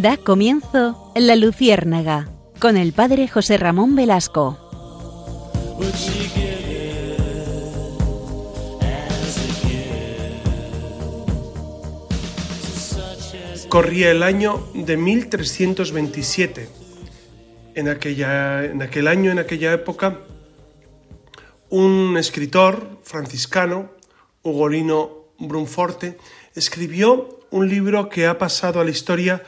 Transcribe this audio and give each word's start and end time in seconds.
Da 0.00 0.16
comienzo 0.16 1.12
La 1.16 1.34
Luciérnaga 1.34 2.28
con 2.60 2.76
el 2.76 2.92
padre 2.92 3.26
José 3.26 3.56
Ramón 3.58 3.96
Velasco. 3.96 4.56
Corría 13.68 14.12
el 14.12 14.22
año 14.22 14.68
de 14.72 14.96
1327. 14.96 16.68
En, 17.74 17.88
aquella, 17.88 18.66
en 18.66 18.82
aquel 18.82 19.08
año, 19.08 19.32
en 19.32 19.40
aquella 19.40 19.72
época, 19.72 20.20
un 21.70 22.16
escritor 22.16 23.00
franciscano, 23.02 23.90
Ugolino 24.44 25.32
Brunforte, 25.40 26.18
escribió 26.54 27.40
un 27.50 27.68
libro 27.68 28.08
que 28.08 28.28
ha 28.28 28.38
pasado 28.38 28.80
a 28.80 28.84
la 28.84 28.92
historia 28.92 29.42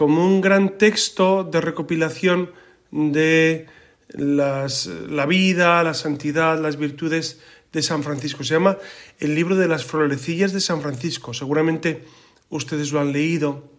como 0.00 0.24
un 0.24 0.40
gran 0.40 0.78
texto 0.78 1.44
de 1.44 1.60
recopilación 1.60 2.52
de 2.90 3.66
la 4.08 5.26
vida, 5.28 5.82
la 5.82 5.92
santidad, 5.92 6.58
las 6.58 6.78
virtudes 6.78 7.38
de 7.70 7.82
San 7.82 8.02
Francisco. 8.02 8.42
Se 8.42 8.54
llama 8.54 8.78
el 9.18 9.34
libro 9.34 9.56
de 9.56 9.68
las 9.68 9.84
florecillas 9.84 10.54
de 10.54 10.62
San 10.62 10.80
Francisco. 10.80 11.34
Seguramente 11.34 12.06
ustedes 12.48 12.92
lo 12.92 13.00
han 13.00 13.12
leído. 13.12 13.70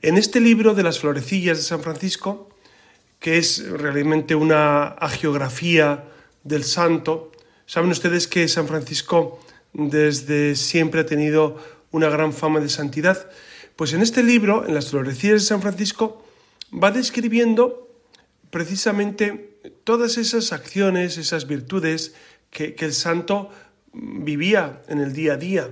En 0.00 0.16
este 0.16 0.40
libro 0.40 0.72
de 0.72 0.84
las 0.84 1.00
florecillas 1.00 1.58
de 1.58 1.64
San 1.64 1.82
Francisco, 1.82 2.48
que 3.20 3.36
es 3.36 3.68
realmente 3.68 4.34
una 4.34 4.86
agiografía 4.86 6.08
del 6.44 6.64
santo, 6.64 7.30
saben 7.66 7.90
ustedes 7.90 8.26
que 8.26 8.48
San 8.48 8.68
Francisco 8.68 9.38
desde 9.74 10.56
siempre 10.56 11.02
ha 11.02 11.04
tenido 11.04 11.58
una 11.90 12.08
gran 12.08 12.32
fama 12.32 12.58
de 12.60 12.70
santidad. 12.70 13.28
Pues 13.78 13.92
en 13.92 14.02
este 14.02 14.24
libro, 14.24 14.66
en 14.66 14.74
las 14.74 14.90
florecillas 14.90 15.42
de 15.42 15.46
San 15.46 15.62
Francisco, 15.62 16.24
va 16.74 16.90
describiendo 16.90 17.88
precisamente 18.50 19.60
todas 19.84 20.18
esas 20.18 20.52
acciones, 20.52 21.16
esas 21.16 21.46
virtudes 21.46 22.12
que, 22.50 22.74
el 22.76 22.92
santo 22.92 23.50
vivía 23.92 24.82
en 24.88 24.98
el 24.98 25.12
día 25.12 25.34
a 25.34 25.36
día. 25.36 25.68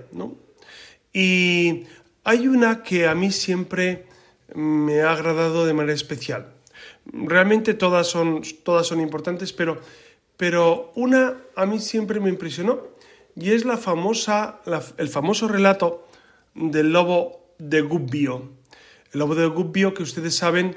Y 1.12 1.86
hay 2.22 2.46
una 2.46 2.84
que 2.84 3.08
a 3.08 3.16
mí 3.16 3.32
siempre 3.32 4.06
me 4.54 5.00
ha 5.00 5.10
agradado 5.10 5.66
de 5.66 5.74
manera 5.74 5.94
especial. 5.94 6.52
Realmente 7.06 7.74
todas 7.74 8.06
son, 8.06 8.42
todas 8.62 8.86
son 8.86 9.00
importantes, 9.00 9.52
pero, 9.52 9.80
pero 10.36 10.92
una 10.94 11.38
a 11.56 11.66
mí 11.66 11.80
siempre 11.80 12.20
me 12.20 12.28
impresionó 12.28 12.86
y 13.34 13.50
es 13.50 13.64
la 13.64 13.76
famosa, 13.76 14.60
el 14.96 15.08
famoso 15.08 15.48
relato 15.48 16.06
del 16.54 16.92
lobo 16.92 17.45
de 17.58 17.80
Gubbio. 17.80 18.52
El 19.12 19.20
lobo 19.20 19.34
de 19.34 19.46
Gubbio 19.46 19.94
que 19.94 20.02
ustedes 20.02 20.36
saben 20.36 20.74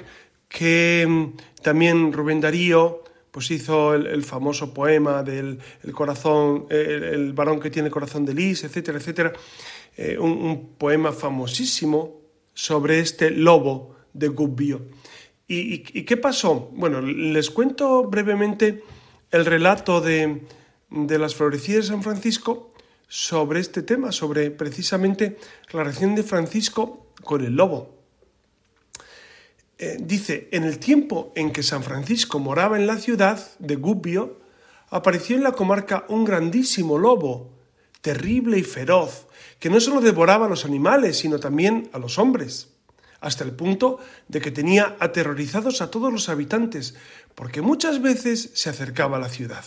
que 0.48 1.06
mm, 1.08 1.62
también 1.62 2.12
Rubén 2.12 2.40
Darío 2.40 3.04
pues 3.30 3.50
hizo 3.50 3.94
el, 3.94 4.24
famoso 4.24 4.74
poema 4.74 5.22
del 5.22 5.60
corazón, 5.92 6.66
el, 6.68 7.32
varón 7.32 7.60
que 7.60 7.70
tiene 7.70 7.88
corazón 7.88 8.24
de 8.24 8.34
lis, 8.34 8.64
etcétera, 8.64 8.98
etcétera, 8.98 9.32
eh, 9.96 10.18
un, 10.18 10.74
poema 10.76 11.12
famosísimo 11.12 12.22
sobre 12.54 12.98
este 12.98 13.30
lobo 13.30 13.94
de 14.12 14.28
Gubbio. 14.28 14.86
¿Y, 15.46 15.74
y, 15.96 16.04
qué 16.04 16.16
pasó? 16.16 16.70
Bueno, 16.72 17.00
les 17.00 17.50
cuento 17.50 18.04
brevemente 18.04 18.82
el 19.30 19.44
relato 19.44 20.00
de, 20.00 20.42
de 20.90 21.18
las 21.18 21.34
florecidas 21.34 21.84
de 21.84 21.92
San 21.92 22.02
Francisco 22.02 22.69
sobre 23.10 23.58
este 23.58 23.82
tema, 23.82 24.12
sobre 24.12 24.52
precisamente 24.52 25.36
la 25.72 25.82
relación 25.82 26.14
de 26.14 26.22
Francisco 26.22 27.12
con 27.24 27.44
el 27.44 27.56
lobo. 27.56 27.98
Eh, 29.76 29.96
dice, 30.00 30.48
en 30.52 30.62
el 30.62 30.78
tiempo 30.78 31.32
en 31.34 31.50
que 31.50 31.64
San 31.64 31.82
Francisco 31.82 32.38
moraba 32.38 32.78
en 32.78 32.86
la 32.86 32.98
ciudad 32.98 33.44
de 33.58 33.74
Gubbio, 33.74 34.38
apareció 34.90 35.36
en 35.36 35.42
la 35.42 35.52
comarca 35.52 36.04
un 36.08 36.24
grandísimo 36.24 36.98
lobo, 36.98 37.50
terrible 38.00 38.58
y 38.58 38.62
feroz, 38.62 39.26
que 39.58 39.70
no 39.70 39.80
solo 39.80 40.00
devoraba 40.00 40.46
a 40.46 40.48
los 40.48 40.64
animales, 40.64 41.18
sino 41.18 41.40
también 41.40 41.90
a 41.92 41.98
los 41.98 42.16
hombres, 42.16 42.68
hasta 43.18 43.42
el 43.42 43.50
punto 43.52 43.98
de 44.28 44.40
que 44.40 44.52
tenía 44.52 44.96
aterrorizados 45.00 45.82
a 45.82 45.90
todos 45.90 46.12
los 46.12 46.28
habitantes, 46.28 46.94
porque 47.34 47.60
muchas 47.60 48.00
veces 48.00 48.52
se 48.54 48.70
acercaba 48.70 49.16
a 49.16 49.20
la 49.20 49.28
ciudad. 49.28 49.64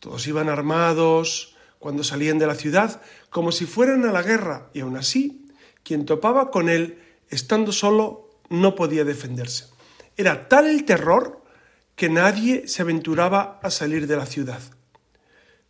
Todos 0.00 0.26
iban 0.26 0.48
armados 0.48 1.51
cuando 1.82 2.04
salían 2.04 2.38
de 2.38 2.46
la 2.46 2.54
ciudad 2.54 3.02
como 3.28 3.52
si 3.52 3.66
fueran 3.66 4.06
a 4.06 4.12
la 4.12 4.22
guerra, 4.22 4.70
y 4.72 4.80
aun 4.80 4.96
así, 4.96 5.48
quien 5.82 6.06
topaba 6.06 6.50
con 6.50 6.68
él, 6.68 7.02
estando 7.28 7.72
solo, 7.72 8.30
no 8.48 8.74
podía 8.74 9.04
defenderse. 9.04 9.66
Era 10.16 10.48
tal 10.48 10.68
el 10.68 10.84
terror 10.84 11.42
que 11.96 12.08
nadie 12.08 12.68
se 12.68 12.82
aventuraba 12.82 13.58
a 13.62 13.70
salir 13.70 14.06
de 14.06 14.16
la 14.16 14.26
ciudad. 14.26 14.62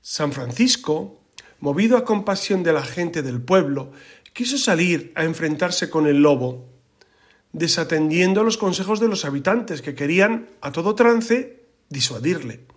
San 0.03 0.33
Francisco, 0.33 1.21
movido 1.59 1.97
a 1.97 2.05
compasión 2.05 2.62
de 2.62 2.75
la 2.75 2.83
gente 2.83 3.23
del 3.23 3.41
pueblo, 3.41 3.93
quiso 4.33 4.59
salir 4.59 5.12
a 5.15 5.25
enfrentarse 5.25 5.89
con 5.89 6.06
el 6.06 6.21
lobo, 6.21 6.69
desatendiendo 7.53 8.44
los 8.44 8.59
consejos 8.59 9.00
de 9.00 9.09
los 9.09 9.25
habitantes 9.25 9.81
que 9.81 9.94
querían, 9.94 10.50
a 10.61 10.73
todo 10.73 10.94
trance, 10.94 11.65
disuadirle 11.89 12.72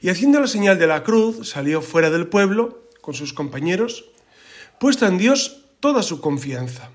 y 0.00 0.08
haciendo 0.08 0.40
la 0.40 0.46
señal 0.46 0.78
de 0.78 0.86
la 0.86 1.02
cruz 1.02 1.48
salió 1.48 1.82
fuera 1.82 2.10
del 2.10 2.26
pueblo 2.26 2.88
con 3.00 3.14
sus 3.14 3.32
compañeros, 3.32 4.10
puesta 4.78 5.06
en 5.06 5.18
Dios 5.18 5.66
toda 5.80 6.02
su 6.02 6.20
confianza. 6.20 6.90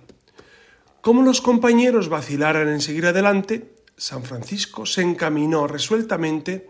Como 1.02 1.22
los 1.22 1.42
compañeros 1.42 2.10
vacilaran 2.10 2.68
en 2.68 2.82
seguir 2.82 3.06
adelante, 3.06 3.76
San 3.96 4.24
Francisco 4.24 4.86
se 4.86 5.02
encaminó 5.02 5.68
resueltamente 5.68 6.68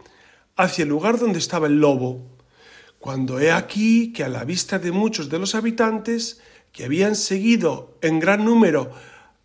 hacia 0.57 0.83
el 0.83 0.89
lugar 0.89 1.19
donde 1.19 1.39
estaba 1.39 1.67
el 1.67 1.79
lobo, 1.79 2.21
cuando 2.99 3.39
he 3.39 3.51
aquí 3.51 4.11
que 4.13 4.23
a 4.23 4.29
la 4.29 4.43
vista 4.43 4.79
de 4.79 4.91
muchos 4.91 5.29
de 5.29 5.39
los 5.39 5.55
habitantes 5.55 6.41
que 6.71 6.85
habían 6.85 7.15
seguido 7.15 7.97
en 8.01 8.19
gran 8.19 8.43
número 8.43 8.91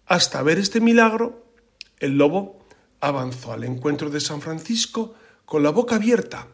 hasta 0.06 0.42
ver 0.42 0.58
este 0.58 0.80
milagro, 0.80 1.44
el 1.98 2.16
lobo 2.16 2.58
avanzó 3.00 3.52
al 3.52 3.64
encuentro 3.64 4.10
de 4.10 4.20
San 4.20 4.40
Francisco 4.40 5.14
con 5.44 5.62
la 5.62 5.70
boca 5.70 5.96
abierta 5.96 6.48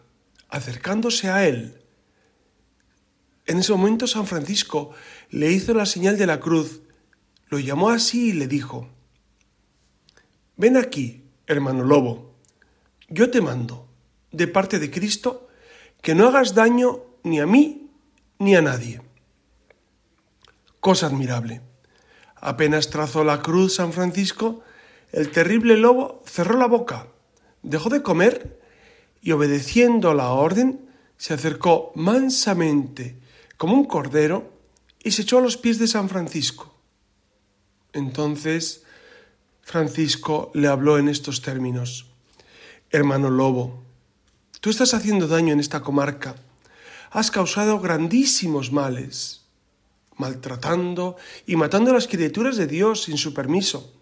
acercándose 0.48 1.28
a 1.28 1.46
él. 1.46 1.80
En 3.46 3.58
ese 3.58 3.72
momento 3.72 4.06
San 4.06 4.26
Francisco 4.26 4.92
le 5.30 5.52
hizo 5.52 5.74
la 5.74 5.86
señal 5.86 6.18
de 6.18 6.26
la 6.26 6.40
cruz, 6.40 6.82
lo 7.48 7.58
llamó 7.58 7.90
así 7.90 8.30
y 8.30 8.32
le 8.32 8.48
dijo, 8.48 8.88
Ven 10.56 10.76
aquí, 10.76 11.24
hermano 11.46 11.84
lobo, 11.84 12.34
yo 13.08 13.30
te 13.30 13.40
mando, 13.40 13.88
de 14.32 14.48
parte 14.48 14.78
de 14.78 14.90
Cristo, 14.90 15.48
que 16.02 16.14
no 16.14 16.28
hagas 16.28 16.54
daño 16.54 17.02
ni 17.22 17.40
a 17.40 17.46
mí 17.46 17.90
ni 18.38 18.56
a 18.56 18.62
nadie. 18.62 19.00
Cosa 20.80 21.06
admirable. 21.06 21.60
Apenas 22.36 22.90
trazó 22.90 23.24
la 23.24 23.42
cruz 23.42 23.76
San 23.76 23.92
Francisco, 23.92 24.62
el 25.12 25.30
terrible 25.30 25.76
lobo 25.76 26.22
cerró 26.26 26.58
la 26.58 26.66
boca, 26.66 27.08
dejó 27.62 27.88
de 27.88 28.02
comer 28.02 28.60
y 29.22 29.32
obedeciendo 29.32 30.14
la 30.14 30.30
orden, 30.30 30.88
se 31.16 31.34
acercó 31.34 31.92
mansamente 31.94 33.16
como 33.56 33.74
un 33.74 33.84
cordero 33.84 34.52
y 35.02 35.12
se 35.12 35.22
echó 35.22 35.38
a 35.38 35.42
los 35.42 35.56
pies 35.56 35.78
de 35.78 35.88
San 35.88 36.08
Francisco. 36.08 36.74
Entonces 37.92 38.84
Francisco 39.62 40.50
le 40.54 40.68
habló 40.68 40.98
en 40.98 41.08
estos 41.08 41.42
términos. 41.42 42.06
Hermano 42.90 43.30
Lobo, 43.30 43.82
tú 44.60 44.70
estás 44.70 44.94
haciendo 44.94 45.26
daño 45.26 45.52
en 45.52 45.60
esta 45.60 45.80
comarca. 45.80 46.36
Has 47.10 47.30
causado 47.30 47.80
grandísimos 47.80 48.70
males, 48.70 49.42
maltratando 50.16 51.16
y 51.46 51.56
matando 51.56 51.90
a 51.90 51.94
las 51.94 52.06
criaturas 52.06 52.56
de 52.56 52.66
Dios 52.66 53.04
sin 53.04 53.16
su 53.16 53.34
permiso. 53.34 53.95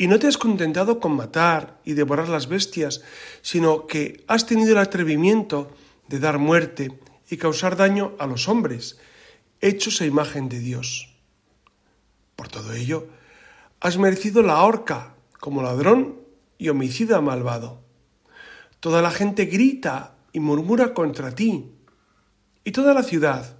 Y 0.00 0.08
no 0.08 0.18
te 0.18 0.28
has 0.28 0.38
contentado 0.38 0.98
con 0.98 1.12
matar 1.12 1.78
y 1.84 1.92
devorar 1.92 2.30
las 2.30 2.48
bestias, 2.48 3.02
sino 3.42 3.86
que 3.86 4.24
has 4.28 4.46
tenido 4.46 4.72
el 4.72 4.78
atrevimiento 4.78 5.76
de 6.08 6.18
dar 6.18 6.38
muerte 6.38 6.98
y 7.28 7.36
causar 7.36 7.76
daño 7.76 8.12
a 8.18 8.26
los 8.26 8.48
hombres, 8.48 8.98
hechos 9.60 10.00
a 10.00 10.06
imagen 10.06 10.48
de 10.48 10.58
Dios. 10.58 11.14
Por 12.34 12.48
todo 12.48 12.72
ello, 12.72 13.08
has 13.80 13.98
merecido 13.98 14.40
la 14.42 14.62
horca 14.62 15.16
como 15.38 15.60
ladrón 15.60 16.16
y 16.56 16.70
homicida 16.70 17.20
malvado. 17.20 17.82
Toda 18.80 19.02
la 19.02 19.10
gente 19.10 19.44
grita 19.44 20.16
y 20.32 20.40
murmura 20.40 20.94
contra 20.94 21.34
ti, 21.34 21.72
y 22.64 22.72
toda 22.72 22.94
la 22.94 23.02
ciudad 23.02 23.54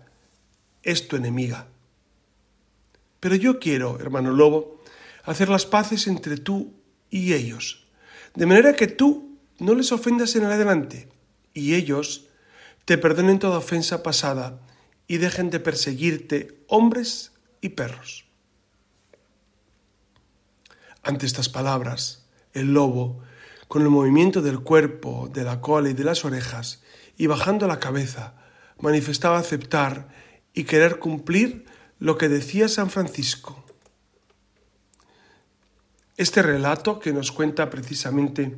es 0.85 1.07
tu 1.07 1.17
enemiga. 1.17 1.67
Pero 3.21 3.35
yo 3.35 3.59
quiero, 3.59 4.01
hermano 4.01 4.31
lobo, 4.33 4.80
hacer 5.31 5.49
las 5.49 5.67
paces 5.67 6.07
entre 6.07 6.37
tú 6.37 6.75
y 7.09 7.35
ellos, 7.35 7.87
de 8.35 8.47
manera 8.47 8.75
que 8.75 8.89
tú 8.89 9.39
no 9.59 9.75
les 9.75 9.93
ofendas 9.93 10.35
en 10.35 10.45
el 10.45 10.53
adelante 10.53 11.09
y 11.55 11.75
ellos 11.75 12.27
te 12.85 12.99
perdonen 12.99 13.39
toda 13.39 13.59
ofensa 13.59 14.03
pasada 14.03 14.61
y 15.07 15.19
dejen 15.19 15.51
de 15.51 15.61
perseguirte 15.61 16.65
hombres 16.67 17.33
y 17.61 17.71
perros. 17.71 18.27
Ante 21.03 21.27
estas 21.27 21.49
palabras, 21.49 22.27
el 22.53 22.75
lobo, 22.75 23.23
con 23.69 23.83
el 23.83 23.89
movimiento 23.89 24.43
del 24.43 24.61
cuerpo, 24.61 25.31
de 25.33 25.45
la 25.45 25.61
cola 25.61 25.91
y 25.91 25.95
de 25.95 26.05
las 26.05 26.25
orejas, 26.25 26.83
y 27.17 27.27
bajando 27.27 27.69
la 27.69 27.79
cabeza, 27.79 28.35
manifestaba 28.81 29.39
aceptar 29.39 30.09
y 30.55 30.65
querer 30.65 30.99
cumplir 30.99 31.67
lo 31.99 32.19
que 32.19 32.29
decía 32.29 32.69
San 32.69 32.91
Francisco. 32.91 33.60
Este 36.21 36.43
relato 36.43 37.01
que 37.01 37.15
nos 37.15 37.33
cuenta 37.33 37.71
precisamente 37.71 38.55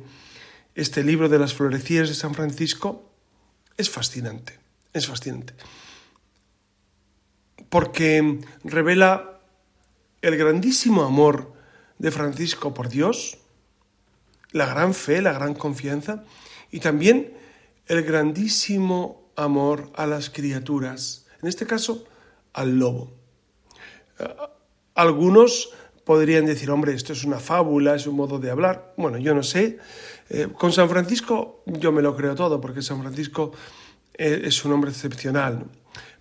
este 0.75 1.01
libro 1.01 1.29
de 1.29 1.39
las 1.39 1.53
florecillas 1.53 2.09
de 2.09 2.13
San 2.13 2.33
Francisco 2.33 3.09
es 3.77 3.89
fascinante, 3.89 4.59
es 4.91 5.07
fascinante, 5.07 5.53
porque 7.69 8.41
revela 8.65 9.39
el 10.21 10.35
grandísimo 10.35 11.03
amor 11.03 11.53
de 11.99 12.11
Francisco 12.11 12.73
por 12.73 12.89
Dios, 12.89 13.37
la 14.51 14.65
gran 14.65 14.93
fe, 14.93 15.21
la 15.21 15.31
gran 15.31 15.53
confianza 15.53 16.25
y 16.69 16.81
también 16.81 17.31
el 17.87 18.03
grandísimo 18.03 19.31
amor 19.37 19.89
a 19.95 20.05
las 20.05 20.29
criaturas, 20.29 21.27
en 21.41 21.47
este 21.47 21.65
caso 21.65 22.03
al 22.51 22.77
lobo. 22.77 23.13
Eh, 24.19 24.35
algunos 24.95 25.69
podrían 26.03 26.45
decir, 26.45 26.69
hombre, 26.69 26.93
esto 26.93 27.13
es 27.13 27.23
una 27.23 27.39
fábula, 27.39 27.95
es 27.95 28.07
un 28.07 28.15
modo 28.15 28.39
de 28.39 28.51
hablar. 28.51 28.93
Bueno, 28.97 29.17
yo 29.17 29.33
no 29.33 29.43
sé. 29.43 29.77
Eh, 30.29 30.47
con 30.57 30.71
San 30.71 30.89
Francisco 30.89 31.63
yo 31.65 31.91
me 31.91 32.01
lo 32.01 32.15
creo 32.15 32.35
todo, 32.35 32.59
porque 32.59 32.81
San 32.81 33.01
Francisco 33.01 33.51
eh, 34.13 34.41
es 34.45 34.63
un 34.65 34.73
hombre 34.73 34.91
excepcional. 34.91 35.65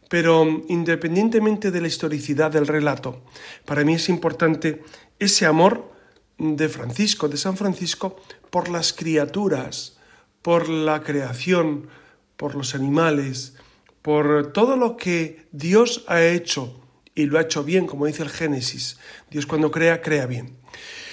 Pero 0.09 0.47
independientemente 0.69 1.71
de 1.71 1.81
la 1.81 1.89
historicidad 1.89 2.51
del 2.51 2.67
relato, 2.67 3.23
para 3.65 3.83
mí 3.83 3.95
es 3.95 4.09
importante 4.09 4.83
ese 5.19 5.47
amor 5.47 5.91
de 6.39 6.69
Francisco, 6.69 7.29
de 7.29 7.37
San 7.37 7.57
Francisco, 7.57 8.17
por 8.51 8.69
las 8.69 8.93
criaturas, 8.93 9.97
por 10.43 10.69
la 10.69 11.03
creación, 11.03 11.89
por 12.37 12.55
los 12.55 12.75
animales, 12.75 13.55
por 14.03 14.53
todo 14.53 14.77
lo 14.77 14.97
que 14.97 15.47
Dios 15.53 16.05
ha 16.09 16.23
hecho 16.23 16.82
y 17.15 17.27
lo 17.27 17.39
ha 17.39 17.43
hecho 17.43 17.65
bien, 17.65 17.87
como 17.87 18.07
dice 18.07 18.23
el 18.23 18.31
Génesis. 18.31 18.99
Dios 19.31 19.47
cuando 19.47 19.71
crea, 19.71 20.01
crea 20.01 20.27
bien. 20.27 20.57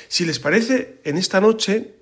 Si 0.07 0.25
les 0.25 0.39
parece, 0.39 1.01
en 1.03 1.17
esta 1.17 1.41
noche, 1.41 1.95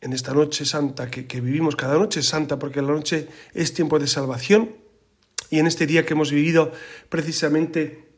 en 0.00 0.12
esta 0.12 0.32
noche 0.32 0.64
santa 0.64 1.10
que, 1.10 1.26
que 1.26 1.40
vivimos, 1.40 1.76
cada 1.76 1.98
noche 1.98 2.22
santa 2.22 2.58
porque 2.58 2.82
la 2.82 2.88
noche 2.88 3.28
es 3.54 3.74
tiempo 3.74 3.98
de 3.98 4.06
salvación, 4.06 4.76
y 5.50 5.58
en 5.58 5.66
este 5.66 5.86
día 5.86 6.06
que 6.06 6.14
hemos 6.14 6.32
vivido 6.32 6.72
precisamente 7.10 8.08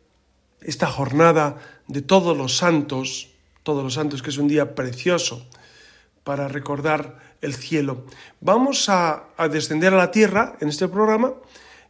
esta 0.60 0.86
jornada 0.86 1.58
de 1.88 2.00
todos 2.00 2.36
los 2.36 2.56
santos, 2.56 3.30
todos 3.62 3.82
los 3.82 3.94
santos, 3.94 4.22
que 4.22 4.30
es 4.30 4.38
un 4.38 4.48
día 4.48 4.74
precioso 4.74 5.46
para 6.22 6.48
recordar 6.48 7.18
el 7.40 7.54
cielo. 7.54 8.06
Vamos 8.40 8.88
a, 8.88 9.30
descender 9.50 9.92
a 9.92 9.98
la 9.98 10.10
tierra 10.10 10.56
en 10.60 10.68
este 10.68 10.88
programa 10.88 11.34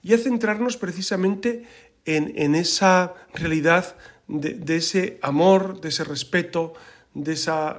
y 0.02 0.12
a 0.12 0.18
centrarnos 0.18 0.76
precisamente 0.76 1.66
en, 2.04 2.54
esa 2.54 3.14
realidad 3.32 3.96
de, 4.28 4.76
ese 4.76 5.18
amor, 5.22 5.80
de 5.80 5.88
ese 5.88 6.04
respeto, 6.04 6.74
de 7.14 7.32
esa, 7.32 7.78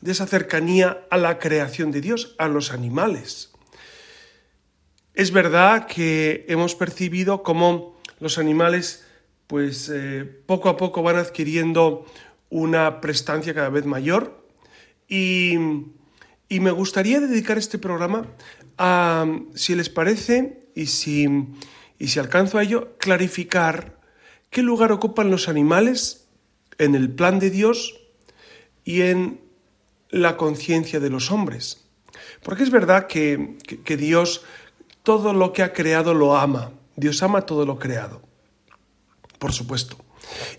de 0.00 0.12
esa 0.12 0.26
cercanía 0.26 1.06
a 1.10 1.16
la 1.16 1.38
creación 1.38 1.90
de 1.90 2.00
Dios, 2.00 2.34
a 2.38 2.48
los 2.48 2.72
animales. 2.72 3.52
Es 5.14 5.30
verdad 5.30 5.86
que 5.86 6.44
hemos 6.48 6.74
percibido 6.74 7.42
cómo 7.42 7.96
los 8.20 8.38
animales 8.38 9.06
pues 9.46 9.90
eh, 9.92 10.24
poco 10.46 10.68
a 10.68 10.76
poco 10.76 11.02
van 11.02 11.16
adquiriendo 11.16 12.04
una 12.50 13.00
prestancia 13.00 13.54
cada 13.54 13.68
vez 13.68 13.86
mayor 13.86 14.44
y, 15.08 15.56
me 16.48 16.70
gustaría 16.70 17.18
dedicar 17.20 17.58
este 17.58 17.78
programa 17.78 18.26
a, 18.78 19.26
si 19.54 19.74
les 19.74 19.88
parece 19.88 20.60
y 20.74 20.86
si, 20.86 21.26
y 21.98 22.08
si 22.08 22.18
alcanzo 22.18 22.58
a 22.58 22.62
ello, 22.62 22.96
clarificar 22.98 23.98
qué 24.50 24.62
lugar 24.62 24.92
ocupan 24.92 25.30
los 25.30 25.48
animales 25.48 26.28
en 26.78 26.94
el 26.94 27.10
plan 27.10 27.38
de 27.38 27.50
Dios 27.50 28.00
y 28.84 29.02
en 29.02 29.40
la 30.10 30.36
conciencia 30.36 31.00
de 31.00 31.10
los 31.10 31.30
hombres. 31.30 31.86
Porque 32.42 32.62
es 32.62 32.70
verdad 32.70 33.06
que, 33.06 33.56
que, 33.84 33.96
Dios 33.96 34.44
todo 35.02 35.32
lo 35.32 35.52
que 35.52 35.62
ha 35.62 35.72
creado 35.72 36.14
lo 36.14 36.36
ama. 36.36 36.72
Dios 36.96 37.22
ama 37.22 37.42
todo 37.42 37.66
lo 37.66 37.78
creado. 37.78 38.22
Por 39.38 39.52
supuesto. 39.52 39.96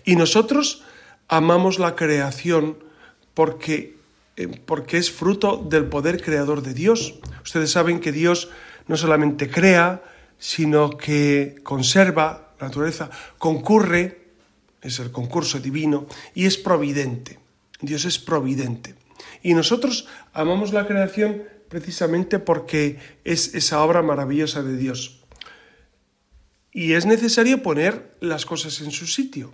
Y 0.04 0.16
nosotros 0.16 0.84
amamos 1.28 1.78
la 1.78 1.94
creación 1.94 2.78
porque, 3.34 3.96
eh, 4.36 4.48
porque 4.66 4.98
es 4.98 5.10
fruto 5.10 5.56
del 5.56 5.86
poder 5.86 6.22
creador 6.22 6.62
de 6.62 6.74
Dios. 6.74 7.14
Ustedes 7.42 7.70
saben 7.70 8.00
que 8.00 8.12
Dios 8.12 8.50
no 8.86 8.96
solamente 8.96 9.50
crea, 9.50 10.02
sino 10.38 10.96
que 10.96 11.56
conserva 11.62 12.54
la 12.60 12.68
naturaleza, 12.68 13.10
concurre, 13.38 14.28
es 14.80 14.98
el 14.98 15.10
concurso 15.10 15.58
divino, 15.58 16.06
y 16.34 16.46
es 16.46 16.56
providente. 16.56 17.38
Dios 17.80 18.04
es 18.04 18.18
providente. 18.18 18.94
Y 19.42 19.54
nosotros 19.54 20.06
amamos 20.32 20.72
la 20.72 20.86
creación 20.86 21.44
precisamente 21.68 22.38
porque 22.38 22.98
es 23.24 23.54
esa 23.54 23.82
obra 23.82 24.02
maravillosa 24.02 24.62
de 24.62 24.76
Dios. 24.76 25.20
Y 26.72 26.92
es 26.92 27.06
necesario 27.06 27.62
poner 27.62 28.16
las 28.20 28.46
cosas 28.46 28.80
en 28.80 28.90
su 28.90 29.06
sitio. 29.06 29.52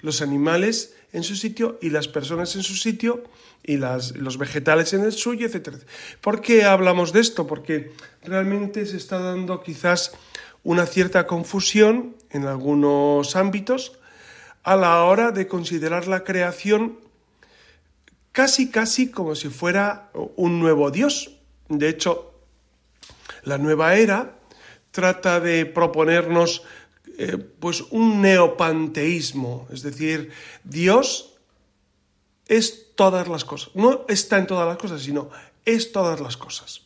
Los 0.00 0.20
animales 0.22 0.94
en 1.16 1.22
su 1.22 1.34
sitio 1.34 1.78
y 1.80 1.88
las 1.88 2.08
personas 2.08 2.54
en 2.56 2.62
su 2.62 2.74
sitio 2.74 3.24
y 3.64 3.78
los 3.78 4.36
vegetales 4.36 4.92
en 4.92 5.02
el 5.02 5.12
suyo, 5.12 5.46
etc. 5.46 5.76
¿Por 6.20 6.42
qué 6.42 6.64
hablamos 6.64 7.14
de 7.14 7.20
esto? 7.20 7.46
Porque 7.46 7.92
realmente 8.22 8.84
se 8.84 8.98
está 8.98 9.18
dando 9.18 9.62
quizás 9.62 10.12
una 10.62 10.84
cierta 10.84 11.26
confusión 11.26 12.16
en 12.28 12.44
algunos 12.44 13.34
ámbitos 13.34 13.98
a 14.62 14.76
la 14.76 15.04
hora 15.04 15.32
de 15.32 15.48
considerar 15.48 16.06
la 16.06 16.22
creación 16.22 16.98
casi 18.32 18.70
casi 18.70 19.10
como 19.10 19.34
si 19.36 19.48
fuera 19.48 20.10
un 20.12 20.60
nuevo 20.60 20.90
Dios. 20.90 21.38
De 21.70 21.88
hecho, 21.88 22.34
la 23.42 23.56
nueva 23.56 23.94
era 23.94 24.36
trata 24.90 25.40
de 25.40 25.64
proponernos 25.64 26.62
eh, 27.18 27.38
pues 27.38 27.82
un 27.90 28.20
neopanteísmo, 28.20 29.66
es 29.72 29.82
decir, 29.82 30.30
Dios 30.64 31.34
es 32.46 32.94
todas 32.94 33.28
las 33.28 33.44
cosas, 33.44 33.70
no 33.74 34.04
está 34.08 34.38
en 34.38 34.46
todas 34.46 34.68
las 34.68 34.76
cosas, 34.76 35.02
sino 35.02 35.30
es 35.64 35.92
todas 35.92 36.20
las 36.20 36.36
cosas. 36.36 36.82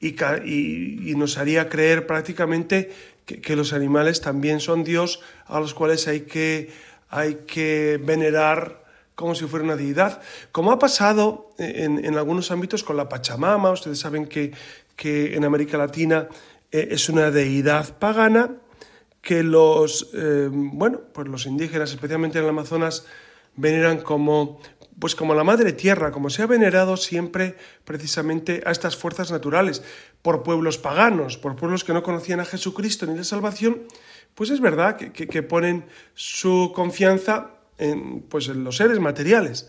Y, 0.00 1.14
nos 1.14 1.38
haría 1.38 1.68
creer 1.68 2.08
prácticamente 2.08 2.92
que, 3.24 3.54
los 3.54 3.72
animales 3.72 4.20
también 4.20 4.58
son 4.58 4.82
Dios, 4.82 5.20
a 5.46 5.60
los 5.60 5.74
cuales 5.74 6.08
hay 6.08 6.22
que, 6.22 6.72
hay 7.08 7.44
que 7.46 8.00
venerar 8.02 8.82
como 9.14 9.36
si 9.36 9.44
fuera 9.46 9.64
una 9.64 9.76
deidad, 9.76 10.20
como 10.50 10.72
ha 10.72 10.80
pasado 10.80 11.50
en, 11.58 12.16
algunos 12.16 12.50
ámbitos 12.50 12.82
con 12.82 12.96
la 12.96 13.08
Pachamama, 13.08 13.70
ustedes 13.70 14.00
saben 14.00 14.26
que, 14.26 14.52
que 14.96 15.36
en 15.36 15.44
América 15.44 15.78
Latina 15.78 16.28
eh, 16.72 16.88
es 16.90 17.08
una 17.08 17.30
deidad 17.30 17.98
pagana, 17.98 18.56
que 19.22 19.44
los, 19.44 20.10
eh, 20.12 20.48
bueno, 20.52 21.00
pues 21.14 21.28
los 21.28 21.46
indígenas, 21.46 21.92
especialmente 21.92 22.38
en 22.38 22.44
el 22.44 22.50
Amazonas, 22.50 23.06
veneran 23.54 23.98
como, 23.98 24.60
pues 24.98 25.14
como 25.14 25.34
la 25.34 25.44
madre 25.44 25.72
tierra, 25.72 26.10
como 26.10 26.28
se 26.28 26.42
ha 26.42 26.46
venerado 26.46 26.96
siempre 26.96 27.56
precisamente 27.84 28.62
a 28.66 28.72
estas 28.72 28.96
fuerzas 28.96 29.30
naturales, 29.30 29.82
por 30.22 30.42
pueblos 30.42 30.76
paganos, 30.76 31.38
por 31.38 31.54
pueblos 31.54 31.84
que 31.84 31.92
no 31.92 32.02
conocían 32.02 32.40
a 32.40 32.44
Jesucristo 32.44 33.06
ni 33.06 33.16
la 33.16 33.24
salvación, 33.24 33.82
pues 34.34 34.50
es 34.50 34.60
verdad 34.60 34.96
que, 34.96 35.12
que, 35.12 35.42
ponen 35.42 35.84
su 36.14 36.72
confianza 36.74 37.50
en, 37.78 38.22
pues 38.22 38.48
en 38.48 38.64
los 38.64 38.78
seres 38.78 38.98
materiales. 38.98 39.68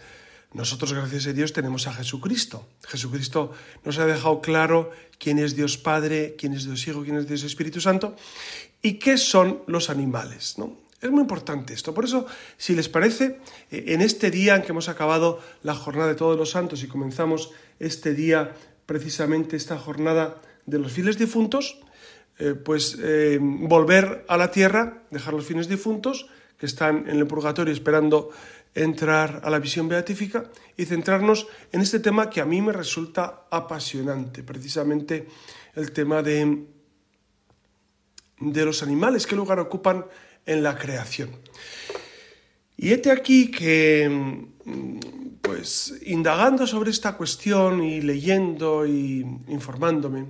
Nosotros, 0.53 0.93
gracias 0.93 1.27
a 1.27 1.33
Dios, 1.33 1.51
tenemos 1.51 1.87
a 1.87 1.93
Jesucristo. 1.93 2.67
Jesucristo 2.87 3.51
nos 3.83 3.97
ha 3.97 4.05
dejado 4.05 4.39
claro 4.39 4.91
quién 5.17 5.39
es 5.39 5.55
Dios 5.55 5.77
Padre, 5.77 6.35
quién 6.37 6.53
es 6.53 6.65
Dios 6.65 6.87
Hijo, 6.87 7.03
quién 7.03 7.17
es 7.17 7.27
Dios 7.27 7.43
Espíritu 7.43 7.81
Santo 7.81 8.15
y 8.83 8.99
qué 8.99 9.17
son 9.17 9.63
los 9.65 9.89
animales. 9.89 10.59
¿no? 10.59 10.77
Es 11.01 11.09
muy 11.09 11.21
importante 11.21 11.73
esto. 11.73 11.93
Por 11.93 12.05
eso, 12.05 12.27
si 12.57 12.75
les 12.75 12.89
parece, 12.89 13.39
eh, 13.71 13.85
en 13.87 14.01
este 14.01 14.29
día 14.29 14.55
en 14.55 14.61
que 14.61 14.71
hemos 14.71 14.89
acabado 14.89 15.39
la 15.63 15.73
jornada 15.73 16.09
de 16.09 16.15
todos 16.15 16.37
los 16.37 16.51
santos 16.51 16.83
y 16.83 16.87
comenzamos 16.87 17.51
este 17.79 18.13
día, 18.13 18.53
precisamente 18.85 19.55
esta 19.55 19.79
jornada 19.79 20.37
de 20.67 20.77
los 20.77 20.91
fieles 20.91 21.17
difuntos, 21.17 21.79
eh, 22.37 22.53
pues 22.53 22.97
eh, 23.01 23.39
volver 23.41 24.25
a 24.27 24.37
la 24.37 24.51
tierra, 24.51 25.03
dejar 25.11 25.33
los 25.33 25.45
fieles 25.45 25.67
difuntos 25.67 26.27
que 26.57 26.65
están 26.65 27.09
en 27.09 27.17
el 27.17 27.27
purgatorio 27.27 27.73
esperando 27.73 28.29
entrar 28.75 29.41
a 29.43 29.49
la 29.49 29.59
visión 29.59 29.87
beatífica 29.87 30.45
y 30.75 30.85
centrarnos 30.85 31.47
en 31.71 31.81
este 31.81 31.99
tema 31.99 32.29
que 32.29 32.41
a 32.41 32.45
mí 32.45 32.61
me 32.61 32.73
resulta 32.73 33.45
apasionante, 33.51 34.41
precisamente 34.41 35.27
el 35.75 35.91
tema 35.91 36.23
de, 36.23 36.65
de 38.51 38.65
los 38.65 38.83
animales, 38.83 39.27
qué 39.27 39.35
lugar 39.35 39.59
ocupan 39.59 40.05
en 40.45 40.63
la 40.63 40.77
creación. 40.77 41.29
Y 42.75 42.91
este 42.91 43.11
aquí 43.11 43.51
que, 43.51 44.45
pues 45.41 45.93
indagando 46.05 46.67
sobre 46.67 46.91
esta 46.91 47.15
cuestión 47.15 47.83
y 47.83 48.01
leyendo 48.01 48.85
y 48.85 49.25
informándome, 49.47 50.25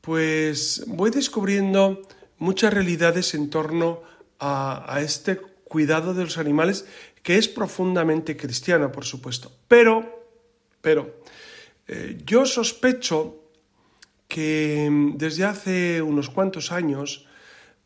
pues 0.00 0.84
voy 0.86 1.10
descubriendo 1.10 2.02
muchas 2.38 2.74
realidades 2.74 3.34
en 3.34 3.48
torno 3.48 4.02
a, 4.40 4.98
este 5.00 5.36
cuidado 5.36 6.12
de 6.12 6.24
los 6.24 6.38
animales 6.38 6.84
que 7.22 7.38
es 7.38 7.46
profundamente 7.46 8.36
cristiano, 8.36 8.90
por 8.90 9.04
supuesto. 9.04 9.52
Pero, 9.68 10.26
pero, 10.80 11.22
eh, 11.86 12.18
yo 12.26 12.44
sospecho 12.44 13.41
que 14.32 14.88
mm, 14.90 15.18
desde 15.18 15.44
hace 15.44 16.00
unos 16.00 16.30
cuantos 16.30 16.72
años 16.72 17.28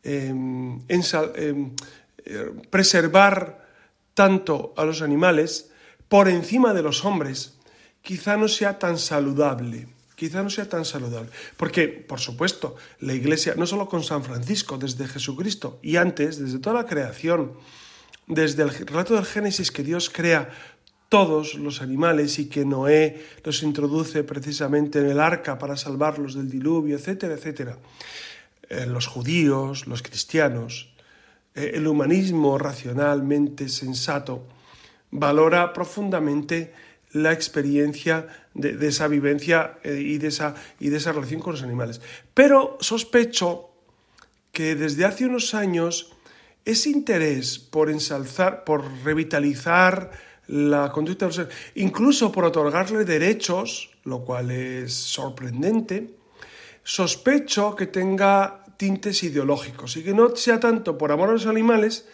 em, 0.01 0.79
em, 0.87 1.75
eh, 2.23 2.51
preservar 2.71 3.67
tanto 4.13 4.73
a 4.77 4.85
los 4.87 5.01
animales 5.01 5.71
por 6.07 6.29
encima 6.31 6.73
de 6.73 6.83
los 6.83 7.03
hombres 7.03 7.59
quizá 8.01 8.39
no 8.39 8.47
sea 8.47 8.79
tan 8.79 8.97
saludable 8.97 9.91
quizá 10.17 10.41
no 10.41 10.49
sea 10.49 10.67
tan 10.67 10.83
saludable. 10.83 11.29
Porque, 11.57 11.87
por 11.87 12.19
supuesto, 12.19 12.75
la 13.01 13.13
Iglesia, 13.13 13.53
no 13.55 13.67
solo 13.67 13.87
con 13.87 14.01
San 14.01 14.23
Francisco, 14.23 14.79
desde 14.79 15.07
Jesucristo 15.07 15.77
y 15.83 15.97
antes, 15.97 16.39
desde 16.41 16.57
toda 16.57 16.81
la 16.81 16.89
creación, 16.89 17.53
desde 18.25 18.63
el 18.63 18.73
relato 18.73 19.13
del 19.13 19.25
Génesis 19.25 19.69
que 19.69 19.83
Dios 19.83 20.09
crea 20.09 20.49
todos 21.09 21.55
los 21.55 21.81
animales 21.81 22.39
y 22.39 22.49
que 22.49 22.65
Noé 22.65 23.25
los 23.43 23.63
introduce 23.63 24.23
precisamente 24.23 24.99
en 24.99 25.07
el 25.07 25.19
arca 25.19 25.57
para 25.57 25.77
salvarlos 25.77 26.35
del 26.35 26.49
diluvio, 26.49 26.97
etcétera, 26.97 27.35
etcétera. 27.35 27.77
Eh, 28.69 28.85
los 28.85 29.07
judíos, 29.07 29.87
los 29.87 30.01
cristianos, 30.01 30.93
eh, 31.55 31.71
el 31.75 31.87
humanismo 31.87 32.57
racionalmente 32.57 33.69
sensato 33.69 34.45
valora 35.11 35.71
profundamente 35.71 36.73
la 37.13 37.31
experiencia 37.31 38.27
de, 38.53 38.85
esa 38.85 39.07
vivencia 39.07 39.79
eh, 39.83 40.01
y, 40.03 40.17
de 40.17 40.27
esa, 40.27 40.55
y 40.79 40.89
de 40.89 40.97
esa 40.97 41.13
relación 41.13 41.39
con 41.39 41.53
los 41.53 41.63
animales. 41.63 42.01
Pero 42.33 42.77
sospecho 42.81 43.69
que 44.51 44.75
desde 44.75 45.05
hace 45.05 45.25
unos 45.25 45.53
años 45.53 46.13
ese 46.65 46.89
interés 46.89 47.59
por 47.59 47.89
ensalzar, 47.89 48.65
por 48.65 48.83
revitalizar 49.05 50.11
la 50.47 50.91
conducta 50.91 51.25
de 51.25 51.29
los 51.29 51.39
animales, 51.39 51.71
incluso 51.75 52.31
por 52.31 52.45
otorgarle 52.45 53.05
derechos, 53.05 53.89
lo 54.03 54.23
cual 54.23 54.51
es 54.51 54.93
sorprendente, 54.93 56.15
sospecho 56.83 57.75
que 57.75 57.87
tenga 57.87 58.63
tintes 58.77 59.23
ideológicos 59.23 59.97
y 59.97 60.03
que 60.03 60.13
no 60.13 60.35
sea 60.35 60.59
tanto 60.59 60.97
por 60.97 61.11
amor 61.11 61.29
a 61.29 61.33
los 61.33 61.47
animales, 61.47 62.07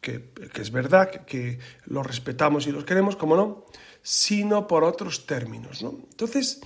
que, 0.00 0.30
es 0.54 0.70
verdad 0.70 1.10
que, 1.10 1.20
que 1.24 1.58
los 1.86 2.06
respetamos 2.06 2.66
y 2.66 2.72
los 2.72 2.84
queremos, 2.84 3.16
como 3.16 3.36
no, 3.36 3.64
sino 4.02 4.68
por 4.68 4.84
otros 4.84 5.26
términos. 5.26 5.82
¿no? 5.82 5.98
Entonces, 6.10 6.60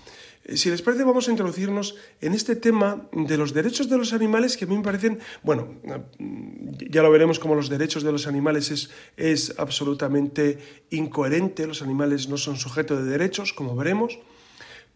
si 0.54 0.70
les 0.70 0.80
parece, 0.80 1.04
vamos 1.04 1.28
a 1.28 1.30
introducirnos 1.30 1.96
en 2.20 2.32
este 2.32 2.56
tema 2.56 3.08
de 3.12 3.36
los 3.36 3.52
derechos 3.52 3.88
de 3.88 3.98
los 3.98 4.12
animales 4.12 4.56
que 4.56 4.64
a 4.64 4.68
mí 4.68 4.76
me 4.76 4.82
parecen, 4.82 5.20
bueno, 5.42 5.76
mm, 6.18 6.88
ya 6.90 7.02
lo 7.02 7.10
veremos 7.10 7.38
como 7.38 7.54
los 7.54 7.68
derechos 7.68 8.02
de 8.02 8.12
los 8.12 8.26
animales 8.26 8.70
es, 8.70 8.90
es 9.16 9.54
absolutamente 9.58 10.58
incoherente, 10.90 11.66
los 11.66 11.82
animales 11.82 12.28
no 12.28 12.38
son 12.38 12.56
sujeto 12.56 12.96
de 12.96 13.10
derechos, 13.10 13.52
como 13.52 13.76
veremos, 13.76 14.18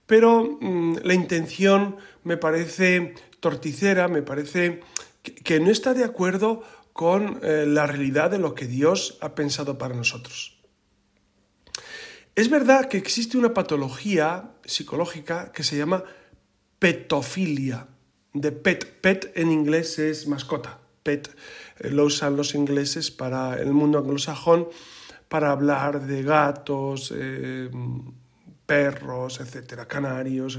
pero 0.07 0.59
mm, 0.61 0.97
la 1.03 1.15
intención 1.15 1.97
me 2.25 2.37
parece 2.37 3.15
torticera, 3.41 4.09
me 4.09 4.23
parece 4.23 4.81
que, 5.23 5.61
no 5.61 5.71
está 5.71 5.93
de 5.93 6.05
acuerdo 6.05 6.63
con 6.93 7.41
eh, 7.43 7.65
la 7.67 7.87
realidad 7.87 8.31
de 8.31 8.39
lo 8.39 8.55
que 8.55 8.67
Dios 8.67 9.19
ha 9.21 9.35
pensado 9.35 9.79
para 9.79 9.95
nosotros. 9.95 10.62
Es 12.35 12.49
verdad 12.49 12.89
que 12.89 12.97
existe 12.97 13.37
una 13.37 13.53
patología 13.53 14.53
psicológica 14.65 15.53
que 15.53 15.63
se 15.63 15.77
llama 15.77 16.03
petofilia. 16.79 17.89
De 18.33 18.53
pet, 18.53 19.01
pet 19.03 19.33
en 19.35 19.53
inglés 19.53 19.99
es 19.99 20.27
mascota. 20.27 20.79
Pet 21.03 21.29
eh, 21.81 21.91
lo 21.91 22.07
usan 22.07 22.37
los 22.37 22.55
ingleses 22.55 23.11
para 23.11 23.61
el 23.61 23.73
mundo 23.75 23.99
anglosajón 23.99 24.69
para 25.29 25.51
hablar 25.51 26.07
de 26.07 26.23
gatos, 26.23 27.13
eh, 27.15 27.69
perros, 28.65 29.41
etcétera, 29.41 29.87
canarios, 29.87 30.59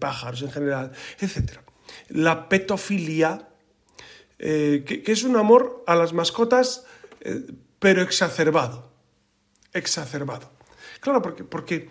pájaros 0.00 0.42
en 0.42 0.50
general, 0.50 0.90
etcétera. 1.20 1.62
La 2.08 2.48
petofilia, 2.48 3.48
eh, 4.40 4.82
que, 4.84 5.12
es 5.12 5.22
un 5.22 5.36
amor 5.36 5.84
a 5.86 5.94
las 5.94 6.12
mascotas, 6.12 6.86
pero 7.78 8.02
exacerbado. 8.02 8.90
Exacerbado. 9.72 10.53
Claro, 11.04 11.20
porque, 11.20 11.44
porque 11.44 11.90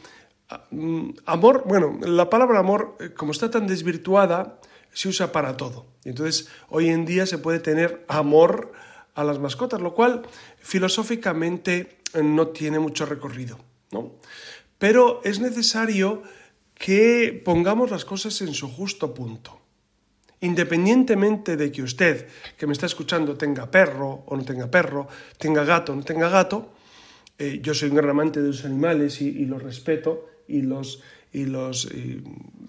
ah, 0.49 0.65
mm, 0.71 1.09
amor, 1.27 1.65
bueno, 1.67 1.99
la 2.01 2.31
palabra 2.31 2.57
amor, 2.57 2.97
eh, 2.99 3.11
como 3.15 3.31
está 3.31 3.51
tan 3.51 3.67
desvirtuada, 3.67 4.59
se 4.91 5.07
usa 5.07 5.31
para 5.31 5.55
todo. 5.55 5.85
Entonces, 6.03 6.49
hoy 6.69 6.89
en 6.89 7.05
día 7.05 7.27
se 7.27 7.37
puede 7.37 7.59
tener 7.59 8.03
amor 8.07 8.71
a 9.13 9.23
las 9.23 9.37
mascotas, 9.37 9.79
lo 9.81 9.93
cual 9.93 10.23
filosóficamente 10.57 11.99
eh, 12.15 12.23
no 12.23 12.47
tiene 12.47 12.79
mucho 12.79 13.05
recorrido, 13.05 13.59
¿no? 13.91 14.13
Pero 14.79 15.21
es 15.23 15.39
necesario 15.39 16.23
que 16.73 17.39
pongamos 17.45 17.91
las 17.91 18.05
cosas 18.05 18.41
en 18.41 18.55
su 18.55 18.67
justo 18.67 19.13
punto. 19.13 19.61
Independientemente 20.41 21.55
de 21.55 21.71
que 21.71 21.83
usted, 21.83 22.27
que 22.57 22.65
me 22.65 22.73
está 22.73 22.87
escuchando, 22.87 23.37
tenga 23.37 23.69
perro 23.69 24.23
o 24.25 24.35
no 24.35 24.43
tenga 24.43 24.71
perro, 24.71 25.07
tenga 25.37 25.63
gato 25.63 25.93
o 25.93 25.95
no 25.95 26.01
tenga 26.01 26.29
gato, 26.29 26.72
eh, 27.43 27.59
yo 27.61 27.73
soy 27.73 27.89
un 27.89 27.97
gran 27.97 28.09
amante 28.09 28.41
de 28.41 28.47
los 28.47 28.63
animales 28.63 29.21
y, 29.21 29.45
los 29.45 29.61
respeto 29.61 30.29
y, 30.47 30.61
los, 30.61 31.03
y, 31.33 31.43
los, 31.45 31.89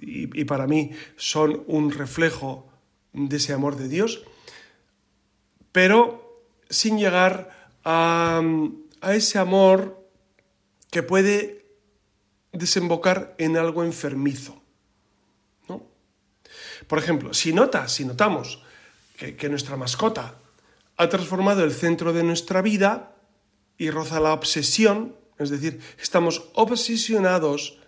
y, 0.00 0.44
para 0.46 0.66
mí 0.66 0.90
son 1.16 1.62
un 1.68 1.92
reflejo 1.92 2.68
de 3.12 3.36
ese 3.36 3.52
amor 3.52 3.76
de 3.76 3.86
Dios, 3.86 4.24
pero 5.70 6.42
sin 6.68 6.98
llegar 6.98 7.70
a, 7.84 8.42
a 9.00 9.14
ese 9.14 9.38
amor 9.38 10.04
que 10.90 11.04
puede 11.04 11.66
desembocar 12.50 13.36
en 13.38 13.56
algo 13.56 13.84
enfermizo. 13.84 14.60
¿no? 15.68 15.86
Por 16.88 16.98
ejemplo, 16.98 17.32
si 17.32 17.52
notas, 17.52 17.92
si 17.92 18.04
notamos 18.04 18.60
que, 19.16 19.36
que 19.36 19.48
nuestra 19.48 19.76
mascota 19.76 20.34
ha 20.96 21.08
transformado 21.08 21.62
el 21.62 21.72
centro 21.72 22.12
de 22.12 22.24
nuestra 22.24 22.60
vida, 22.60 23.13
y 23.78 23.90
roza 23.90 24.20
la 24.20 24.32
obsesión, 24.32 25.16
es 25.38 25.50
decir, 25.50 25.80
estamos 25.98 26.50
obsesionados 26.54 27.78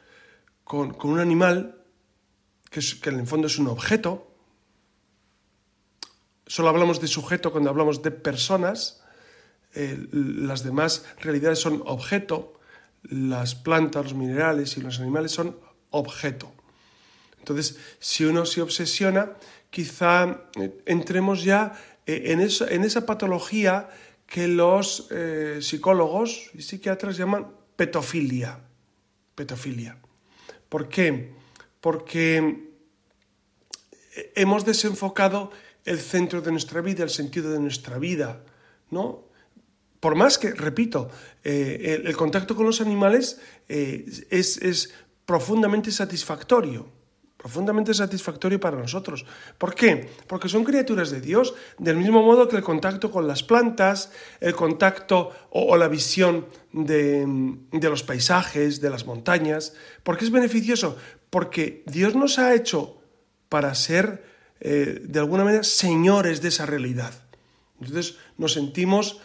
con, 0.64 0.96
un 1.02 1.20
animal 1.20 1.80
que, 2.70 2.80
en 3.08 3.20
el 3.20 3.26
fondo 3.26 3.46
es 3.46 3.58
un 3.58 3.68
objeto. 3.68 4.34
Solo 6.46 6.68
hablamos 6.68 7.00
de 7.00 7.06
sujeto 7.06 7.52
cuando 7.52 7.70
hablamos 7.70 8.02
de 8.02 8.10
personas. 8.10 9.02
Eh, 9.74 10.08
las 10.12 10.64
demás 10.64 11.04
realidades 11.20 11.60
son 11.60 11.82
objeto. 11.86 12.58
Las 13.02 13.54
plantas, 13.54 14.04
los 14.04 14.14
minerales 14.14 14.76
y 14.76 14.80
los 14.80 14.98
animales 14.98 15.32
son 15.32 15.56
objeto. 15.90 16.52
Entonces, 17.38 17.78
si 18.00 18.24
uno 18.24 18.44
se 18.44 18.60
obsesiona, 18.60 19.34
quizá 19.70 20.48
eh, 20.60 20.82
entremos 20.86 21.44
ya 21.44 21.80
eh, 22.06 22.32
en, 22.32 22.40
en 22.40 22.84
esa 22.84 23.06
patología 23.06 23.88
que 24.26 24.48
los 24.48 25.08
eh, 25.10 25.58
psicólogos 25.60 26.50
y 26.54 26.62
psiquiatras 26.62 27.16
llaman 27.16 27.46
petofilia. 27.76 28.60
Petofilia. 29.34 29.98
¿Por 30.68 30.88
qué? 30.88 31.32
Porque 31.80 32.70
hemos 34.34 34.64
desenfocado 34.64 35.50
el 35.84 36.00
centro 36.00 36.40
de 36.40 36.50
nuestra 36.50 36.80
vida, 36.80 37.04
el 37.04 37.10
sentido 37.10 37.52
de 37.52 37.60
nuestra 37.60 37.98
vida, 37.98 38.44
¿no? 38.90 39.24
Por 40.00 40.14
más 40.14 40.38
que, 40.38 40.50
repito, 40.52 41.10
eh, 41.44 42.02
el, 42.04 42.16
contacto 42.16 42.54
con 42.54 42.66
los 42.66 42.80
animales 42.80 43.40
eh, 43.68 44.04
es, 44.30 44.58
es 44.58 44.92
profundamente 45.24 45.90
satisfactorio 45.90 46.95
profundamente 47.46 47.94
satisfactorio 47.94 48.58
para 48.58 48.76
nosotros. 48.76 49.24
¿Por 49.56 49.76
qué? 49.76 50.10
Porque 50.26 50.48
son 50.48 50.64
criaturas 50.64 51.12
de 51.12 51.20
Dios, 51.20 51.54
del 51.78 51.96
mismo 51.96 52.20
modo 52.20 52.48
que 52.48 52.56
el 52.56 52.64
contacto 52.64 53.12
con 53.12 53.28
las 53.28 53.44
plantas, 53.44 54.10
el 54.40 54.56
contacto 54.56 55.30
o, 55.50 55.76
la 55.76 55.86
visión 55.86 56.46
de, 56.72 57.24
los 57.70 58.02
paisajes, 58.02 58.80
de 58.80 58.90
las 58.90 59.06
montañas. 59.06 59.74
¿Por 60.02 60.18
qué 60.18 60.24
es 60.24 60.32
beneficioso? 60.32 60.96
Porque 61.30 61.84
Dios 61.86 62.16
nos 62.16 62.40
ha 62.40 62.52
hecho 62.52 62.98
para 63.48 63.72
ser, 63.76 64.24
eh, 64.58 65.02
de 65.04 65.20
alguna 65.20 65.44
manera, 65.44 65.62
señores 65.62 66.42
de 66.42 66.48
esa 66.48 66.66
realidad. 66.66 67.14
Entonces 67.80 68.16
nos 68.38 68.54
sentimos, 68.54 69.20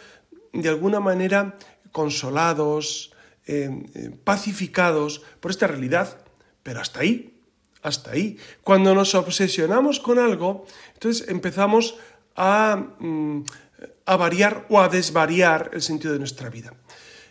de 0.52 0.68
alguna 0.68 1.00
manera, 1.00 1.56
consolados, 1.90 3.14
eh, 3.48 3.68
eh, 3.94 4.10
pacificados 4.22 5.22
por 5.40 5.50
esta 5.50 5.66
realidad, 5.66 6.24
pero 6.62 6.80
hasta 6.80 7.00
ahí, 7.00 7.31
hasta 7.82 8.12
ahí. 8.12 8.38
Cuando 8.62 8.94
nos 8.94 9.14
obsesionamos 9.14 10.00
con 10.00 10.18
algo, 10.18 10.66
entonces 10.94 11.28
empezamos 11.28 11.96
a, 12.36 12.76
mm, 12.98 13.44
variar 14.06 14.66
o 14.68 14.80
a 14.80 14.88
desvariar 14.88 15.70
el 15.72 15.82
sentido 15.82 16.12
de 16.12 16.18
nuestra 16.18 16.48
vida. 16.48 16.74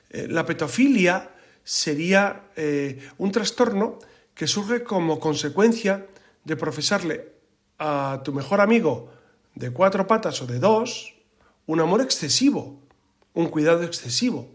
Eh, 0.10 0.28
la 0.30 0.46
petofilia 0.46 1.32
sería 1.64 2.52
eh, 2.56 3.10
un 3.18 3.32
trastorno 3.32 4.00
que 4.34 4.48
surge 4.48 4.84
como 4.84 5.20
consecuencia 5.20 6.08
de 6.44 6.56
profesarle 6.56 7.32
a 7.80 8.22
tu 8.24 8.34
mejor 8.34 8.62
amigo 8.62 9.12
de 9.56 9.72
cuatro 9.72 10.08
patas 10.08 10.42
o 10.42 10.48
de 10.48 10.60
dos 10.60 11.14
un 11.68 11.80
amor 11.80 12.02
excesivo, 12.02 12.80
un 13.34 13.48
cuidado 13.48 13.84
excesivo. 13.84 14.50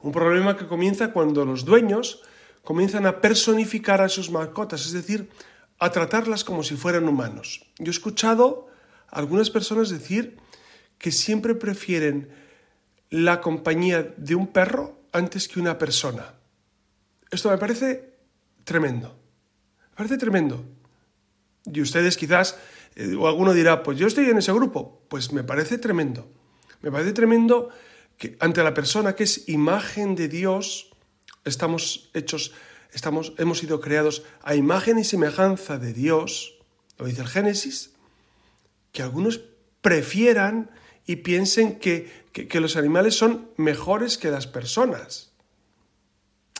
Un 0.00 0.12
problema 0.12 0.56
que 0.56 0.66
comienza 0.66 1.12
cuando 1.12 1.44
los 1.44 1.64
dueños 1.64 2.20
comienzan 2.64 3.06
a 3.06 3.20
personificar 3.20 4.00
a 4.00 4.08
sus 4.08 4.30
mascotas, 4.30 4.86
es 4.86 4.92
decir, 4.92 5.28
a 5.78 5.90
tratarlas 5.90 6.44
como 6.44 6.62
si 6.62 6.76
fueran 6.76 7.08
humanos. 7.08 7.66
Yo 7.78 7.86
he 7.86 7.90
escuchado 7.90 8.68
a 9.10 9.18
algunas 9.18 9.50
personas 9.50 9.90
decir 9.90 10.38
que 10.98 11.12
siempre 11.12 11.54
prefieren 11.54 12.30
la 13.10 13.40
compañía 13.40 14.14
de 14.16 14.34
un 14.34 14.48
perro 14.48 14.98
antes 15.12 15.46
que 15.46 15.60
una 15.60 15.78
persona. 15.78 16.34
Esto 17.30 17.50
me 17.50 17.58
parece 17.58 18.14
tremendo. 18.64 19.16
Me 19.90 19.96
parece 19.96 20.16
tremendo. 20.16 20.64
Y 21.66 21.80
ustedes 21.80 22.16
quizás, 22.16 22.58
eh, 22.96 23.14
o 23.14 23.28
alguno 23.28 23.52
dirá, 23.52 23.82
pues 23.82 23.98
yo 23.98 24.06
estoy 24.06 24.30
en 24.30 24.38
ese 24.38 24.52
grupo. 24.52 25.02
Pues 25.08 25.32
me 25.32 25.44
parece 25.44 25.78
tremendo. 25.78 26.28
Me 26.80 26.90
parece 26.90 27.12
tremendo 27.12 27.70
que 28.18 28.36
ante 28.40 28.62
la 28.62 28.74
persona 28.74 29.14
que 29.14 29.24
es 29.24 29.48
imagen 29.48 30.14
de 30.14 30.28
Dios, 30.28 30.93
estamos 31.44 32.10
hechos, 32.14 32.52
estamos, 32.92 33.34
hemos 33.38 33.58
sido 33.58 33.80
creados 33.80 34.22
a 34.42 34.54
imagen 34.54 34.98
y 34.98 35.04
semejanza 35.04 35.78
de 35.78 35.92
Dios, 35.92 36.58
lo 36.98 37.06
dice 37.06 37.22
el 37.22 37.28
Génesis, 37.28 37.94
que 38.92 39.02
algunos 39.02 39.40
prefieran 39.80 40.70
y 41.06 41.16
piensen 41.16 41.78
que, 41.78 42.24
que, 42.32 42.60
los 42.60 42.76
animales 42.76 43.14
son 43.14 43.50
mejores 43.56 44.16
que 44.16 44.30
las 44.30 44.46
personas. 44.46 45.32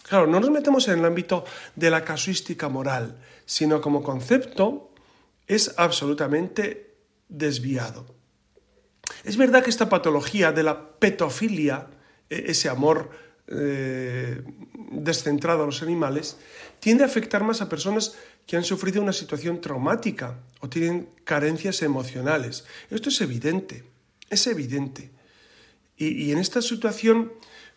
Claro, 0.03 0.27
no 0.27 0.39
nos 0.41 0.51
metemos 0.51 0.87
en 0.89 0.99
el 0.99 1.05
ámbito 1.05 1.45
de 1.77 1.91
la 1.91 2.05
casuística 2.05 2.69
moral, 2.69 3.19
sino 3.47 3.81
como 3.81 4.03
concepto 4.03 4.93
es 5.47 5.75
absolutamente 5.79 6.97
desviado. 7.29 8.07
Es 9.25 9.37
verdad 9.37 9.63
que 9.63 9.71
esta 9.71 9.89
patología 9.89 10.53
de 10.53 10.63
la 10.63 10.99
petofilia, 10.99 11.89
e, 12.29 12.51
ese 12.51 12.69
amor 12.69 13.11
eh, 13.47 14.43
descentrado 14.91 15.65
a 15.65 15.67
los 15.67 15.83
animales, 15.83 16.39
tiende 16.81 17.05
a 17.05 17.07
afectar 17.07 17.45
más 17.45 17.61
a 17.61 17.69
personas 17.69 18.17
que 18.47 18.57
han 18.57 18.65
sufrido 18.65 19.03
una 19.03 19.13
situación 19.13 19.61
traumática 19.61 20.39
o 20.61 20.69
tienen 20.69 21.09
carencias 21.25 21.83
emocionales. 21.83 22.65
Esto 22.91 23.09
es 23.09 23.21
evidente, 23.21 23.85
es 24.31 24.47
evidente. 24.47 25.11
Y, 25.97 26.33
en 26.33 26.39
esta 26.39 26.61
situación, 26.61 27.33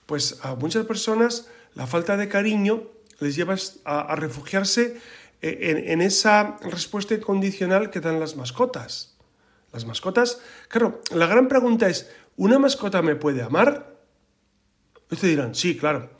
pues 0.05 0.39
a 0.41 0.55
muchas 0.55 0.86
personas 0.86 1.47
la 1.75 1.86
falta 1.86 2.17
de 2.17 2.29
cariño 2.29 2.83
les 3.19 3.36
lleva 3.36 3.55
a, 3.86 4.15
refugiarse 4.15 4.97
eh, 5.41 5.86
en, 5.88 6.01
esa 6.01 6.57
respuesta 6.62 7.13
incondicional 7.13 7.91
que 7.91 8.00
dan 8.00 8.19
las 8.19 8.36
mascotas. 8.36 9.15
Las 9.72 9.85
mascotas, 9.85 10.39
claro, 10.70 11.01
la 11.11 11.27
gran 11.27 11.48
pregunta 11.48 11.89
es, 11.89 12.09
¿una 12.37 12.57
mascota 12.57 13.01
me 13.01 13.15
puede 13.15 13.44
amar? 13.44 13.97
Ustedes 15.09 15.35
dirán, 15.35 15.55
sí, 15.55 15.77
claro. 15.77 16.11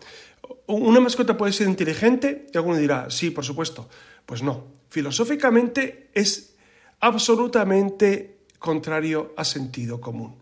¿Una 0.68 1.00
mascota 1.00 1.38
puede 1.38 1.54
ser 1.54 1.68
inteligente? 1.68 2.48
Y 2.54 2.58
alguno 2.58 2.78
dirá, 2.78 3.10
sí, 3.10 3.32
por 3.32 3.44
supuesto. 3.46 3.90
Pues 4.26 4.44
no. 4.44 4.68
Filosóficamente 4.90 6.10
es 6.14 6.56
absolutamente 7.00 8.40
contrario 8.60 9.34
a 9.38 9.44
sentido 9.44 10.02
común. 10.02 10.36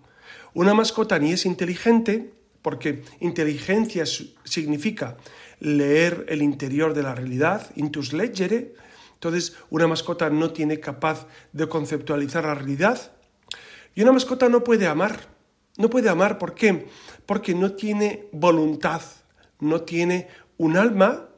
Una 0.54 0.74
mascota 0.74 1.20
ni 1.20 1.32
es 1.32 1.46
inteligente, 1.46 2.32
porque 2.62 3.04
inteligencia 3.20 4.06
significa 4.44 5.18
leer 5.60 6.26
el 6.30 6.42
interior 6.42 6.94
de 6.94 7.04
la 7.04 7.14
realidad, 7.14 7.72
intus 7.76 8.14
leggere, 8.14 8.74
entonces, 9.26 9.56
una 9.72 9.88
mascota 9.88 10.30
no 10.30 10.52
tiene 10.52 10.80
capaz 10.80 11.26
de 11.52 11.68
conceptualizar 11.68 12.44
la 12.44 12.54
realidad. 12.54 13.12
Y 13.96 14.04
una 14.04 14.12
mascota 14.12 14.50
no 14.50 14.64
puede 14.64 14.88
amar. 14.88 15.35
No 15.78 15.90
puede 15.90 16.10
amar, 16.10 16.38
¿por 16.38 16.56
qué? 16.56 16.88
Porque 17.26 17.54
no 17.54 17.74
tiene 17.74 18.28
voluntad, 18.32 19.02
no 19.60 19.82
tiene 19.82 20.28
un 20.58 20.78
alma, 20.78 21.30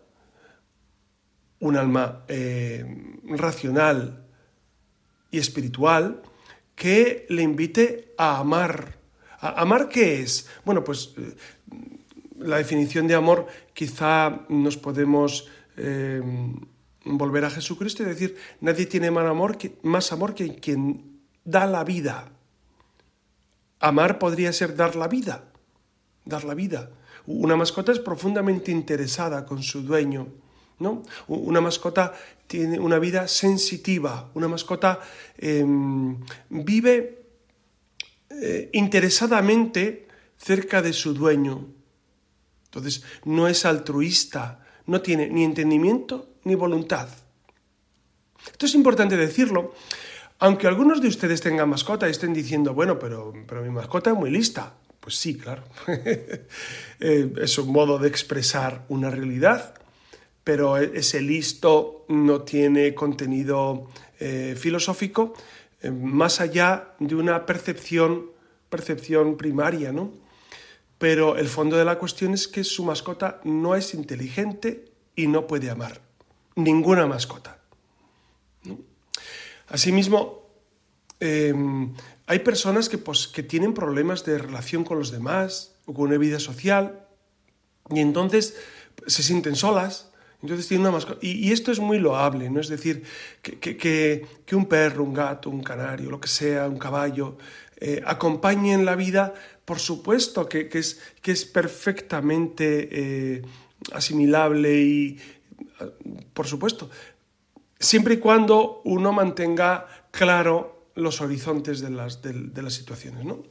un 1.59 1.75
alma 1.75 2.23
eh, 2.27 2.85
racional 3.23 4.25
y 5.31 5.39
espiritual, 5.39 6.21
que 6.75 7.25
le 7.29 7.41
invite 7.41 8.13
a 8.17 8.37
amar. 8.37 8.97
¿Amar 9.39 9.89
qué 9.89 10.21
es? 10.21 10.47
Bueno, 10.63 10.83
pues 10.83 11.13
eh, 11.17 11.35
la 12.37 12.57
definición 12.57 13.07
de 13.07 13.15
amor 13.15 13.47
quizá 13.73 14.45
nos 14.49 14.77
podemos... 14.77 15.49
Eh, 15.77 16.21
volver 17.15 17.45
a 17.45 17.49
Jesucristo 17.49 18.03
y 18.03 18.07
decir, 18.07 18.35
nadie 18.61 18.85
tiene 18.85 19.11
más 19.11 19.25
amor 19.25 19.57
que, 19.57 19.77
más 19.83 20.11
amor 20.11 20.33
que 20.33 20.55
quien 20.55 21.21
da 21.43 21.65
la 21.65 21.83
vida. 21.83 22.31
Amar 23.79 24.19
podría 24.19 24.51
ser 24.53 24.75
dar 24.75 24.95
la 24.95 25.07
vida, 25.07 25.45
dar 26.25 26.43
la 26.43 26.53
vida. 26.53 26.89
Una 27.25 27.55
mascota 27.55 27.91
es 27.91 27.99
profundamente 27.99 28.71
interesada 28.71 29.45
con 29.45 29.61
su 29.61 29.81
dueño, 29.81 30.27
¿no? 30.79 31.03
Una 31.27 31.61
mascota 31.61 32.13
tiene 32.47 32.79
una 32.79 32.99
vida 32.99 33.27
sensitiva, 33.27 34.31
una 34.33 34.47
mascota 34.47 34.99
em, 35.37 36.17
vive 36.49 37.25
eh, 38.29 38.69
interesadamente 38.73 40.07
cerca 40.37 40.81
de 40.81 40.93
su 40.93 41.13
dueño. 41.13 41.67
Entonces, 42.65 43.03
no 43.25 43.47
es 43.47 43.65
altruista, 43.65 44.65
no 44.85 45.01
tiene 45.01 45.27
ni 45.29 45.43
entendimiento 45.43 46.29
ni 46.43 46.55
voluntad. 46.55 47.09
Esto 48.51 48.65
es 48.65 48.75
importante 48.75 49.17
decirlo, 49.17 49.73
aunque 50.39 50.67
algunos 50.67 51.01
de 51.01 51.07
ustedes 51.07 51.41
tengan 51.41 51.69
mascota 51.69 52.07
y 52.07 52.11
estén 52.11 52.33
diciendo, 52.33 52.73
bueno, 52.73 52.99
pero, 52.99 53.33
pero 53.47 53.61
mi 53.61 53.69
mascota 53.69 54.11
es 54.11 54.15
muy 54.15 54.29
lista. 54.29 54.73
Pues 54.99 55.15
sí, 55.15 55.37
claro. 55.37 55.63
Eh, 56.99 57.31
es 57.39 57.59
un 57.59 57.71
modo 57.71 57.99
de 57.99 58.07
expresar 58.07 58.83
una 58.89 59.11
realidad, 59.11 59.75
pero 60.43 60.77
ese 60.77 61.21
listo 61.21 62.05
no 62.07 62.41
tiene 62.41 62.95
contenido 62.95 63.87
eh, 64.19 64.55
filosófico 64.57 65.35
eh, 65.83 65.91
más 65.91 66.41
allá 66.41 66.95
de 66.97 67.13
una 67.13 67.45
percepción, 67.45 68.31
percepción 68.67 69.37
primaria, 69.37 69.91
¿no? 69.91 70.11
Pero 70.97 71.37
el 71.37 71.47
fondo 71.47 71.77
de 71.77 71.85
la 71.85 71.99
cuestión 71.99 72.33
es 72.33 72.47
que 72.47 72.63
su 72.63 72.83
mascota 72.83 73.41
no 73.43 73.75
es 73.75 73.93
inteligente 73.93 74.85
y 75.15 75.27
no 75.27 75.45
puede 75.45 75.69
amar 75.69 76.01
ninguna 76.55 77.05
mascota. 77.05 77.59
Asimismo, 79.67 80.49
em, 81.19 81.93
hay 82.25 82.39
personas 82.39 82.89
que, 82.89 82.97
pues, 82.97 83.27
que 83.27 83.43
tienen 83.43 83.73
problemas 83.73 84.25
de 84.25 84.37
relación 84.37 84.83
con 84.83 84.99
los 84.99 85.11
demás 85.11 85.75
o 85.85 85.93
con 85.93 86.07
una 86.07 86.17
vida 86.17 86.39
social 86.39 87.07
y 87.89 87.99
entonces 87.99 88.55
se 89.07 89.23
sienten 89.23 89.55
solas. 89.55 90.11
Entonces. 90.41 90.71
Y, 91.21 91.51
esto 91.51 91.71
es 91.71 91.79
muy 91.79 91.99
loable, 91.99 92.49
¿no? 92.49 92.59
Es 92.59 92.67
decir, 92.67 93.03
que, 93.41 94.25
un 94.51 94.67
perro, 94.67 95.03
un 95.03 95.13
gato, 95.13 95.49
un 95.49 95.63
canario, 95.63 96.11
lo 96.11 96.19
que 96.19 96.27
sea, 96.27 96.67
un 96.67 96.77
caballo, 96.77 97.37
eh, 97.79 98.01
acompañen 98.05 98.85
la 98.85 98.95
vida, 98.95 99.33
por 99.65 99.79
supuesto 99.79 100.47
que, 100.47 100.69
es, 100.71 101.45
perfectamente 101.45 102.89
eh, 102.91 103.41
asimilable 103.91 104.81
y, 104.81 105.17
por 106.33 106.47
supuesto, 106.47 106.89
siempre 107.79 108.15
y 108.15 108.17
cuando 108.17 108.81
uno 108.85 109.13
mantenga 109.13 109.87
claro 110.11 110.91
los 110.95 111.21
horizontes 111.21 111.79
de 111.81 111.91
las, 111.91 112.73
situaciones. 112.73 113.23
¿no? 113.23 113.43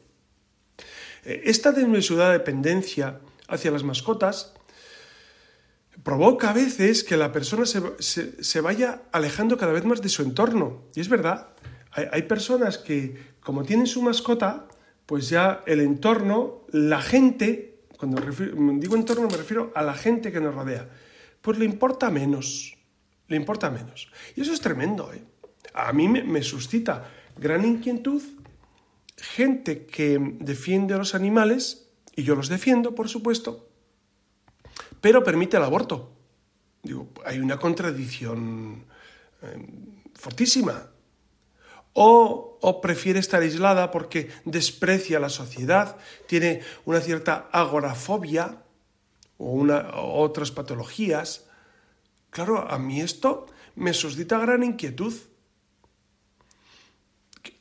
Eh, 1.25 1.43
esta 1.45 1.73
desmesurada 1.73 2.33
dependencia 2.33 3.21
hacia 3.49 3.71
las 3.71 3.85
mascotas 3.85 4.53
provoca 6.03 6.51
a 6.51 6.53
veces 6.53 7.03
que 7.03 7.17
la 7.17 7.33
persona 7.33 7.65
se, 7.67 8.61
vaya 8.61 9.03
alejando 9.12 9.57
cada 9.57 9.73
vez 9.73 9.85
más 9.85 10.03
de 10.03 10.09
su 10.09 10.23
entorno. 10.23 10.85
Y 10.95 11.01
es 11.01 11.09
verdad, 11.09 11.49
hay, 11.91 12.23
personas 12.23 12.79
que 12.79 13.35
como 13.41 13.65
tienen 13.65 13.87
su 13.87 14.03
mascota, 14.03 14.69
pues 15.07 15.29
ya 15.29 15.62
el 15.67 15.81
entorno, 15.81 16.67
la 16.71 17.01
gente, 17.01 17.81
cuando 17.99 18.21
digo 18.79 18.97
entorno 18.97 19.29
me 19.29 19.37
refiero 19.37 19.73
a 19.75 19.83
la 19.83 19.95
gente 19.95 20.31
que 20.31 20.41
nos 20.41 20.55
rodea, 20.55 20.89
pues 21.41 21.59
le 21.59 21.65
importa 21.65 22.11
menos, 22.11 22.76
le 23.29 23.37
importa 23.37 23.71
menos. 23.71 24.11
Y 24.35 24.43
eso 24.43 24.53
es 24.53 24.61
tremendo, 24.61 25.12
¿eh? 25.12 25.23
A 25.75 25.93
mí 25.93 26.09
me, 26.09 26.43
suscita 26.43 27.11
gran 27.37 27.65
inquietud 27.65 28.23
gente 29.17 29.87
que 29.87 30.19
defiende 30.41 30.95
a 30.95 30.99
los 30.99 31.15
animales, 31.15 31.89
y 32.15 32.23
yo 32.23 32.35
los 32.35 32.49
defiendo, 32.49 32.95
por 32.95 33.09
supuesto, 33.09 33.69
pero 35.01 35.23
permite 35.23 35.57
el 35.57 35.62
aborto. 35.62 36.12
Digo, 36.83 37.09
hay 37.25 37.39
una 37.41 37.59
contradicción 37.59 38.87
eh, 39.43 39.67
fortísima. 40.15 40.91
O, 41.93 42.59
o, 42.61 42.81
prefiere 42.83 43.19
estar 43.19 43.41
aislada 43.41 43.91
porque 43.91 44.29
desprecia 44.45 45.17
a 45.17 45.21
la 45.21 45.31
sociedad, 45.31 45.97
tiene 46.27 46.61
una 46.85 47.01
cierta 47.01 47.49
agorafobia, 47.53 48.62
o, 49.39 49.53
una, 49.53 49.95
otras 49.95 50.51
patologías, 50.51 51.46
claro, 52.37 52.70
a 52.70 52.79
mí 52.79 53.01
esto 53.01 53.46
me 53.77 53.94
suscita 53.94 54.38
gran 54.38 54.62
inquietud. 54.62 55.14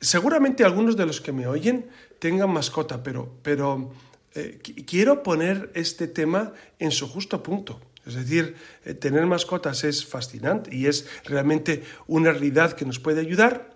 Seguramente 0.02 0.64
algunos 0.64 0.98
de 0.98 1.06
los 1.06 1.22
que 1.22 1.32
me 1.32 1.46
oyen 1.46 1.88
tengan 2.18 2.50
mascota, 2.50 3.02
pero, 3.02 3.90
eh, 4.34 4.60
quiero 4.86 5.22
poner 5.22 5.70
este 5.72 6.08
tema 6.08 6.52
en 6.78 6.90
su 6.90 7.08
justo 7.08 7.42
punto. 7.42 7.80
Es 8.04 8.16
decir, 8.16 8.54
eh, 8.84 8.92
tener 8.92 9.24
mascotas 9.24 9.82
es 9.82 10.04
fascinante 10.04 10.76
y 10.76 10.84
es 10.84 11.08
realmente 11.24 11.82
una 12.06 12.32
realidad 12.32 12.74
que 12.74 12.84
nos 12.84 12.98
puede 12.98 13.22
ayudar 13.22 13.74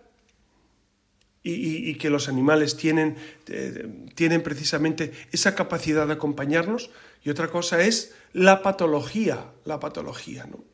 y, 1.43 1.95
que 1.95 2.11
los 2.11 2.29
animales 2.29 2.77
tienen, 2.77 3.17
eh, 3.49 3.89
tienen 4.15 4.43
precisamente 4.43 5.13
esa 5.33 5.55
capacidad 5.55 6.07
de 6.07 6.13
acompañarnos. 6.13 6.91
Y 7.25 7.31
otra 7.31 7.49
cosa 7.49 7.81
es 7.81 8.13
la 8.35 8.61
patología, 8.63 9.47
la 9.65 9.81
patología. 9.81 10.45
¿no? 10.45 10.70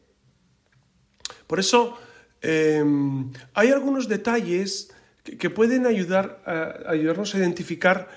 Por 1.47 1.61
eso 1.61 1.99
em, 2.43 3.33
hay 3.55 3.71
algunos 3.71 4.09
detalles 4.09 4.91
que, 5.39 5.51
pueden 5.51 5.87
ayudar 5.87 6.43
a, 6.47 6.91
ayudarnos 6.91 7.35
a 7.35 7.39
identificar 7.39 8.09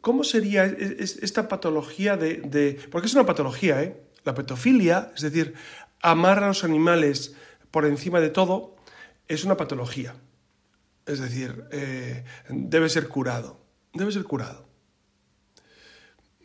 cómo 0.00 0.24
sería 0.24 0.64
esta 0.64 1.48
patología 1.48 2.16
de, 2.16 2.80
Porque 2.90 3.06
es 3.06 3.14
una 3.14 3.26
patología, 3.26 3.82
¿eh? 3.82 4.00
La 4.24 4.34
petofilia, 4.34 5.12
es 5.14 5.22
decir, 5.22 5.54
amar 6.02 6.42
a 6.42 6.48
los 6.48 6.64
animales 6.64 7.36
por 7.70 7.86
encima 7.86 8.20
de 8.20 8.30
todo, 8.30 8.76
es 9.28 9.44
una 9.44 9.56
patología. 9.56 10.16
Es 11.06 11.20
decir, 11.20 11.64
eh, 11.70 12.24
debe 12.48 12.88
ser 12.88 13.06
curado. 13.06 13.60
Debe 13.92 14.10
ser 14.10 14.24
curado. 14.24 14.66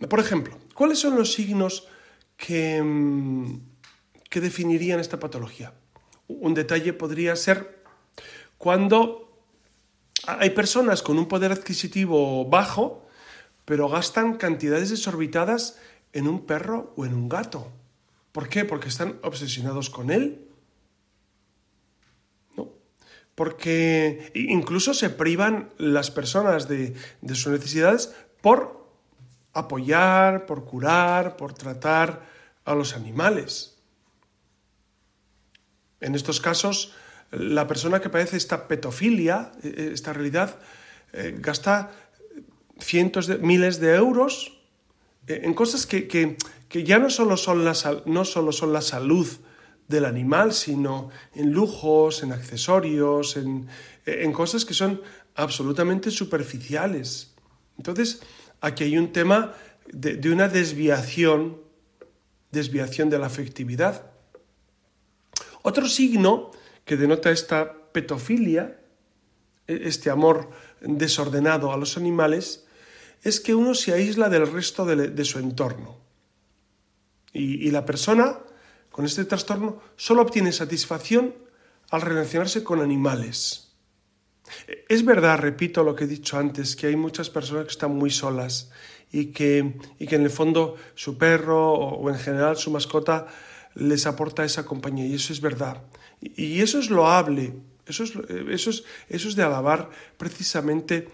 Por 0.08 0.20
ejemplo, 0.20 0.58
¿cuáles 0.76 1.00
son 1.00 1.16
los 1.16 1.34
signos 1.34 1.88
que, 2.38 2.82
mm, 2.82 3.62
que 4.30 4.42
definirían 4.42 5.00
esta 5.00 5.20
patología? 5.20 5.74
Un 6.40 6.54
detalle 6.54 6.94
podría 6.94 7.36
ser 7.36 7.84
cuando 8.58 9.32
hay 10.28 10.52
personas 10.52 11.02
con 11.02 11.18
un 11.18 11.28
poder 11.28 11.52
adquisitivo 11.52 12.46
bajo, 12.46 13.08
pero 13.66 13.90
gastan 13.90 14.38
cantidades 14.38 14.90
desorbitadas 14.90 15.80
en 16.14 16.28
un 16.28 16.46
perro 16.46 16.94
o 16.96 17.06
en 17.06 17.14
un 17.14 17.30
gato. 17.30 17.72
¿Por 18.32 18.50
qué? 18.50 18.66
Porque 18.66 18.90
están 18.90 19.20
obsesionados 19.24 19.90
con 19.90 20.12
él. 20.12 20.48
¿No? 22.56 22.70
Porque 23.36 24.32
incluso 24.36 24.94
se 24.94 25.10
privan 25.10 25.74
las 25.78 26.12
personas 26.12 26.68
de, 26.68 26.94
sus 27.34 27.48
necesidades 27.48 28.14
por 28.42 28.88
apoyar, 29.54 30.46
por 30.46 30.66
curar, 30.66 31.36
por 31.36 31.54
tratar 31.54 32.30
a 32.64 32.76
los 32.76 32.96
animales. 32.96 33.71
En 36.02 36.16
estos 36.16 36.42
casos, 36.42 36.94
la 37.32 37.68
persona 37.68 38.02
que 38.02 38.10
padece 38.10 38.38
esta 38.38 38.68
petofilia, 38.68 39.52
e, 39.64 39.68
e, 39.70 39.94
esta 39.94 40.12
realidad, 40.12 40.60
eh, 41.14 41.36
gasta 41.40 41.92
cientos 42.80 43.28
de 43.28 43.38
miles 43.38 43.80
de 43.80 43.96
euros 43.96 44.62
eh, 45.28 45.42
en 45.44 45.54
cosas 45.54 45.86
que, 45.86 46.38
ya 46.70 47.00
no 47.00 47.10
solo, 47.10 47.38
son 47.38 47.64
la, 47.64 47.74
no 48.06 48.26
solo 48.26 48.52
son 48.52 48.74
la 48.74 48.82
salud 48.82 49.28
del 49.88 50.06
animal, 50.06 50.54
sino 50.54 51.10
en 51.36 51.52
lujos, 51.52 52.24
en 52.24 52.32
accesorios, 52.32 53.38
en, 53.38 53.68
eh, 54.06 54.22
en 54.24 54.34
cosas 54.34 54.66
que 54.66 54.74
son 54.74 55.02
absolutamente 55.36 56.12
superficiales. 56.12 57.34
Entonces, 57.78 58.22
aquí 58.62 58.84
hay 58.84 58.98
un 58.98 59.12
tema 59.12 59.54
de, 59.92 60.16
de, 60.16 60.32
una 60.32 60.48
desviación, 60.48 61.62
desviación 62.52 63.10
de 63.10 63.20
la 63.20 63.28
afectividad. 63.28 64.11
Otro 65.64 65.88
signo 65.88 66.52
que 66.86 66.98
denota 66.98 67.32
esta 67.32 67.92
petofilia, 67.92 68.80
e, 69.68 69.88
este 69.88 70.10
amor 70.10 70.50
desordenado 70.82 71.72
a 71.72 71.78
los 71.78 71.98
animales, 71.98 72.66
es 73.22 73.40
que 73.40 73.54
uno 73.54 73.74
se 73.74 73.94
aísla 73.94 74.30
del 74.30 74.52
resto 74.52 74.86
de, 74.86 75.26
su 75.26 75.40
entorno. 75.40 76.00
Y, 77.34 77.70
la 77.72 77.86
persona 77.86 78.40
con 78.90 79.06
este 79.06 79.24
trastorno 79.26 79.80
solo 79.96 80.24
obtiene 80.24 80.52
satisfacción 80.52 81.36
al 81.92 82.02
relacionarse 82.02 82.64
con 82.64 82.82
animales. 82.82 83.72
Es 84.90 85.06
verdad, 85.06 85.40
repito 85.40 85.84
lo 85.84 85.96
que 85.96 86.06
he 86.06 86.08
dicho 86.08 86.38
antes, 86.38 86.76
que 86.76 86.88
hay 86.88 86.96
muchas 86.96 87.30
personas 87.30 87.66
que 87.66 87.72
están 87.72 87.96
muy 87.96 88.10
solas 88.10 88.72
y 89.12 89.28
que, 89.28 89.78
que 89.98 90.16
en 90.16 90.24
el 90.24 90.30
fondo 90.30 90.76
su 90.96 91.18
perro 91.18 91.74
o, 91.74 92.10
en 92.10 92.18
general 92.18 92.58
su 92.58 92.72
mascota 92.72 93.28
les 93.76 94.06
aporta 94.06 94.44
esa 94.44 94.66
compañía 94.66 95.06
y 95.06 95.16
eso 95.16 95.34
es 95.34 95.42
verdad. 95.42 95.84
Y, 96.22 96.62
eso 96.62 96.80
es 96.80 96.90
loable, 96.90 97.54
eso 97.86 98.04
es, 98.04 98.14
eso 98.50 98.70
es, 98.70 98.84
eso 99.10 99.28
es 99.30 99.36
de 99.36 99.44
alabar 99.44 99.90
precisamente 100.18 101.08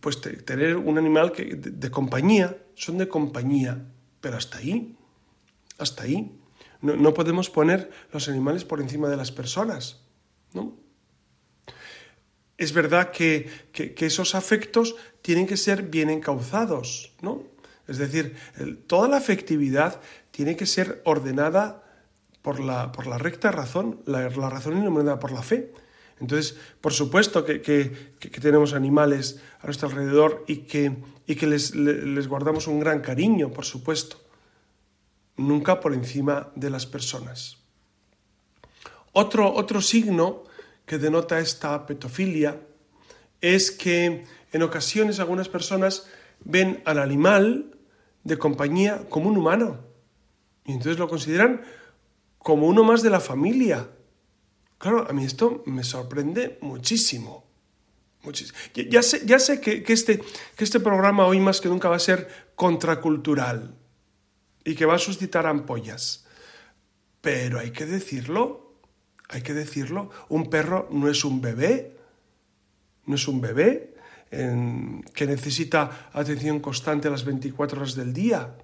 pues 0.00 0.20
tener 0.20 0.76
un 0.76 0.98
animal 0.98 1.32
que, 1.32 1.44
de, 1.56 1.90
compañía, 1.90 2.56
son 2.74 2.98
de 2.98 3.08
compañía, 3.08 3.86
pero 4.20 4.36
hasta 4.36 4.58
ahí, 4.58 4.96
hasta 5.78 6.04
ahí. 6.04 6.36
No, 6.82 7.12
podemos 7.12 7.50
poner 7.50 7.90
los 8.12 8.28
animales 8.28 8.64
por 8.64 8.80
encima 8.80 9.08
de 9.08 9.16
las 9.16 9.30
personas, 9.32 10.00
¿no? 10.54 10.78
Es 12.56 12.72
verdad 12.72 13.10
que, 13.10 13.50
esos 13.98 14.34
afectos 14.34 14.96
tienen 15.22 15.46
que 15.46 15.56
ser 15.56 15.82
bien 15.82 16.10
encauzados, 16.10 17.12
¿no? 17.20 17.44
Es 17.86 17.98
decir, 17.98 18.36
toda 18.86 19.08
la 19.08 19.16
afectividad 19.16 20.00
tiene 20.30 20.56
que 20.56 20.66
ser 20.66 21.02
ordenada 21.04 21.82
por 22.42 22.60
la, 22.60 22.92
por 22.92 23.06
la 23.06 23.18
recta 23.18 23.50
razón, 23.50 24.00
la, 24.06 24.28
razón 24.28 24.78
iluminada 24.78 25.18
por 25.18 25.32
la 25.32 25.42
fe. 25.42 25.72
Entonces, 26.20 26.58
por 26.80 26.92
supuesto 26.92 27.44
que, 27.44 28.14
tenemos 28.40 28.74
animales 28.74 29.40
a 29.60 29.66
nuestro 29.66 29.88
alrededor 29.88 30.44
y 30.46 30.58
que, 30.58 30.96
que 31.26 31.46
les, 31.46 32.28
guardamos 32.28 32.66
un 32.66 32.80
gran 32.80 33.00
cariño, 33.00 33.50
por 33.50 33.64
supuesto. 33.64 34.18
Nunca 35.36 35.80
por 35.80 35.94
encima 35.94 36.50
de 36.54 36.70
las 36.70 36.86
personas. 36.86 37.56
Otro, 39.12 39.52
otro 39.54 39.80
signo 39.80 40.44
que 40.84 40.98
denota 40.98 41.38
esta 41.38 41.86
petofilia 41.86 42.60
es 43.40 43.70
que 43.70 44.24
en 44.52 44.62
ocasiones 44.62 45.18
algunas 45.18 45.48
personas 45.48 46.06
ven 46.44 46.82
al 46.84 46.98
animal 46.98 47.76
de 48.24 48.38
compañía 48.38 49.08
como 49.08 49.30
un 49.30 49.38
humano 49.38 49.89
y 50.64 50.72
entonces 50.72 50.98
lo 50.98 51.08
consideran 51.08 51.62
como 52.38 52.66
uno 52.66 52.84
más 52.84 53.02
de 53.02 53.10
la 53.10 53.20
familia 53.20 53.88
Claro, 54.80 55.06
a 55.06 55.12
mí 55.12 55.26
esto 55.26 55.62
me 55.66 55.84
sorprende 55.84 56.56
muchísimo. 56.62 57.44
Ya, 58.72 59.02
sé, 59.02 59.26
ya 59.26 59.38
sé 59.38 59.60
que, 59.60 59.84
este, 59.86 60.22
que 60.56 60.64
este 60.64 60.80
programa 60.80 61.26
hoy 61.26 61.38
más 61.38 61.60
que 61.60 61.68
nunca 61.68 61.90
va 61.90 61.96
a 61.96 61.98
ser 61.98 62.26
contracultural 62.54 63.74
y 64.64 64.74
que 64.74 64.86
va 64.86 64.94
a 64.94 64.98
suscitar 64.98 65.46
ampollas. 65.46 66.24
Pero 67.20 67.58
hay 67.58 67.72
que 67.72 67.84
decirlo, 67.84 68.72
hay 69.28 69.42
que 69.42 69.52
decirlo, 69.52 70.08
un 70.30 70.48
perro 70.48 70.88
no 70.90 71.10
es 71.10 71.26
un 71.26 71.42
bebé, 71.42 71.98
no 73.04 73.16
es 73.16 73.28
un 73.28 73.42
bebé 73.42 73.96
que 74.30 75.26
necesita 75.26 76.08
atención 76.14 76.60
constante 76.60 77.10
las 77.10 77.26
24 77.26 77.80
horas 77.80 77.94
del 77.96 78.14
día 78.14 78.56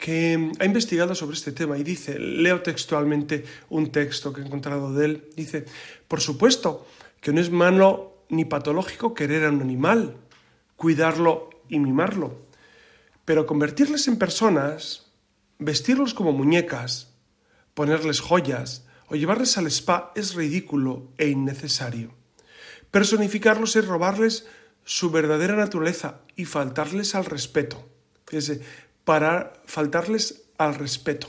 que 0.00 0.50
ha 0.58 0.64
investigado 0.64 1.14
sobre 1.14 1.36
este 1.36 1.52
tema 1.52 1.76
y 1.76 1.84
dice, 1.84 2.18
leo 2.18 2.62
textualmente 2.62 3.44
un 3.68 3.92
texto 3.92 4.32
que 4.32 4.40
he 4.40 4.46
encontrado 4.46 4.94
de 4.94 5.04
él, 5.04 5.28
dice, 5.36 5.66
por 6.08 6.22
supuesto 6.22 6.86
que 7.20 7.34
no 7.34 7.40
es 7.40 7.50
malo 7.50 8.24
ni 8.30 8.46
patológico 8.46 9.12
querer 9.12 9.44
a 9.44 9.50
un 9.50 9.60
animal, 9.60 10.16
cuidarlo 10.76 11.50
y 11.68 11.78
mimarlo, 11.78 12.46
pero 13.26 13.44
convertirles 13.44 14.08
en 14.08 14.16
personas, 14.16 15.12
vestirlos 15.58 16.14
como 16.14 16.32
muñecas, 16.32 17.12
ponerles 17.74 18.20
joyas 18.20 18.86
o 19.08 19.16
llevarles 19.16 19.58
al 19.58 19.66
spa 19.66 20.12
es 20.14 20.34
ridículo 20.34 21.12
e 21.18 21.28
innecesario. 21.28 22.14
Personificarlos 22.90 23.76
es 23.76 23.86
robarles 23.86 24.46
su 24.82 25.10
verdadera 25.10 25.56
naturaleza 25.56 26.22
y 26.36 26.46
faltarles 26.46 27.14
al 27.14 27.26
respeto. 27.26 27.86
Fíjese, 28.26 28.62
para 29.10 29.54
faltarles 29.66 30.44
al 30.56 30.76
respeto. 30.76 31.26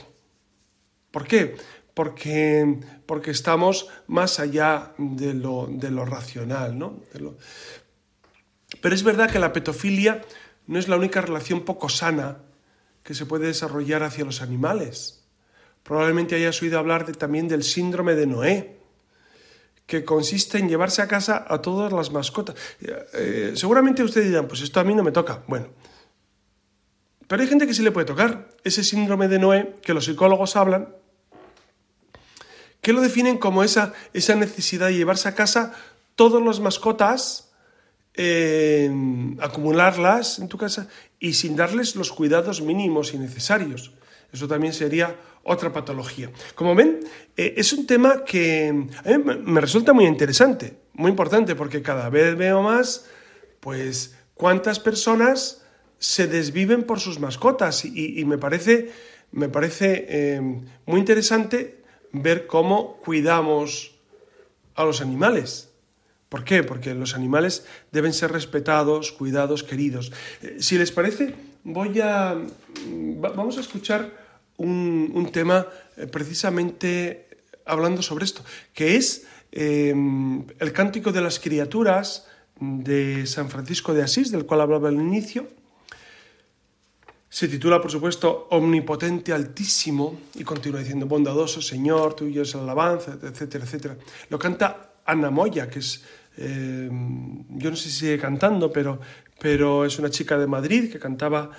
¿Por 1.10 1.26
qué? 1.26 1.56
Porque, 1.94 2.78
porque 3.06 3.32
estamos 3.32 3.88
más 4.06 4.38
allá 4.38 4.92
de 4.98 5.34
lo, 5.34 5.66
de 5.68 5.90
lo 5.90 6.04
racional, 6.04 6.78
¿no? 6.78 7.00
Pero 8.80 8.94
es 8.94 9.02
verdad 9.02 9.28
que 9.28 9.40
la 9.40 9.52
petofilia 9.52 10.22
no 10.68 10.78
es 10.78 10.86
la 10.86 10.94
única 10.94 11.22
relación 11.22 11.64
poco 11.64 11.88
sana 11.88 12.36
que 13.02 13.14
se 13.14 13.26
puede 13.26 13.48
desarrollar 13.48 14.04
hacia 14.04 14.24
los 14.24 14.42
animales. 14.42 15.24
Probablemente 15.82 16.36
hayas 16.36 16.62
oído 16.62 16.78
hablar 16.78 17.10
también 17.16 17.48
del 17.48 17.64
síndrome 17.64 18.14
de 18.14 18.28
Noé, 18.28 18.78
que 19.86 20.04
consiste 20.04 20.58
en 20.58 20.68
llevarse 20.68 21.02
a 21.02 21.08
casa 21.08 21.44
a 21.48 21.60
todas 21.60 21.92
las 21.92 22.12
mascotas. 22.12 22.54
Eh, 22.80 23.54
seguramente 23.56 24.04
ustedes 24.04 24.28
dirán, 24.28 24.46
pues 24.46 24.60
esto 24.60 24.78
a 24.78 24.84
mí 24.84 24.94
no 24.94 25.02
me 25.02 25.10
toca. 25.10 25.42
Bueno, 25.48 25.66
pero 27.32 27.44
hay 27.44 27.48
gente 27.48 27.66
que 27.66 27.72
sí 27.72 27.82
le 27.82 27.92
puede 27.92 28.04
tocar. 28.04 28.50
Ese 28.62 28.84
síndrome 28.84 29.26
de 29.26 29.38
Noé, 29.38 29.76
que 29.80 29.94
los 29.94 30.04
psicólogos 30.04 30.54
hablan, 30.54 30.94
que 32.82 32.92
lo 32.92 33.00
definen 33.00 33.38
como 33.38 33.64
esa, 33.64 33.94
esa 34.12 34.34
necesidad 34.34 34.88
de 34.88 34.96
llevarse 34.96 35.30
a 35.30 35.34
casa 35.34 35.72
todas 36.14 36.42
las 36.42 36.60
mascotas, 36.60 37.50
acumularlas 39.40 40.40
en 40.40 40.48
tu 40.48 40.58
casa 40.58 40.88
y 41.18 41.32
sin 41.32 41.56
darles 41.56 41.96
los 41.96 42.12
cuidados 42.12 42.60
mínimos 42.60 43.14
y 43.14 43.18
necesarios. 43.18 43.92
Eso 44.30 44.46
también 44.46 44.74
sería 44.74 45.16
otra 45.42 45.72
patología. 45.72 46.30
Como 46.54 46.74
ven, 46.74 47.00
eh, 47.34 47.54
es 47.56 47.72
un 47.72 47.86
tema 47.86 48.24
que 48.26 48.68
a 48.68 49.08
mí 49.08 49.24
me 49.42 49.62
resulta 49.62 49.94
muy 49.94 50.04
interesante, 50.04 50.80
muy 50.92 51.08
importante, 51.10 51.54
porque 51.54 51.80
cada 51.80 52.10
vez 52.10 52.36
veo 52.36 52.60
más, 52.60 53.06
pues, 53.60 54.18
cuántas 54.34 54.78
personas 54.78 55.61
se 56.02 56.26
desviven 56.26 56.82
por 56.82 56.98
sus 56.98 57.20
mascotas 57.20 57.84
y, 57.84 58.24
me 58.24 58.36
parece, 58.36 58.90
me 59.30 59.48
parece 59.48 60.04
eh, 60.08 60.40
muy 60.84 60.98
interesante 60.98 61.78
ver 62.10 62.48
cómo 62.48 62.96
cuidamos 63.04 63.94
a 64.74 64.84
los 64.84 65.00
animales. 65.00 65.70
¿Por 66.28 66.42
qué? 66.42 66.64
Porque 66.64 66.92
los 66.94 67.14
animales 67.14 67.64
deben 67.92 68.12
ser 68.12 68.32
respetados, 68.32 69.12
cuidados, 69.12 69.62
queridos. 69.62 70.12
Eh, 70.42 70.56
si 70.58 70.76
les 70.76 70.90
parece, 70.90 71.36
voy 71.62 72.00
a 72.00 72.36
vamos 73.36 73.56
a 73.58 73.60
escuchar 73.60 74.10
un, 74.56 75.30
tema 75.32 75.68
eh, 75.96 76.08
precisamente 76.08 77.28
hablando 77.64 78.02
sobre 78.02 78.24
esto, 78.24 78.42
que 78.74 78.96
es 78.96 79.24
el 79.52 80.72
cántico 80.72 81.12
de 81.12 81.20
las 81.20 81.38
criaturas 81.38 82.26
de 82.58 83.24
San 83.26 83.50
Francisco 83.50 83.94
de 83.94 84.02
Asís, 84.02 84.32
del 84.32 84.46
cual 84.46 84.62
hablaba 84.62 84.88
al 84.88 84.96
inicio. 84.96 85.46
Se 87.32 87.48
titula, 87.48 87.80
por 87.80 87.90
supuesto, 87.90 88.46
Omnipotente 88.50 89.32
Altísimo 89.32 90.20
y 90.34 90.44
continúa 90.44 90.80
diciendo, 90.80 91.06
bondadoso 91.06 91.62
Señor, 91.62 92.12
tuyo 92.12 92.42
es 92.42 92.54
la 92.54 92.60
alabanza, 92.60 93.16
etcétera, 93.22 93.64
etcétera. 93.64 93.96
Lo 94.28 94.38
canta 94.38 94.92
Ana 95.06 95.30
Moya, 95.30 95.70
que 95.70 95.78
es, 95.78 96.04
eh, 96.36 96.90
yo 96.90 97.70
no 97.70 97.74
sé 97.76 97.88
si 97.88 98.00
sigue 98.00 98.18
cantando, 98.18 98.70
pero, 98.70 99.00
pero 99.40 99.86
es 99.86 99.98
una 99.98 100.10
chica 100.10 100.36
de 100.36 100.46
Madrid 100.46 100.92
que 100.92 100.98
cantaba 100.98 101.50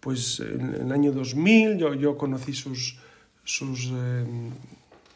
pues 0.00 0.40
en, 0.40 0.74
el 0.74 0.90
año 0.90 1.12
2000 1.12 1.78
yo, 1.78 1.94
yo 1.94 2.18
conocí 2.18 2.52
sus, 2.52 2.98
sus, 3.44 3.88
eh, 3.92 4.24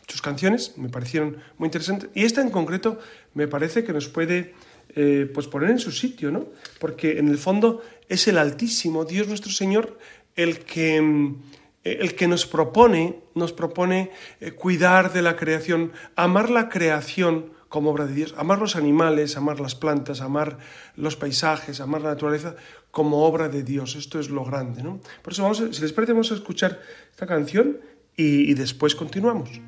sus, 0.06 0.22
canciones, 0.22 0.78
me 0.78 0.90
parecieron 0.90 1.38
muy 1.58 1.66
interesantes. 1.66 2.10
Y 2.14 2.22
esta 2.22 2.40
en 2.40 2.50
concreto 2.50 3.00
me 3.34 3.48
parece 3.48 3.82
que 3.82 3.92
nos 3.92 4.06
puede 4.06 4.54
eh, 4.96 5.30
pues 5.32 5.48
poner 5.48 5.70
en 5.70 5.78
su 5.78 5.90
sitio, 5.90 6.30
¿no? 6.30 6.46
Porque 6.78 7.18
en 7.18 7.28
el 7.28 7.38
fondo 7.38 7.82
es 8.08 8.28
el 8.28 8.38
Altísimo, 8.38 9.04
Dios 9.04 9.26
nuestro 9.26 9.50
Señor, 9.50 9.98
el 10.36 10.60
que, 10.60 11.34
el 11.82 12.14
que 12.14 12.28
nos 12.28 12.46
propone, 12.46 13.20
nos 13.34 13.52
propone 13.52 14.10
eh, 14.40 14.52
cuidar 14.52 15.12
de 15.12 15.22
la 15.22 15.36
creación, 15.36 15.92
amar 16.14 16.50
la 16.50 16.68
creación 16.68 17.52
como 17.68 17.90
obra 17.90 18.06
de 18.06 18.14
Dios, 18.14 18.34
amar 18.38 18.60
los 18.60 18.76
animales, 18.76 19.36
amar 19.36 19.58
las 19.58 19.74
plantas, 19.74 20.20
amar 20.20 20.58
los 20.94 21.16
paisajes, 21.16 21.80
amar 21.80 22.02
la 22.02 22.10
naturaleza 22.10 22.54
como 22.92 23.24
obra 23.24 23.48
de 23.48 23.64
Dios. 23.64 23.96
Esto 23.96 24.20
es 24.20 24.30
lo 24.30 24.44
grande, 24.44 24.84
¿no? 24.84 25.00
Por 25.22 25.32
eso, 25.32 25.42
vamos 25.42 25.58
si 25.72 25.82
les 25.82 25.92
parece, 25.92 26.12
vamos 26.12 26.30
a 26.30 26.36
escuchar 26.36 26.80
esta 27.10 27.26
canción 27.26 27.78
y, 28.16 28.48
y 28.48 28.54
después 28.54 28.94
continuamos. 28.94 29.60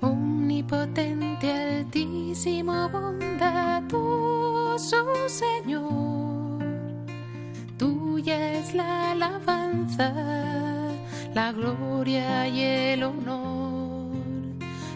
Omnipotente, 0.00 1.25
altísimo, 2.46 2.88
bondadoso 2.88 4.48
Señor, 5.28 6.62
tuya 7.76 8.52
es 8.52 8.74
la 8.74 9.12
alabanza, 9.12 10.12
la 11.34 11.52
gloria 11.52 12.46
y 12.48 12.60
el 12.62 13.02
honor. 13.02 14.12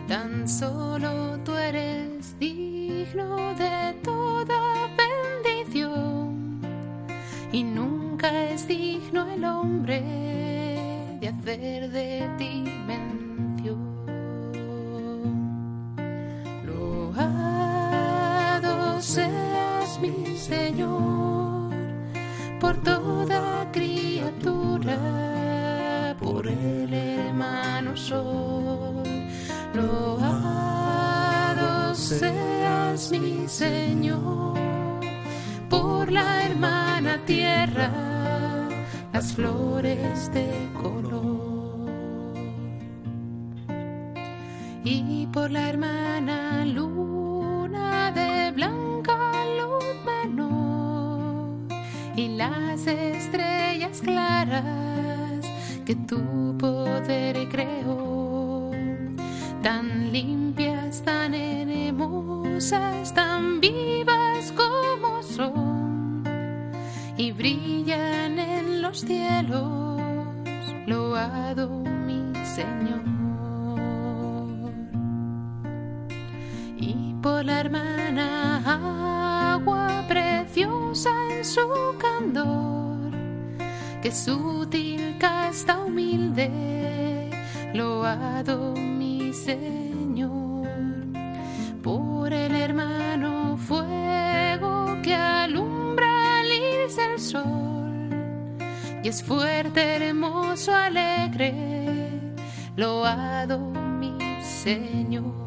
Tan 0.06 0.48
solo 0.48 1.38
tú 1.44 1.54
eres 1.54 2.38
digno 2.38 3.54
de 3.54 3.94
toda 4.02 4.80
y 7.52 7.64
nunca 7.64 8.44
es 8.44 8.68
digno 8.68 9.28
el 9.28 9.44
hombre 9.44 10.00
de 11.20 11.28
hacer 11.28 11.90
de 11.90 12.30
ti 12.38 12.62
mención. 12.86 13.19
Loado 17.20 19.00
seas 19.02 20.00
mi 20.00 20.36
Señor 20.36 21.70
por 22.58 22.76
toda 22.82 23.70
criatura, 23.72 24.96
por 26.18 26.46
el 26.46 26.94
hermano 26.94 27.94
sol. 27.96 29.04
Loado 29.74 30.94
seas 31.94 33.10
mi 33.10 33.46
Señor 33.46 34.58
por 35.68 36.10
la 36.10 36.46
hermana 36.46 37.18
tierra 37.26 37.90
las 39.12 39.34
flores 39.34 40.32
de 40.32 40.70
color 40.80 41.39
y 44.84 45.26
por 45.26 45.50
la 45.50 45.68
hermana 45.68 46.64
luna 46.64 48.12
de 48.12 48.50
blanca 48.52 49.16
luz 49.58 49.84
menor 50.06 51.58
y 52.16 52.28
las 52.28 52.86
estrellas 52.86 54.00
claras 54.02 55.44
que 55.84 55.94
tu 55.94 56.56
poder 56.58 57.48
creó 57.48 58.70
tan 59.62 60.12
limpias 60.12 61.02
tan 61.02 61.34
hermosas 61.34 63.12
tan 63.14 63.60
vivas 63.60 64.52
como 64.52 65.22
son 65.22 65.80
y 67.20 67.32
brillan 67.32 68.38
en 68.38 68.80
los 68.80 69.00
cielos, 69.00 70.00
loado 70.86 71.68
mi 71.68 72.32
Señor. 72.46 73.19
Por 77.22 77.44
la 77.44 77.60
hermana 77.60 79.54
agua 79.54 80.04
preciosa 80.08 81.10
en 81.30 81.44
su 81.44 81.60
candor, 81.98 83.12
que 84.02 84.10
sutil 84.10 85.16
casta 85.18 85.80
humilde 85.80 87.30
loado 87.74 88.74
mi 88.74 89.32
Señor, 89.32 90.68
por 91.82 92.32
el 92.32 92.54
hermano 92.54 93.56
fuego 93.56 94.96
que 95.02 95.14
alumbra 95.14 96.40
al 96.40 96.46
irse 96.46 97.12
el 97.12 97.18
sol, 97.18 98.58
y 99.02 99.08
es 99.08 99.22
fuerte, 99.22 99.96
hermoso, 99.96 100.74
alegre, 100.74 101.54
loado 102.76 103.58
mi 103.58 104.16
Señor. 104.42 105.39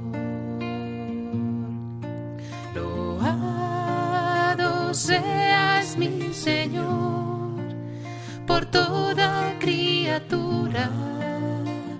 Seas 4.93 5.97
mi 5.97 6.34
Señor 6.34 7.63
por 8.45 8.65
toda 8.65 9.56
criatura 9.60 10.89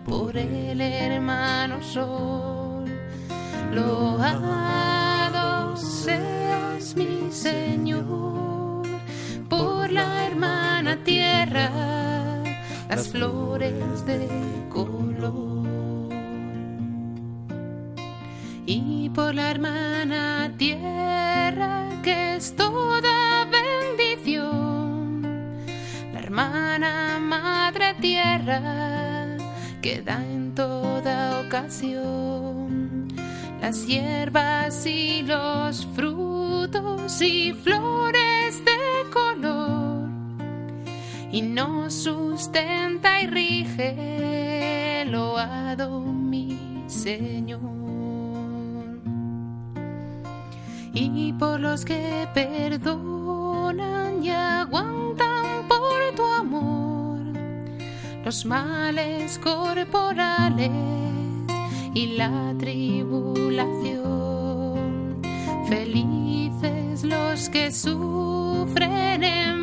por 0.06 0.38
el 0.38 0.82
hermano 0.82 1.82
sol. 1.82 2.86
Loado 3.72 5.76
seas 5.76 6.96
mi 6.96 7.32
Señor, 7.32 8.84
por 9.50 9.92
la 9.92 10.28
hermana 10.28 10.98
tierra, 11.04 11.72
las 12.90 13.08
flores 13.08 14.06
de 14.06 14.30
color. 14.70 15.63
Y 18.66 19.10
por 19.10 19.36
la 19.36 19.52
hermana 19.52 20.54
tierra 20.58 21.90
que 22.02 22.36
es 22.36 22.56
toda 22.56 23.46
bendición, 23.46 25.22
la 26.14 26.20
hermana 26.20 27.20
madre 27.20 27.94
tierra 28.00 29.38
que 29.82 30.02
da 30.02 30.24
en 30.24 30.56
toda 30.56 31.42
ocasión. 31.42 33.10
Las 33.60 33.86
hierbas 33.86 34.86
y 34.86 35.24
los 35.24 35.86
frutos 35.88 37.22
y 37.22 37.52
flores 37.52 38.64
de 38.64 39.10
color. 39.12 40.08
Y 41.34 41.42
nos 41.42 41.94
sustenta 41.94 43.22
y 43.22 43.28
rige 43.28 45.06
loado 45.10 46.00
mi 46.00 46.86
Señor 46.88 47.83
y 50.94 51.34
por 51.34 51.60
los 51.60 51.86
que 51.86 52.28
perdonan 52.34 54.24
y 54.24 54.30
aguantan 54.30 55.68
por 55.68 56.16
tu 56.16 56.24
amor 56.24 57.20
los 58.24 58.46
males 58.46 59.38
corporales 59.40 60.72
y 61.94 62.18
la 62.18 62.54
tribulación. 62.58 64.02
Felices 65.68 67.04
los 67.04 67.50
que 67.50 67.72
sufren 67.72 69.24
en 69.24 69.63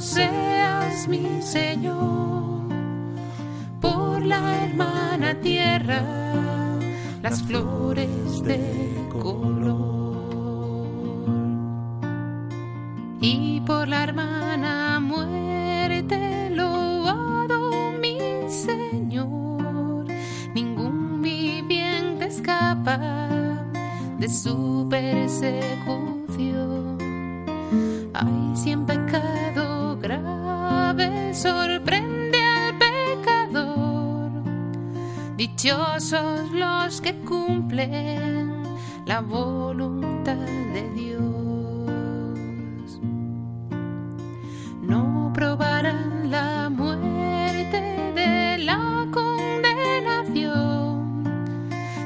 seas 0.00 1.08
mi 1.08 1.42
Señor, 1.42 2.68
por 3.80 4.24
la 4.24 4.64
hermana 4.64 5.34
tierra, 5.40 6.02
las 7.22 7.42
flores 7.42 8.42
de 8.42 8.60
color. 9.10 9.74
Y 13.20 13.60
por 13.60 13.88
la 13.88 14.04
hermana 14.04 14.83
de 24.24 24.30
su 24.30 24.86
persecución. 24.88 26.16
Ay, 28.14 28.56
si 28.56 28.70
en 28.70 28.86
pecado 28.86 29.98
grave 30.00 31.34
sorprende 31.34 32.38
al 32.40 32.78
pecador, 32.78 34.30
dichosos 35.36 36.50
los 36.52 37.02
que 37.02 37.14
cumplen 37.20 38.52
la 39.04 39.20
voluntad 39.20 40.36
de 40.72 40.90
Dios. 40.94 41.20
No 44.80 45.32
probarán 45.34 46.30
la 46.30 46.70
muerte 46.70 47.82
de 48.14 48.56
la 48.64 48.94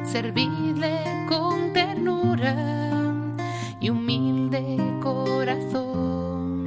servidle 0.08 1.26
con 1.28 1.72
y 3.80 3.90
humilde 3.90 4.76
corazón. 5.02 6.66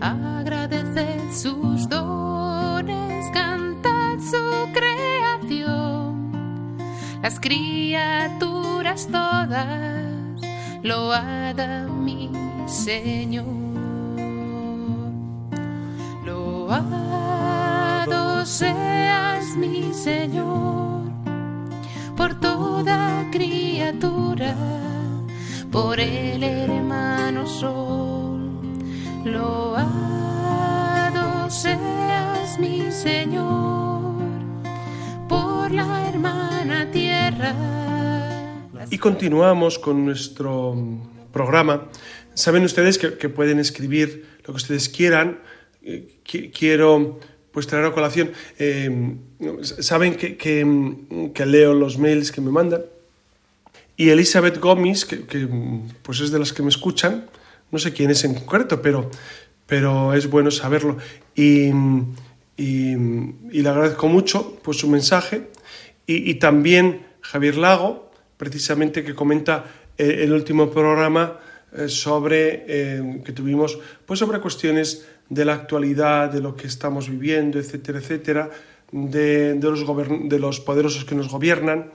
Agradeced 0.00 1.32
sus 1.32 1.88
dones, 1.88 3.26
cantad 3.32 4.18
su 4.18 4.68
creación. 4.72 6.38
Las 7.22 7.38
criaturas 7.40 9.08
todas, 9.10 10.40
loada 10.82 11.86
mi 11.88 12.30
Señor. 12.66 13.46
Loado 16.24 16.86
seas 18.44 19.56
mi 19.56 19.92
Señor 19.94 20.81
toda 22.82 23.28
criatura, 23.30 24.56
por 25.70 26.00
el 26.00 26.42
hermano 26.42 27.46
sol. 27.46 28.40
Loado 29.24 30.28
seas 31.48 32.58
mi 32.58 32.90
Señor, 32.90 34.16
por 35.28 35.70
la 35.70 36.08
hermana 36.08 36.90
tierra. 36.90 37.54
Y 38.90 38.98
continuamos 38.98 39.78
con 39.78 40.04
nuestro 40.04 40.74
programa. 41.32 41.88
Saben 42.34 42.64
ustedes 42.64 42.98
que, 42.98 43.16
que 43.16 43.28
pueden 43.28 43.60
escribir 43.60 44.26
lo 44.44 44.54
que 44.54 44.56
ustedes 44.56 44.88
quieran. 44.88 45.38
Eh, 45.82 46.18
quiero 46.24 47.20
pues 47.52 47.66
traer 47.66 47.84
a 47.84 47.92
colación. 47.92 48.32
Eh, 48.58 49.14
saben 49.60 50.16
que, 50.16 50.36
que, 50.36 51.46
leo 51.46 51.74
los 51.74 51.98
mails 51.98 52.32
que 52.32 52.40
me 52.40 52.50
mandan. 52.50 52.82
Y 53.96 54.08
Elizabeth 54.08 54.58
Gomis, 54.58 55.04
que, 55.04 55.48
pues 56.02 56.20
es 56.20 56.30
de 56.30 56.38
las 56.38 56.52
que 56.52 56.62
me 56.62 56.70
escuchan, 56.70 57.26
no 57.70 57.78
sé 57.78 57.92
quién 57.92 58.10
es 58.10 58.24
en 58.24 58.34
concreto, 58.34 58.80
pero, 58.80 59.10
pero 59.66 60.14
es 60.14 60.28
bueno 60.28 60.50
saberlo. 60.50 60.96
Y, 61.36 61.70
y, 62.56 62.96
le 62.96 63.68
agradezco 63.68 64.08
mucho 64.08 64.58
pues, 64.62 64.78
su 64.78 64.88
mensaje. 64.88 65.48
Y, 66.06 66.34
también 66.34 67.06
Javier 67.20 67.56
Lago, 67.56 68.10
precisamente 68.36 69.04
que 69.04 69.14
comenta 69.14 69.66
eh, 69.96 70.20
el 70.24 70.32
último 70.32 70.70
programa 70.70 71.38
eh, 71.72 71.88
sobre 71.88 72.66
que 73.24 73.32
tuvimos 73.32 73.78
pues 74.04 74.18
sobre 74.18 74.40
cuestiones 74.40 75.06
de 75.28 75.44
la 75.44 75.54
actualidad, 75.54 76.30
de 76.30 76.40
lo 76.40 76.54
que 76.54 76.66
estamos 76.66 77.08
viviendo, 77.08 77.58
etcétera, 77.58 77.98
etcétera, 77.98 78.50
de, 78.92 79.54
de, 79.54 79.70
los, 79.70 79.84
de 80.28 80.38
los, 80.38 80.60
poderosos 80.60 81.04
que 81.04 81.14
nos 81.14 81.28
gobiernan 81.28 81.90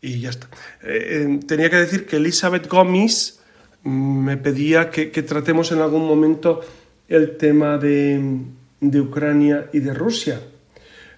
y 0.00 0.20
ya 0.20 0.30
está. 0.30 0.48
Eh, 0.82 1.26
eh, 1.26 1.40
tenía 1.46 1.70
que 1.70 1.76
decir 1.76 2.06
que 2.06 2.16
Elizabeth 2.16 2.68
Gomis 2.68 3.40
mm, 3.84 4.24
me 4.24 4.36
pedía 4.36 4.90
que, 4.90 5.06
tratemos 5.22 5.72
en 5.72 5.80
algún 5.80 6.06
momento 6.06 6.60
el 7.08 7.36
tema 7.36 7.78
de, 7.78 8.20
de 8.80 9.00
Ucrania 9.00 9.70
y 9.72 9.80
de 9.80 9.94
Rusia. 9.94 10.40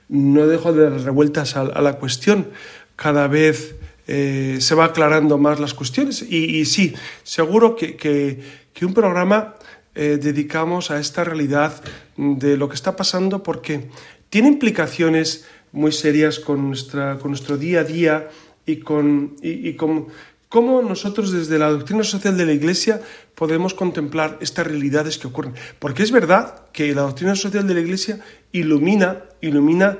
No 0.08 0.46
dejo 0.46 0.72
de 0.72 0.90
dar 0.90 1.00
revueltas 1.00 1.56
a, 1.56 1.80
la 1.80 1.94
cuestión. 1.94 2.48
Cada 2.94 3.26
vez 3.26 3.74
eh, 4.06 4.58
se 4.60 4.74
va 4.74 4.84
aclarando 4.84 5.38
más 5.38 5.58
las 5.58 5.74
cuestiones 5.74 6.22
y, 6.22 6.64
sí, 6.66 6.94
seguro 7.22 7.74
que, 7.74 7.96
que 7.96 8.86
un 8.86 8.92
programa 8.92 9.56
eh, 9.94 10.18
dedicamos 10.20 10.90
a 10.90 10.98
esta 10.98 11.22
realidad 11.22 11.82
de 12.16 12.56
lo 12.56 12.68
que 12.68 12.74
está 12.74 12.96
pasando 12.96 13.42
porque 13.42 13.90
tiene 14.28 14.48
implicaciones 14.48 15.46
muy 15.70 15.92
serias 15.92 16.38
con, 16.38 16.66
nuestra, 16.66 17.18
con 17.18 17.30
nuestro 17.30 17.56
día 17.56 17.80
a 17.80 17.84
día 17.84 18.28
y 18.66 18.76
con, 18.76 19.36
y, 19.42 19.74
con 19.74 20.08
cómo 20.48 20.82
nosotros 20.82 21.32
desde 21.32 21.58
la 21.58 21.70
doctrina 21.70 22.02
social 22.02 22.36
de 22.36 22.46
la 22.46 22.52
Iglesia 22.52 23.00
podemos 23.34 23.74
contemplar 23.74 24.38
estas 24.40 24.66
realidades 24.66 25.18
que 25.18 25.26
ocurren. 25.26 25.54
Porque 25.78 26.02
es 26.02 26.10
verdad 26.10 26.64
que 26.72 26.94
la 26.94 27.02
doctrina 27.02 27.36
social 27.36 27.66
de 27.66 27.74
la 27.74 27.80
Iglesia 27.80 28.20
ilumina, 28.52 29.24
ilumina 29.40 29.98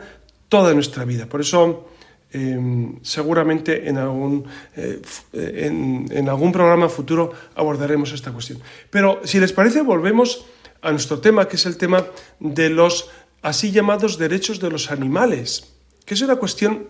toda 0.49 0.75
nuestra 0.75 1.05
vida. 1.05 1.27
Por 1.27 1.41
eso 1.41 1.89
em, 2.35 2.99
seguramente 3.03 3.89
en 3.89 3.97
algún, 3.97 4.45
eh, 4.77 5.01
en, 5.33 6.07
en 6.11 6.29
algún 6.29 6.51
programa 6.51 6.89
futuro 6.89 7.33
abordaremos 7.55 8.13
esta 8.13 8.33
cuestión. 8.33 8.59
Pero 8.91 9.21
si 9.23 9.39
les 9.39 9.53
parece, 9.53 9.83
volvemos 9.83 10.45
a 10.83 10.91
nuestro 10.91 11.21
tema, 11.21 11.47
que 11.47 11.57
es 11.57 11.65
el 11.65 11.77
tema 11.77 12.05
de 12.41 12.71
los 12.71 13.09
así 13.41 13.71
llamados 13.71 14.19
derechos 14.19 14.59
de 14.59 14.71
los 14.71 14.91
animales, 14.91 15.75
que 16.05 16.15
es 16.15 16.23
una 16.23 16.37
cuestión 16.37 16.89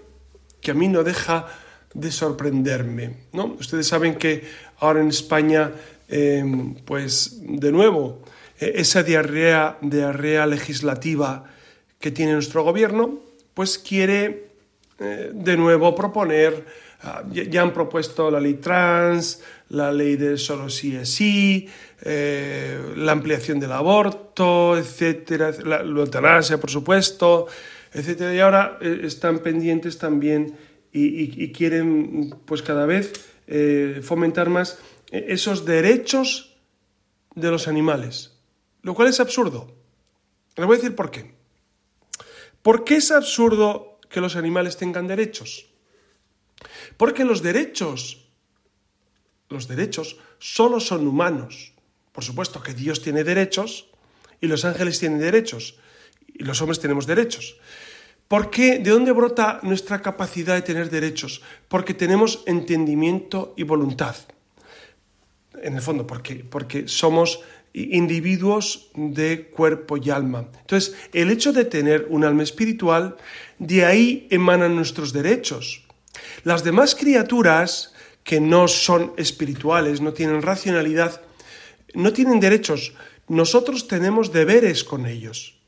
que 0.63 0.71
a 0.71 0.75
mí 0.75 0.89
no 0.89 1.05
deja 1.05 1.47
de 1.93 2.11
sorprenderme. 2.11 3.29
¿no? 3.33 3.57
Ustedes 3.59 3.87
saben 3.87 4.17
que 4.17 4.49
ahora 4.79 5.01
en 5.01 5.09
España, 5.09 5.73
em, 6.09 6.75
pues 6.87 7.39
de 7.43 7.71
nuevo, 7.71 8.23
e, 8.59 8.81
esa 8.81 9.03
diarrea, 9.03 9.79
diarrea 9.83 10.47
legislativa 10.47 11.45
que 12.01 12.11
tiene 12.11 12.33
nuestro 12.33 12.65
gobierno, 12.65 13.21
pues 13.55 13.79
quiere 13.79 14.54
eh, 14.99 15.33
de 15.35 15.57
nuevo 15.57 15.93
proponer, 15.93 16.65
ah, 17.03 17.25
ya, 17.33 17.63
han 17.63 17.73
propuesto 17.73 18.31
la 18.31 18.39
ley 18.39 18.55
trans, 18.55 19.43
la 19.71 19.91
ley 19.91 20.15
de 20.17 20.39
solo 20.39 20.71
sí 20.71 20.95
es 20.95 21.13
sí, 21.13 21.69
eh, 22.03 22.95
la 22.97 23.13
ampliación 23.13 23.59
del 23.59 23.73
aborto, 23.73 24.79
etcétera, 24.79 25.51
la, 25.65 25.81
eutanasia, 25.81 26.61
por 26.61 26.71
supuesto, 26.71 27.49
etcétera, 27.93 28.35
y 28.35 28.39
ahora 28.39 28.79
eh, 28.81 29.01
están 29.03 29.41
pendientes 29.41 29.99
también 29.99 30.57
y, 30.93 31.51
quieren 31.51 32.37
pues 32.45 32.63
cada 32.63 32.87
vez 32.87 33.13
fomentar 34.03 34.49
más 34.49 34.79
esos 35.11 35.65
derechos 35.65 36.57
de 37.35 37.51
los 37.51 37.67
animales, 37.67 38.39
lo 38.83 38.95
cual 38.95 39.09
es 39.09 39.19
absurdo. 39.19 39.75
Les 40.55 40.65
voy 40.65 40.77
a 40.77 40.79
decir 40.79 40.95
por 40.95 41.11
qué. 41.11 41.35
¿Por 42.63 42.85
qué 42.85 42.97
es 42.97 43.11
absurdo 43.11 43.94
que 44.15 44.21
los 44.21 44.37
animales 44.37 44.77
tengan 44.77 45.09
derechos? 45.11 45.67
Porque 46.97 47.25
los 47.25 47.43
derechos, 47.43 48.31
los 49.49 49.67
derechos 49.67 50.17
solo 50.39 50.79
son 50.79 51.07
humanos. 51.07 51.75
Por 52.13 52.23
supuesto 52.23 52.63
que 52.63 52.75
Dios 52.75 53.03
tiene 53.03 53.25
derechos 53.25 53.91
y 54.41 54.47
los 54.47 54.65
ángeles 54.65 55.01
tienen 55.01 55.19
derechos 55.19 55.77
y 56.33 56.45
los 56.45 56.61
hombres 56.63 56.79
tenemos 56.79 57.07
derechos. 57.07 57.59
¿Por 58.29 58.51
qué? 58.51 58.79
¿De 58.79 58.91
dónde 58.91 59.13
brota 59.13 59.59
nuestra 59.63 60.01
capacidad 60.01 60.55
de 60.55 60.63
tener 60.63 60.91
derechos? 60.91 61.43
Porque 61.69 61.93
tenemos 61.93 62.43
entendimiento 62.47 63.53
y 63.57 63.65
voluntad. 63.65 64.17
En 65.61 65.75
el 65.75 65.83
fondo, 65.83 66.07
porque, 66.07 66.37
porque 66.37 66.89
somos 66.89 67.41
individuos 67.75 68.89
de 68.95 69.49
cuerpo 69.49 69.97
y 69.97 70.09
alma. 70.11 70.49
Entonces, 70.61 70.95
el 71.13 71.31
hecho 71.31 71.53
de 71.53 71.65
tener 71.65 72.07
un 72.09 72.25
alma 72.25 72.45
espiritual, 72.45 73.17
de 73.59 73.85
ahí 73.85 74.29
emanan 74.31 74.77
nuestros 74.77 75.13
derechos. 75.13 75.83
Las 76.45 76.63
demás 76.63 76.95
criaturas 76.95 77.93
que 78.23 78.41
no 78.41 78.69
son 78.69 79.13
espirituales, 79.17 80.01
no 80.01 80.13
tienen 80.13 80.41
racionalidad, 80.41 81.21
no 81.95 82.13
tienen 82.13 82.41
derechos. 82.41 82.95
Nosotros 83.29 83.89
tenemos 83.89 84.33
deberes 84.33 84.85
con 84.85 85.07
ellos. 85.07 85.59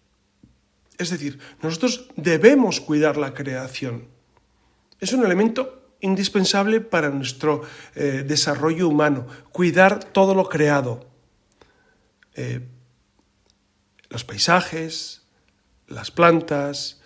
Es 0.98 1.10
decir, 1.10 1.38
nosotros 1.60 2.08
debemos 2.16 2.80
cuidar 2.80 3.16
la 3.16 3.34
creación. 3.34 4.08
Es 5.00 5.12
un 5.12 5.24
elemento 5.24 5.90
indispensable 6.00 6.80
para 6.80 7.10
nuestro 7.10 7.62
eh, 7.94 8.24
desarrollo 8.26 8.88
humano, 8.88 9.26
cuidar 9.50 10.04
todo 10.04 10.34
lo 10.34 10.48
creado. 10.48 11.15
Eh, 12.36 12.60
los 14.08 14.24
paisajes, 14.24 15.22
las 15.88 16.10
plantas, 16.10 17.00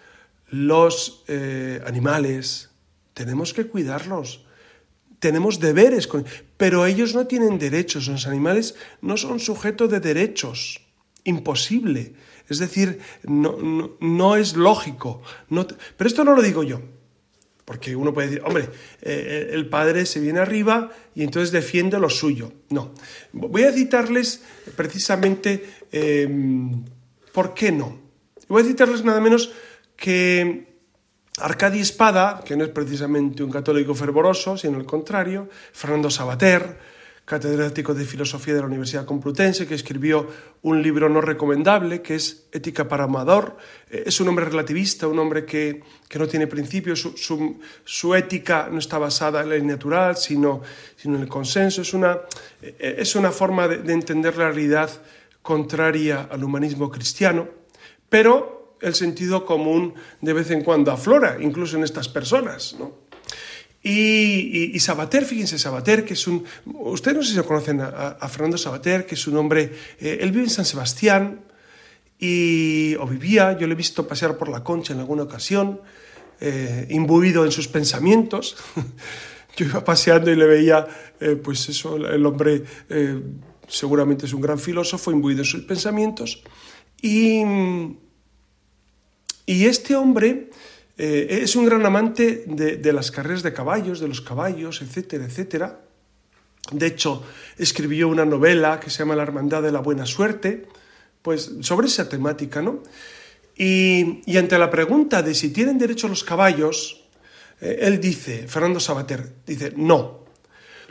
los 0.49 1.25
eh, 1.29 1.81
animales, 1.87 2.71
tenemos 3.15 3.55
que 3.55 3.67
cuidarlos. 3.67 4.45
Tenemos 5.19 5.61
deberes, 5.61 6.09
pero 6.57 6.87
ellos 6.87 7.15
no 7.15 7.27
tienen 7.27 7.59
derechos, 7.59 8.09
los 8.09 8.27
animales 8.27 8.75
no 9.03 9.17
son 9.17 9.39
sujetos 9.39 9.91
de 9.91 10.01
derechos. 10.01 10.81
Imposible. 11.25 12.15
Es 12.49 12.59
decir, 12.59 13.01
no, 13.25 14.37
es 14.37 14.57
lógico. 14.57 15.23
pero 15.49 16.09
esto 16.09 16.25
no 16.25 16.35
lo 16.35 16.43
digo 16.43 16.63
yo. 16.65 16.81
Porque 17.71 17.95
uno 17.95 18.13
puede 18.13 18.27
decir, 18.27 18.43
hombre, 18.45 18.69
eh, 19.01 19.51
el 19.53 19.69
padre 19.69 20.05
se 20.05 20.19
viene 20.19 20.41
arriba 20.41 20.91
y 21.15 21.23
entonces 21.23 21.53
defiende 21.53 22.01
lo 22.01 22.11
suyo. 22.11 22.53
No. 22.71 22.95
Voy 23.31 23.63
a 23.63 23.73
citarles 23.73 24.43
precisamente 24.75 25.71
em, 25.93 26.85
por 27.33 27.55
qué 27.55 27.71
no. 27.71 27.97
Voy 28.49 28.63
a 28.63 28.67
citarles 28.67 29.05
nada 29.05 29.21
menos 29.21 29.53
que 29.95 30.67
Arcadi 31.39 31.79
Espada, 31.79 32.43
que 32.45 32.57
no 32.57 32.65
es 32.65 32.71
precisamente 32.71 33.45
un 33.45 33.53
católico 33.53 33.95
fervoroso, 33.95 34.57
sino 34.57 34.77
al 34.77 34.85
contrario, 34.85 35.49
Fernando 35.73 36.11
Sabater, 36.11 36.77
catedrático 37.31 37.95
de 37.95 38.05
filosofía 38.05 38.55
de 38.55 38.61
la 38.61 38.67
Universidad 38.67 39.05
Complutense, 39.05 39.65
que 39.65 39.77
escribió 39.77 40.27
un 40.63 40.83
libro 40.83 41.09
no 41.09 41.21
recomendable, 41.21 42.03
que 42.03 42.17
es 42.17 42.49
Ética 42.51 42.89
para 42.89 43.05
Amador. 43.05 43.57
Eh, 43.89 44.03
es 44.07 44.21
un 44.21 44.27
hombre 44.27 44.47
relativista, 44.47 45.07
un 45.07 45.21
hombre 45.21 45.45
que, 45.45 45.81
no 46.19 46.27
tiene 46.27 46.49
principios, 46.49 47.09
su, 47.85 48.15
ética 48.17 48.69
no 48.69 48.81
está 48.81 48.99
basada 48.99 49.43
en 49.43 49.49
la 49.49 49.55
ley 49.55 49.65
natural, 49.65 50.17
sino, 50.17 50.63
sino 50.97 51.15
en 51.15 51.23
el 51.23 51.29
consenso. 51.29 51.83
Es 51.83 51.95
una, 51.95 52.19
eh, 52.63 52.97
es 52.99 53.15
una 53.15 53.31
forma 53.31 53.69
de, 53.69 53.79
de 53.79 53.93
entender 53.93 54.37
la 54.37 54.49
realidad 54.49 54.91
contraria 55.41 56.27
al 56.33 56.43
humanismo 56.43 56.91
cristiano, 56.91 57.49
pero 58.09 58.75
el 58.81 58.97
sentido 58.97 59.47
común 59.47 59.95
de 60.21 60.33
vez 60.33 60.51
en 60.51 60.65
cuando 60.65 60.91
aflora, 60.91 61.37
incluso 61.41 61.77
en 61.77 61.85
estas 61.85 62.09
personas. 62.09 62.75
¿no? 62.77 63.00
Y, 63.83 64.79
Sabater, 64.79 65.25
fíjense, 65.25 65.59
Sabater, 65.59 66.05
que 66.05 66.13
es 66.13 66.27
un... 66.27 66.45
Ustedes 66.67 67.17
no 67.17 67.23
sé 67.23 67.35
si 67.35 67.41
conocen 67.41 67.81
a, 67.81 68.29
Fernando 68.29 68.59
Sabater, 68.59 69.07
que 69.07 69.15
es 69.15 69.27
un 69.27 69.39
hombre... 69.39 69.73
Eh, 69.99 70.19
él 70.21 70.33
vive 70.33 70.45
en 70.45 70.51
San 70.51 70.67
Sebastián, 70.67 71.41
y, 72.19 72.95
o 72.97 73.07
vivía, 73.07 73.57
yo 73.57 73.67
le 73.67 73.73
he 73.73 73.77
visto 73.77 74.07
pasear 74.07 74.37
por 74.37 74.51
la 74.51 74.63
concha 74.63 74.93
en 74.93 75.01
alguna 75.01 75.23
ocasión, 75.23 75.81
eh, 76.41 76.87
imbuido 76.91 77.47
en 77.47 77.53
sus 77.53 77.69
pensamientos. 77.69 78.57
yo 79.57 79.65
iba 79.65 79.83
paseando 79.83 80.31
y 80.31 80.37
le 80.37 80.45
veía, 80.45 80.87
eh, 81.19 81.37
pues 81.37 81.67
eso, 81.71 81.97
el 81.97 82.27
hombre 82.27 82.65
seguramente 83.67 84.27
es 84.27 84.35
un 84.35 84.43
gran 84.43 84.59
filósofo, 84.59 85.11
imbuido 85.11 85.41
en 85.41 85.47
sus 85.47 85.63
pensamientos. 85.63 86.43
Y, 87.01 87.43
y 89.47 89.65
este 89.65 89.97
hombre 89.97 90.50
eh, 91.03 91.41
es 91.45 91.57
un 91.57 91.65
gran 91.65 91.87
amante 91.87 92.45
de, 92.47 92.93
las 92.93 93.11
carreras 93.11 93.43
de 93.43 93.55
caballos, 93.55 94.01
de 94.01 94.09
los 94.09 94.21
caballos, 94.21 94.83
etcétera, 94.83 95.25
etcétera. 95.25 95.81
De 96.73 96.87
hecho, 96.89 97.25
escribió 97.57 98.07
una 98.07 98.27
novela 98.27 98.79
que 98.79 98.91
se 98.91 98.99
llama 98.99 99.17
La 99.17 99.23
Hermandad 99.23 99.63
de 99.63 99.73
la 99.73 99.81
Buena 99.81 100.05
Suerte, 100.05 100.67
pues 101.23 101.53
sobre 101.63 101.87
esa 101.87 102.07
temática, 102.07 102.61
¿no? 102.61 102.83
Y, 103.57 104.37
ante 104.37 104.59
la 104.59 104.71
pregunta 104.71 105.23
de 105.23 105.35
si 105.35 105.49
tienen 105.49 105.79
derecho 105.79 106.07
los 106.07 106.23
caballos, 106.23 107.09
eh, 107.63 107.79
él 107.81 107.99
dice, 107.99 108.47
Fernando 108.47 108.79
Sabater, 108.79 109.37
dice, 109.47 109.73
no, 109.75 110.27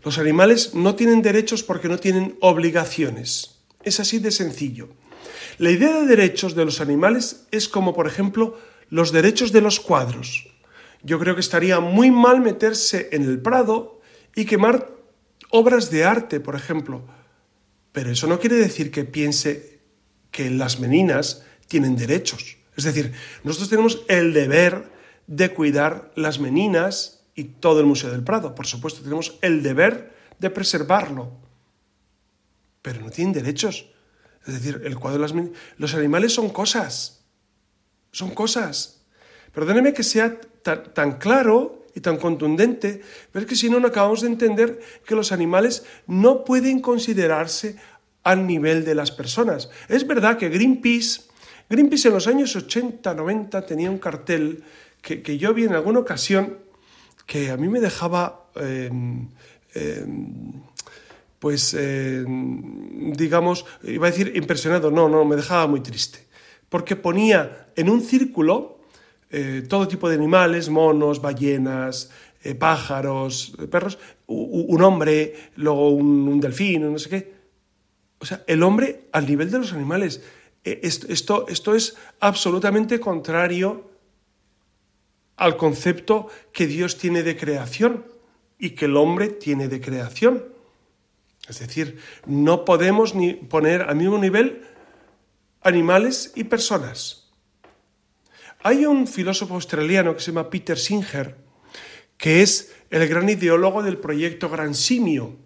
los 0.03 0.17
animales 0.17 0.73
no 0.73 0.95
tienen 0.95 1.21
derechos 1.21 1.61
porque 1.61 1.87
no 1.87 1.99
tienen 1.99 2.35
obligaciones. 2.41 3.59
Es 3.83 3.99
así 3.99 4.17
de 4.17 4.31
sencillo. 4.31 4.89
La 5.59 5.69
idea 5.69 5.99
de 5.99 6.07
derechos 6.07 6.55
de 6.55 6.65
los 6.65 6.81
animales 6.81 7.45
es 7.51 7.69
como, 7.69 7.93
por 7.93 8.07
ejemplo, 8.07 8.57
los 8.89 9.11
derechos 9.11 9.51
de 9.51 9.61
los 9.61 9.79
cuadros. 9.79 10.47
Yo 11.03 11.19
creo 11.19 11.35
que 11.35 11.41
estaría 11.41 11.79
muy 11.79 12.11
mal 12.11 12.41
meterse 12.41 13.09
en 13.11 13.23
el 13.23 13.39
Prado 13.41 14.01
y 14.35 14.45
quemar 14.45 14.89
obras 15.49 15.89
de 15.89 16.03
arte, 16.03 16.39
por 16.39 16.55
ejemplo. 16.55 17.03
Pero 17.91 18.11
eso 18.11 18.27
no 18.27 18.39
quiere 18.39 18.55
decir 18.55 18.91
que 18.91 19.05
piense 19.05 19.79
que 20.31 20.49
las 20.49 20.79
meninas 20.79 21.43
tienen 21.67 21.95
derechos. 21.95 22.57
Es 22.75 22.83
decir, 22.83 23.13
nosotros 23.43 23.69
tenemos 23.69 24.03
el 24.07 24.33
deber 24.33 24.91
de 25.27 25.53
cuidar 25.53 26.11
las 26.15 26.39
meninas 26.39 27.25
y 27.35 27.45
todo 27.45 27.79
el 27.79 27.85
Museo 27.85 28.11
del 28.11 28.23
Prado. 28.23 28.55
Por 28.55 28.67
supuesto, 28.67 29.01
tenemos 29.01 29.37
el 29.41 29.63
deber 29.63 30.13
de 30.39 30.49
preservarlo. 30.49 31.31
Pero 32.81 33.01
no 33.01 33.09
tienen 33.09 33.33
derechos. 33.33 33.87
Es 34.45 34.53
decir, 34.53 34.81
el 34.85 34.97
cuadro 34.97 35.17
de 35.17 35.21
las 35.21 35.33
meninas... 35.33 35.57
Los 35.77 35.93
animales 35.93 36.33
son 36.33 36.49
cosas. 36.49 37.18
Son 38.11 38.31
cosas. 38.31 39.01
Perdóneme 39.53 39.93
que 39.93 40.03
sea 40.03 40.39
tan, 40.61 41.17
claro 41.17 41.85
y 41.95 42.01
tan 42.01 42.17
contundente, 42.17 43.01
pero 43.31 43.43
es 43.43 43.49
que 43.49 43.55
si 43.55 43.69
no, 43.69 43.79
no 43.79 43.87
acabamos 43.87 44.21
de 44.21 44.27
entender 44.27 44.79
que 45.05 45.15
los 45.15 45.31
animales 45.31 45.83
no 46.07 46.43
pueden 46.43 46.79
considerarse 46.81 47.75
al 48.23 48.45
nivel 48.45 48.85
de 48.85 48.95
las 48.95 49.11
personas. 49.11 49.69
Es 49.87 50.05
verdad 50.05 50.37
que 50.37 50.49
Greenpeace, 50.49 51.21
Greenpeace 51.69 52.09
en 52.09 52.13
los 52.13 52.27
años 52.27 52.55
80, 52.55 53.13
90 53.13 53.65
tenía 53.65 53.89
un 53.89 53.97
cartel 53.97 54.63
que, 55.01 55.37
yo 55.37 55.53
vi 55.53 55.63
en 55.63 55.73
alguna 55.73 55.99
ocasión 55.99 56.57
que 57.25 57.51
a 57.51 57.57
mí 57.57 57.67
me 57.67 57.79
dejaba, 57.79 58.49
em, 58.55 59.29
em, 59.73 60.61
pues, 61.39 61.73
em, 61.73 63.13
digamos, 63.13 63.65
iba 63.83 64.07
a 64.07 64.11
decir 64.11 64.35
impresionado, 64.35 64.91
no, 64.91 65.07
no, 65.07 65.23
me 65.25 65.35
dejaba 65.35 65.67
muy 65.67 65.81
triste, 65.81 66.25
porque 66.69 66.95
ponía 66.95 67.71
en 67.75 67.89
un 67.89 68.01
círculo 68.01 68.79
eh, 69.31 69.63
todo 69.67 69.87
tipo 69.87 70.09
de 70.09 70.15
animales, 70.15 70.69
monos, 70.69 71.21
ballenas, 71.21 72.09
eh, 72.43 72.55
pájaros, 72.55 73.53
perros, 73.69 73.99
un 74.27 74.81
hombre, 74.81 75.33
luego 75.55 75.89
un, 75.89 76.39
delfín, 76.39 76.91
no 76.91 76.97
sé 76.97 77.09
qué. 77.09 77.33
O 78.19 78.25
sea, 78.25 78.43
el 78.47 78.63
hombre 78.63 79.07
al 79.11 79.27
nivel 79.27 79.51
de 79.51 79.59
los 79.59 79.73
animales. 79.73 80.23
Eh, 80.63 80.79
esto, 80.83 81.47
esto 81.47 81.75
es 81.75 81.95
absolutamente 82.19 82.99
contrario 82.99 83.89
al 85.37 85.57
concepto 85.57 86.27
que 86.51 86.67
Dios 86.67 86.97
tiene 86.97 87.23
de 87.23 87.37
creación 87.37 88.05
y 88.57 88.71
que 88.71 88.85
el 88.85 88.97
hombre 88.97 89.29
tiene 89.29 89.67
de 89.67 89.79
creación. 89.79 90.43
Es 91.47 91.59
decir, 91.59 91.99
no 92.25 92.65
podemos 92.65 93.15
ni 93.15 93.33
poner 93.33 93.83
al 93.83 93.95
mismo 93.95 94.17
nivel 94.17 94.61
animales 95.61 96.31
y 96.35 96.45
personas. 96.45 97.29
Hay 98.61 98.85
un 98.85 99.07
filósofo 99.07 99.53
australiano 99.53 100.13
que 100.13 100.19
se 100.21 100.31
llama 100.31 100.49
Peter 100.49 100.77
Singer, 100.77 101.37
que 102.17 102.41
es 102.41 102.75
el 102.89 103.07
gran 103.07 103.29
ideólogo 103.29 103.81
del 103.83 103.97
proyecto 103.97 104.49
Gran 104.49 104.75
Simio. 104.75 105.37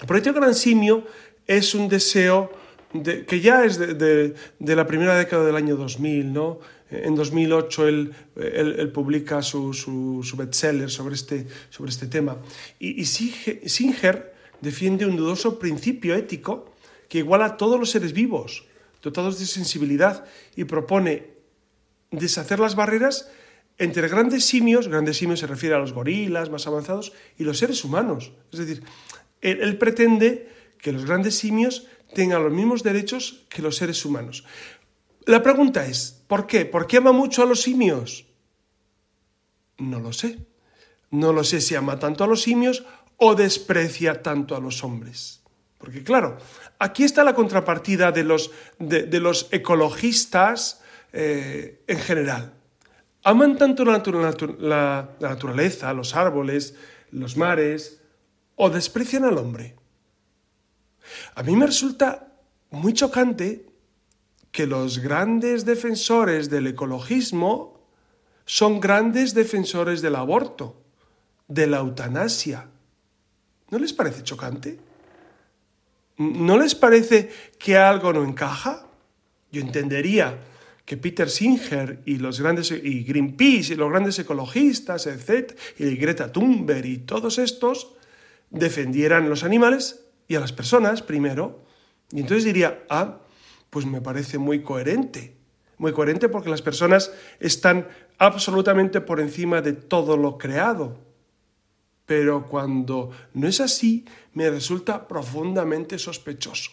El 0.00 0.06
proyecto 0.06 0.32
Gran 0.32 0.54
Simio 0.54 1.04
es 1.46 1.74
un 1.74 1.88
deseo 1.88 2.50
que 2.92 3.40
ya 3.40 3.64
es 3.64 3.78
de, 3.78 4.34
la 4.58 4.86
primera 4.86 5.16
década 5.16 5.44
del 5.44 5.56
año 5.56 5.76
2000, 5.76 6.32
¿no? 6.32 6.58
En 6.90 7.14
2008 7.14 7.88
él, 7.88 8.90
publica 8.92 9.42
su, 9.42 9.72
su, 9.72 10.36
bestseller 10.36 10.90
sobre 10.90 11.14
este, 11.14 11.46
sobre 11.68 11.90
este 11.90 12.08
tema. 12.08 12.38
Y, 12.80 13.00
y 13.00 13.04
Singer 13.04 14.34
defiende 14.60 15.06
un 15.06 15.16
dudoso 15.16 15.58
principio 15.58 16.16
ético 16.16 16.72
que 17.08 17.18
iguala 17.18 17.44
a 17.46 17.56
todos 17.56 17.78
los 17.78 17.90
seres 17.90 18.12
vivos, 18.12 18.64
dotados 19.02 19.38
de 19.38 19.46
sensibilidad, 19.46 20.24
y 20.56 20.64
propone 20.64 21.34
deshacer 22.10 22.60
las 22.60 22.74
barreras 22.74 23.30
entre 23.78 24.08
grandes 24.08 24.44
simios, 24.44 24.88
grandes 24.88 25.16
simios 25.16 25.40
se 25.40 25.46
refiere 25.46 25.74
a 25.74 25.78
los 25.78 25.94
gorilas 25.94 26.50
más 26.50 26.66
avanzados, 26.66 27.12
y 27.38 27.44
los 27.44 27.58
seres 27.58 27.82
humanos. 27.84 28.32
Es 28.52 28.58
decir, 28.58 28.82
él 29.40 29.78
pretende 29.78 30.50
que 30.78 30.92
los 30.92 31.06
grandes 31.06 31.36
simios 31.36 31.86
tengan 32.14 32.42
los 32.42 32.52
mismos 32.52 32.82
derechos 32.82 33.46
que 33.48 33.62
los 33.62 33.76
seres 33.76 34.04
humanos. 34.04 34.44
La 35.26 35.42
pregunta 35.42 35.86
es, 35.86 36.22
¿por 36.26 36.46
qué? 36.46 36.64
¿Por 36.64 36.86
qué 36.86 36.98
ama 36.98 37.12
mucho 37.12 37.42
a 37.42 37.46
los 37.46 37.62
simios? 37.62 38.26
No 39.78 40.00
lo 40.00 40.12
sé. 40.12 40.38
No 41.10 41.32
lo 41.32 41.44
sé 41.44 41.60
si 41.60 41.74
ama 41.74 41.98
tanto 41.98 42.24
a 42.24 42.26
los 42.26 42.42
simios 42.42 42.84
o 43.16 43.34
desprecia 43.34 44.22
tanto 44.22 44.56
a 44.56 44.60
los 44.60 44.84
hombres. 44.84 45.39
Porque 45.80 46.04
claro, 46.04 46.36
aquí 46.78 47.04
está 47.04 47.24
la 47.24 47.34
contrapartida 47.34 48.12
de 48.12 48.22
los, 48.22 48.50
de, 48.78 49.18
los 49.18 49.48
ecologistas 49.50 50.82
eh, 51.14 51.82
en 51.86 51.98
general. 51.98 52.52
Aman 53.24 53.56
tanto 53.56 53.86
la, 53.86 54.02
la 54.58 55.08
naturaleza, 55.20 55.94
los 55.94 56.14
árboles, 56.14 56.74
los 57.12 57.38
mares, 57.38 58.02
o 58.56 58.68
desprecian 58.68 59.24
al 59.24 59.38
hombre. 59.38 59.74
A 61.34 61.42
mí 61.42 61.56
me 61.56 61.64
resulta 61.64 62.28
muy 62.70 62.92
chocante 62.92 63.64
que 64.52 64.66
los 64.66 64.98
grandes 64.98 65.64
defensores 65.64 66.50
del 66.50 66.66
ecologismo 66.66 67.80
son 68.44 68.80
grandes 68.80 69.32
defensores 69.32 70.02
del 70.02 70.16
aborto, 70.16 70.82
de 71.48 71.66
la 71.66 71.78
eutanasia. 71.78 72.68
¿No 73.70 73.78
les 73.78 73.94
parece 73.94 74.22
chocante? 74.22 74.89
¿No 76.20 76.58
les 76.58 76.74
parece 76.74 77.30
que 77.58 77.78
algo 77.78 78.12
no 78.12 78.22
encaja? 78.22 78.86
Yo 79.50 79.62
entendería 79.62 80.38
que 80.84 80.98
Peter 80.98 81.30
Singer 81.30 82.02
y 82.04 82.18
los 82.18 82.42
grandes 82.42 82.70
y 82.72 83.04
Greenpeace 83.04 83.72
y 83.72 83.76
los 83.76 83.88
grandes 83.88 84.18
ecologistas, 84.18 85.06
etc., 85.06 85.52
y 85.78 85.96
Greta 85.96 86.30
Thunberg 86.30 86.84
y 86.84 86.98
todos 86.98 87.38
estos 87.38 87.94
defendieran 88.50 89.30
los 89.30 89.44
animales 89.44 90.04
y 90.28 90.34
a 90.34 90.40
las 90.40 90.52
personas 90.52 91.00
primero, 91.00 91.64
y 92.12 92.20
entonces 92.20 92.44
diría, 92.44 92.84
ah, 92.90 93.20
pues 93.70 93.86
me 93.86 94.02
parece 94.02 94.36
muy 94.36 94.62
coherente. 94.62 95.38
Muy 95.78 95.94
coherente 95.94 96.28
porque 96.28 96.50
las 96.50 96.60
personas 96.60 97.12
están 97.38 97.88
absolutamente 98.18 99.00
por 99.00 99.20
encima 99.20 99.62
de 99.62 99.72
todo 99.72 100.18
lo 100.18 100.36
creado. 100.36 100.98
Pero 102.10 102.48
cuando 102.48 103.12
no 103.34 103.46
es 103.46 103.60
así, 103.60 104.04
me 104.34 104.50
resulta 104.50 105.06
profundamente 105.06 105.96
sospechoso. 105.96 106.72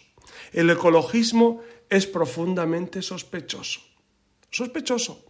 El 0.52 0.68
ecologismo 0.68 1.60
es 1.88 2.08
profundamente 2.08 3.02
sospechoso. 3.02 3.78
Sospechoso. 4.50 5.26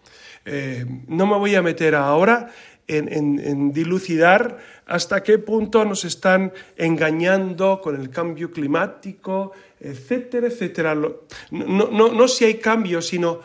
Eh, 0.46 0.86
no 1.09 1.26
me 1.26 1.36
voy 1.36 1.56
a 1.56 1.61
meter 1.61 1.94
ahora 1.94 2.50
en, 2.86 3.70
dilucidar 3.74 4.56
hasta 4.86 5.22
qué 5.22 5.38
punto 5.38 5.84
nos 5.84 6.06
están 6.06 6.54
engañando 6.78 7.82
con 7.82 8.00
el 8.00 8.09
cambio 8.09 8.50
climático, 8.50 9.52
etcétera, 9.78 10.46
etcétera. 10.46 10.94
No, 10.94 11.18
no, 11.50 12.09
no 12.14 12.28
si 12.28 12.46
hay 12.46 12.54
cambio, 12.54 13.02
sino 13.02 13.40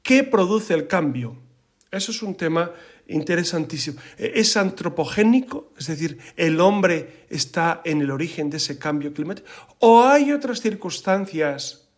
qué 0.00 0.22
produce 0.22 0.74
el 0.74 0.86
cambio. 0.86 1.42
Eso 1.90 2.12
es 2.12 2.22
un 2.22 2.36
tema 2.36 2.70
interesantísimo. 3.08 4.00
¿Es 4.18 4.56
antropogénico? 4.56 5.72
Es 5.78 5.86
decir, 5.88 6.18
¿el 6.36 6.60
hombre 6.60 7.26
está 7.30 7.82
en 7.84 8.00
el 8.00 8.10
origen 8.10 8.50
de 8.50 8.56
ese 8.56 8.78
cambio 8.78 9.12
climático? 9.12 9.48
¿O 9.80 10.02
hay 10.02 10.32
otras 10.32 10.60
circunstancias 10.60 11.88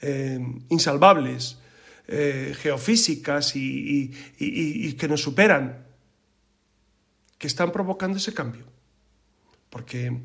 eh, 0.00 0.38
insalvables, 0.68 1.58
eh, 2.06 2.54
geofísicas 2.56 3.56
y, 3.56 4.10
que 4.98 5.08
nos 5.08 5.22
superan? 5.22 5.84
que 7.44 7.48
están 7.48 7.72
provocando 7.72 8.16
ese 8.16 8.32
cambio. 8.32 8.64
Porque 9.68 10.06
eh, 10.06 10.22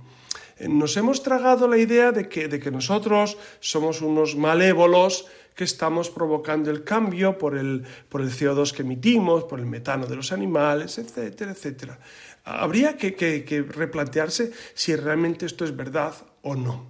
nos 0.68 0.98
hemos 0.98 1.24
tragado 1.24 1.68
la 1.68 1.78
idea 1.78 2.12
de 2.12 2.28
que, 2.28 2.48
de 2.48 2.60
que 2.60 2.72
nosotros 2.72 3.38
somos 3.60 4.02
unos 4.02 4.36
malévolos 4.36 5.28
que 5.56 5.64
estamos 5.64 6.10
provocando 6.10 6.72
el 6.72 6.84
cambio 6.84 7.38
por 7.38 7.58
el, 7.58 7.86
por 8.08 8.22
el 8.22 8.32
CO2 8.32 8.72
que 8.72 8.82
emitimos, 8.82 9.44
por 9.44 9.60
el 9.60 9.66
metano 9.66 10.08
de 10.08 10.16
los 10.16 10.32
animales, 10.32 10.98
etcétera, 10.98 11.52
etcétera. 11.52 12.00
Habría 12.46 12.96
que, 12.96 13.66
replantearse 13.68 14.52
si 14.74 14.96
realmente 14.96 15.46
esto 15.46 15.66
es 15.66 15.76
verdad 15.76 16.14
o 16.42 16.56
no. 16.56 16.88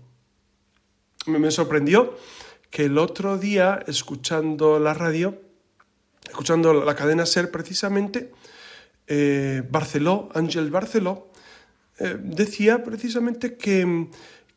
Me, 1.26 1.40
me 1.40 1.52
sorprendió 1.52 2.16
que 2.70 2.86
el 2.86 2.98
otro 2.98 3.38
día, 3.38 3.84
escuchando 3.88 4.80
la 4.80 4.94
radio, 4.94 5.42
escuchando 6.28 6.74
la 6.74 6.96
cadena 6.96 7.26
SER 7.26 7.50
precisamente, 7.50 8.32
eh, 9.08 9.64
Barceló, 9.68 10.30
Ángel 10.36 10.70
Barceló, 10.70 11.32
eh, 12.00 12.18
decía 12.18 12.84
precisamente 12.84 13.56
que, 13.56 14.08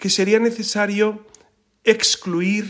sería 0.09 0.39
necesario 0.39 1.27
excluir 1.85 2.67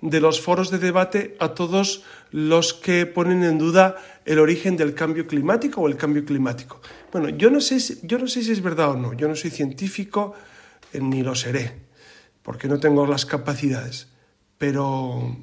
de 0.00 0.20
los 0.20 0.40
foros 0.40 0.70
de 0.70 0.78
debate 0.78 1.36
a 1.40 1.54
todos 1.54 2.04
los 2.30 2.74
que 2.74 3.06
ponen 3.06 3.42
en 3.42 3.58
duda 3.58 3.96
el 4.24 4.38
origen 4.38 4.76
del 4.76 4.94
cambio 4.94 5.26
climático 5.26 5.80
o 5.80 5.88
el 5.88 5.96
cambio 5.96 6.24
climático. 6.24 6.80
Bueno, 7.12 7.28
yo 7.28 7.50
no 7.50 7.60
sé 7.60 7.98
yo 8.02 8.18
no 8.18 8.26
sé 8.26 8.42
si 8.42 8.52
es 8.52 8.62
verdad 8.62 8.92
o 8.92 8.96
no, 8.96 9.12
yo 9.14 9.28
no 9.28 9.36
soy 9.36 9.50
científico 9.50 10.34
eh, 10.92 11.00
ni 11.00 11.22
lo 11.22 11.34
seré, 11.34 11.72
porque 12.42 12.68
no 12.68 12.78
tengo 12.78 13.06
las 13.06 13.26
capacidades, 13.26 14.08
pero, 14.58 15.36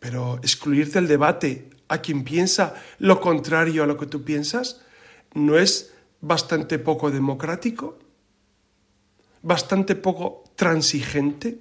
pero 0.00 0.36
excluir 0.42 0.90
del 0.92 1.08
debate 1.08 1.70
a 1.88 1.98
quien 1.98 2.24
piensa 2.24 2.74
lo 2.98 3.20
contrario 3.20 3.82
a 3.82 3.86
lo 3.86 3.96
que 3.96 4.06
tú 4.06 4.24
piensas, 4.24 4.82
¿no 5.34 5.58
es 5.58 5.93
bastante 6.24 6.78
poco 6.78 7.10
democrático? 7.10 7.98
¿Bastante 9.42 9.94
poco 9.94 10.44
transigente? 10.56 11.58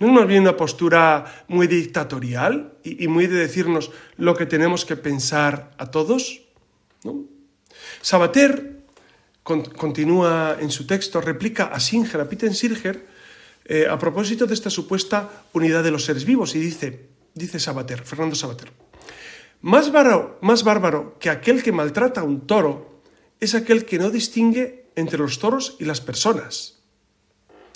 ¿No 0.00 0.08
es 0.08 0.12
más 0.12 0.26
bien 0.26 0.42
una 0.42 0.56
postura 0.56 1.44
muy 1.46 1.68
dictatorial 1.68 2.74
y, 2.82 3.06
muy 3.06 3.28
de 3.28 3.36
decirnos 3.36 3.92
lo 4.16 4.34
que 4.34 4.46
tenemos 4.46 4.84
que 4.84 4.96
pensar 4.96 5.70
a 5.78 5.90
todos? 5.92 6.42
Sabater 8.00 8.82
continúa 9.44 10.56
en 10.58 10.70
su 10.70 10.86
texto, 10.86 11.20
replica 11.20 11.66
a 11.66 11.78
Singer, 11.78 12.20
a 12.20 12.28
Peter 12.28 12.52
Singer, 12.52 13.06
eh, 13.64 13.86
a 13.88 13.96
propósito 13.96 14.46
de 14.46 14.54
esta 14.54 14.70
supuesta 14.70 15.46
unidad 15.52 15.84
de 15.84 15.92
los 15.92 16.04
seres 16.04 16.24
vivos 16.24 16.56
y 16.56 16.58
dice, 16.58 17.06
dice 17.34 17.60
Sabater, 17.60 18.02
Fernando 18.02 18.34
Sabater, 18.34 18.72
más 19.60 19.92
bárbaro, 19.92 21.16
que 21.20 21.30
aquel 21.30 21.62
que 21.62 21.70
maltrata 21.70 22.22
a 22.22 22.24
un 22.24 22.44
toro 22.44 22.91
es 23.42 23.56
aquel 23.56 23.84
que 23.84 23.98
no 23.98 24.10
distingue 24.10 24.86
entre 24.94 25.18
los 25.18 25.40
toros 25.40 25.74
y 25.80 25.84
las 25.84 26.00
personas. 26.00 26.78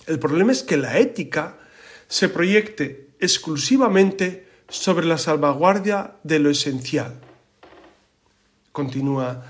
El 0.06 0.20
problema 0.20 0.52
es 0.52 0.62
que 0.62 0.76
la 0.76 1.00
ética 1.00 1.58
se 2.06 2.28
proyecte 2.28 3.08
exclusivamente 3.18 4.46
sobre 4.68 5.06
la 5.06 5.18
salvaguardia 5.18 6.18
de 6.22 6.38
lo 6.38 6.50
esencial. 6.50 7.20
Continúa 8.70 9.42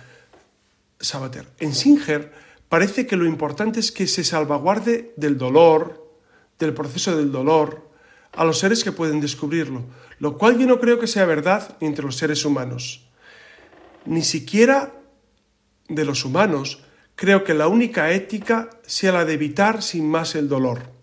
Sabater. 0.98 1.48
En 1.60 1.74
Singer 1.74 2.32
parece 2.70 3.06
que 3.06 3.16
lo 3.16 3.26
importante 3.26 3.78
es 3.78 3.92
que 3.92 4.06
se 4.06 4.24
salvaguarde 4.24 5.12
del 5.18 5.36
dolor, 5.36 6.10
del 6.58 6.72
proceso 6.72 7.14
del 7.14 7.30
dolor, 7.30 7.90
a 8.32 8.46
los 8.46 8.58
seres 8.58 8.84
que 8.84 8.92
pueden 8.92 9.20
descubrirlo, 9.20 9.84
lo 10.18 10.38
cual 10.38 10.58
yo 10.58 10.66
no 10.66 10.80
creo 10.80 10.98
que 10.98 11.08
sea 11.08 11.26
verdad 11.26 11.76
entre 11.80 12.06
los 12.06 12.16
seres 12.16 12.46
humanos. 12.46 13.06
Ni 14.06 14.22
siquiera 14.22 14.94
de 15.88 16.04
los 16.04 16.24
humanos 16.24 16.82
creo 17.16 17.42
que 17.42 17.54
la 17.54 17.68
única 17.68 18.12
ética 18.12 18.70
sea 18.86 19.12
la 19.12 19.24
de 19.24 19.34
evitar 19.34 19.82
sin 19.82 20.08
más 20.08 20.34
el 20.34 20.48
dolor. 20.48 20.94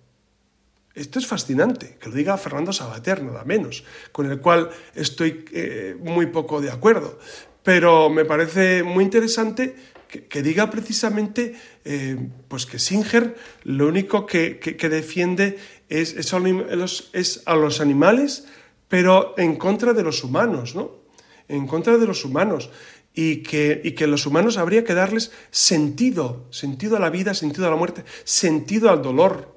Esto 0.93 1.17
es 1.17 1.25
fascinante, 1.25 1.97
que 1.99 2.09
lo 2.09 2.15
diga 2.15 2.37
Fernando 2.37 2.71
Sabater, 2.71 3.23
nada 3.23 3.43
menos, 3.45 3.83
con 4.11 4.29
el 4.29 4.39
cual 4.39 4.69
estoy 4.93 5.43
eh, 5.51 5.95
muy 5.99 6.27
poco 6.27 6.61
de 6.61 6.69
acuerdo. 6.69 7.17
Pero 7.63 8.11
me 8.11 8.25
parece 8.25 8.83
muy 8.83 9.03
interesante 9.03 9.75
que, 10.29 10.43
diga 10.43 10.69
precisamente 10.69 11.55
eh, 11.83 12.15
pues 12.47 12.67
que 12.67 12.77
Singer 12.77 13.35
lo 13.63 13.87
único 13.87 14.27
que, 14.27 14.59
defiende 14.89 15.57
es, 15.89 16.13
es, 16.13 17.41
a 17.45 17.55
los 17.55 17.81
animales, 17.81 18.45
pero 18.87 19.33
en 19.37 19.55
contra 19.55 19.93
de 19.93 20.03
los 20.03 20.23
humanos, 20.23 20.75
¿no? 20.75 21.01
En 21.47 21.65
contra 21.65 21.97
de 21.97 22.05
los 22.05 22.23
humanos. 22.23 22.69
Y 23.15 23.43
que, 23.43 23.79
y 23.83 23.91
que 23.91 24.07
los 24.07 24.25
humanos 24.25 24.57
habría 24.57 24.83
que 24.83 24.95
darles 24.95 25.31
sentido, 25.51 26.47
sentido 26.49 26.97
a 26.97 26.99
la 26.99 27.11
vida, 27.11 27.35
sentido 27.35 27.67
a 27.67 27.69
la 27.69 27.75
muerte, 27.75 28.05
sentido 28.23 28.89
al 28.89 29.03
dolor 29.03 29.53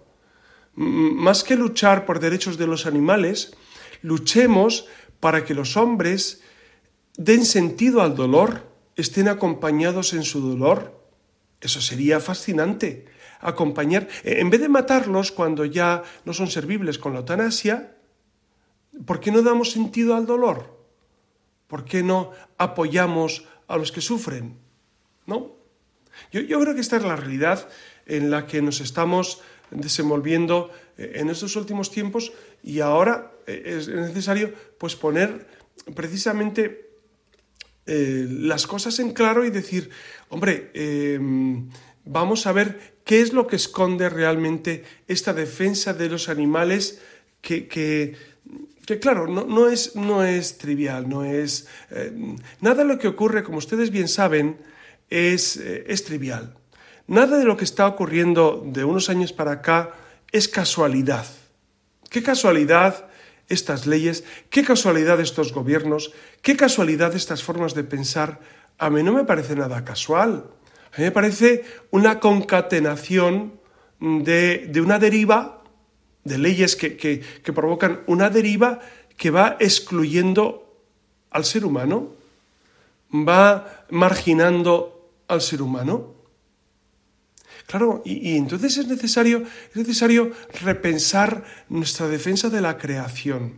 más 0.76 1.42
que 1.42 1.56
luchar 1.56 2.04
por 2.04 2.20
derechos 2.20 2.58
de 2.58 2.66
los 2.66 2.84
animales, 2.86 3.56
luchemos 4.02 4.86
para 5.20 5.44
que 5.44 5.54
los 5.54 5.76
hombres 5.76 6.42
den 7.16 7.46
sentido 7.46 8.02
al 8.02 8.14
dolor, 8.14 8.70
estén 8.94 9.28
acompañados 9.28 10.12
en 10.12 10.22
su 10.22 10.40
dolor. 10.40 11.00
Eso 11.60 11.80
sería 11.80 12.20
fascinante. 12.20 13.06
Acompañar, 13.40 14.08
en 14.22 14.50
vez 14.50 14.60
de 14.60 14.68
matarlos 14.68 15.32
cuando 15.32 15.64
ya 15.64 16.02
no 16.26 16.34
son 16.34 16.48
servibles 16.48 16.98
con 16.98 17.14
la 17.14 17.20
eutanasia, 17.20 17.96
¿por 19.06 19.20
qué 19.20 19.32
no 19.32 19.40
damos 19.40 19.72
sentido 19.72 20.14
al 20.14 20.26
dolor? 20.26 20.75
¿Por 21.66 21.84
qué 21.84 22.02
no 22.02 22.32
apoyamos 22.58 23.44
a 23.68 23.76
los 23.76 23.92
que 23.92 24.00
sufren? 24.00 24.58
¿No? 25.26 25.56
Yo, 26.32 26.60
creo 26.60 26.74
que 26.74 26.80
esta 26.80 26.96
es 26.96 27.02
la 27.02 27.16
realidad 27.16 27.68
en 28.06 28.30
la 28.30 28.46
que 28.46 28.62
nos 28.62 28.80
estamos 28.80 29.40
desenvolviendo 29.70 30.70
eh, 30.96 31.12
en 31.16 31.28
estos 31.28 31.56
últimos 31.56 31.90
tiempos 31.90 32.32
y 32.62 32.80
ahora 32.80 33.32
eh, 33.46 33.76
es 33.78 33.88
necesario 33.88 34.52
pues 34.78 34.96
poner 34.96 35.46
precisamente 35.94 36.90
eh, 37.86 38.26
las 38.28 38.66
cosas 38.66 38.98
en 38.98 39.12
claro 39.12 39.44
y 39.44 39.50
decir, 39.50 39.90
hombre, 40.28 40.72
vamos 42.04 42.46
a 42.46 42.52
ver 42.52 42.96
qué 43.04 43.20
es 43.20 43.32
lo 43.32 43.46
que 43.46 43.56
esconde 43.56 44.08
realmente 44.08 44.84
esta 45.06 45.32
defensa 45.32 45.94
de 45.94 46.08
los 46.08 46.28
animales 46.28 47.00
que, 47.40 48.16
claro, 49.00 49.26
no, 49.26 49.44
no, 49.44 49.68
es, 49.68 49.96
no, 49.96 50.22
es, 50.22 50.58
trivial, 50.58 51.08
no 51.08 51.24
es... 51.24 51.68
nada 52.60 52.82
de 52.82 52.84
lo 52.84 52.98
que 52.98 53.08
ocurre, 53.08 53.42
como 53.42 53.58
ustedes 53.58 53.90
bien 53.90 54.08
saben, 54.08 54.58
es, 55.10 55.56
es 55.56 56.04
trivial. 56.04 56.54
Nada 57.06 57.38
de 57.38 57.44
lo 57.44 57.56
que 57.56 57.64
está 57.64 57.86
ocurriendo 57.86 58.62
de 58.66 58.84
unos 58.84 59.10
años 59.10 59.32
para 59.32 59.52
acá 59.52 59.92
es 60.32 60.48
casualidad. 60.48 61.26
Qué 62.10 62.22
casualidad 62.22 63.08
estas 63.48 63.86
leyes, 63.86 64.24
qué 64.50 64.64
casualidad 64.64 65.20
estos 65.20 65.52
gobiernos, 65.52 66.12
qué 66.42 66.56
casualidad 66.56 67.14
estas 67.14 67.42
formas 67.42 67.74
de 67.74 67.84
pensar. 67.84 68.40
A 68.78 68.90
mí 68.90 69.02
no 69.02 69.12
me 69.12 69.24
parece 69.24 69.54
nada 69.54 69.84
casual. 69.84 70.50
A 70.92 70.98
mí 70.98 71.04
me 71.04 71.12
parece 71.12 71.64
una 71.90 72.20
concatenación 72.20 73.60
de, 74.00 74.70
una 74.82 74.98
deriva, 74.98 75.55
de 76.26 76.38
leyes 76.38 76.76
que, 76.76 76.96
que 76.96 77.52
provocan 77.52 78.02
una 78.06 78.30
deriva 78.30 78.80
que 79.16 79.30
va 79.30 79.56
excluyendo 79.60 80.66
al 81.30 81.44
ser 81.44 81.64
humano, 81.64 82.12
va 83.12 83.84
marginando 83.90 85.10
al 85.28 85.40
ser 85.40 85.62
humano. 85.62 86.14
Claro, 87.66 88.02
y, 88.04 88.36
entonces 88.36 88.76
es 88.78 88.86
necesario, 88.86 89.42
es 89.70 89.76
necesario 89.76 90.30
repensar 90.62 91.44
nuestra 91.68 92.06
defensa 92.06 92.48
de 92.48 92.60
la 92.60 92.78
creación. 92.78 93.54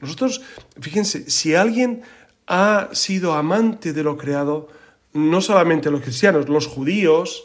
Nosotros, 0.00 0.42
fíjense, 0.80 1.30
si 1.30 1.54
alguien 1.54 2.02
ha 2.48 2.88
sido 2.92 3.34
amante 3.34 3.92
de 3.92 4.02
lo 4.02 4.16
creado, 4.16 4.68
no 5.12 5.40
solamente 5.40 5.90
los 5.90 6.00
cristianos, 6.00 6.48
los 6.48 6.66
judíos, 6.66 7.44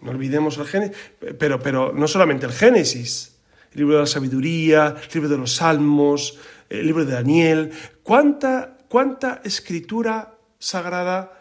no 0.00 0.12
olvidemos 0.12 0.56
el 0.58 0.66
Génesis, 0.66 0.96
pero, 1.38 1.58
pero 1.58 1.92
no 1.92 2.06
solamente 2.06 2.46
el 2.46 2.52
Génesis, 2.52 3.35
el 3.72 3.78
libro 3.78 3.94
de 3.94 4.00
la 4.00 4.06
sabiduría, 4.06 4.96
el 5.02 5.10
libro 5.14 5.28
de 5.28 5.38
los 5.38 5.54
salmos, 5.54 6.38
el 6.68 6.86
libro 6.86 7.04
de 7.04 7.12
Daniel, 7.12 7.72
cuánta, 8.02 8.78
cuánta 8.88 9.40
escritura 9.44 10.36
sagrada 10.58 11.32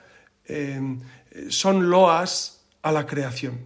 eh, 0.45 0.79
son 1.49 1.89
loas 1.89 2.65
a 2.81 2.91
la 2.91 3.05
creación. 3.05 3.65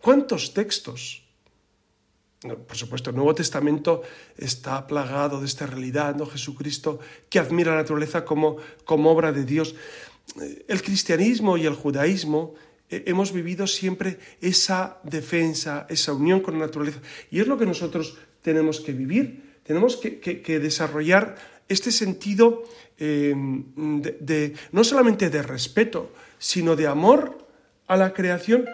¿Cuántos 0.00 0.54
textos? 0.54 1.26
Por 2.40 2.76
supuesto, 2.76 3.10
el 3.10 3.16
Nuevo 3.16 3.34
Testamento 3.34 4.02
está 4.36 4.86
plagado 4.86 5.40
de 5.40 5.46
esta 5.46 5.66
realidad, 5.66 6.14
¿no? 6.14 6.26
Jesucristo 6.26 7.00
que 7.28 7.38
admira 7.38 7.72
la 7.72 7.78
naturaleza 7.78 8.24
como, 8.24 8.58
como 8.84 9.10
obra 9.10 9.32
de 9.32 9.44
Dios. 9.44 9.74
El 10.68 10.82
cristianismo 10.82 11.56
y 11.56 11.66
el 11.66 11.74
judaísmo 11.74 12.54
eh, 12.54 12.65
hemos 12.90 13.32
vivido 13.32 13.66
siempre 13.66 14.18
esa 14.40 14.98
defensa, 15.02 15.86
esa 15.88 16.12
unión 16.12 16.40
con 16.40 16.58
la 16.58 16.66
naturaleza. 16.66 17.00
Y 17.30 17.40
es 17.40 17.46
lo 17.46 17.58
que 17.58 17.66
nosotros 17.66 18.16
tenemos 18.42 18.80
que 18.80 18.92
vivir. 18.92 19.60
Tenemos 19.64 19.96
que, 19.96 20.60
desarrollar 20.60 21.36
este 21.68 21.90
sentido 21.90 22.62
eh, 22.98 23.34
de, 23.36 24.54
no 24.70 24.84
solamente 24.84 25.30
de 25.30 25.42
respeto, 25.42 26.12
sino 26.38 26.76
de 26.76 26.86
amor 26.86 27.46
a 27.88 27.96
la 27.96 28.12
creación, 28.12 28.66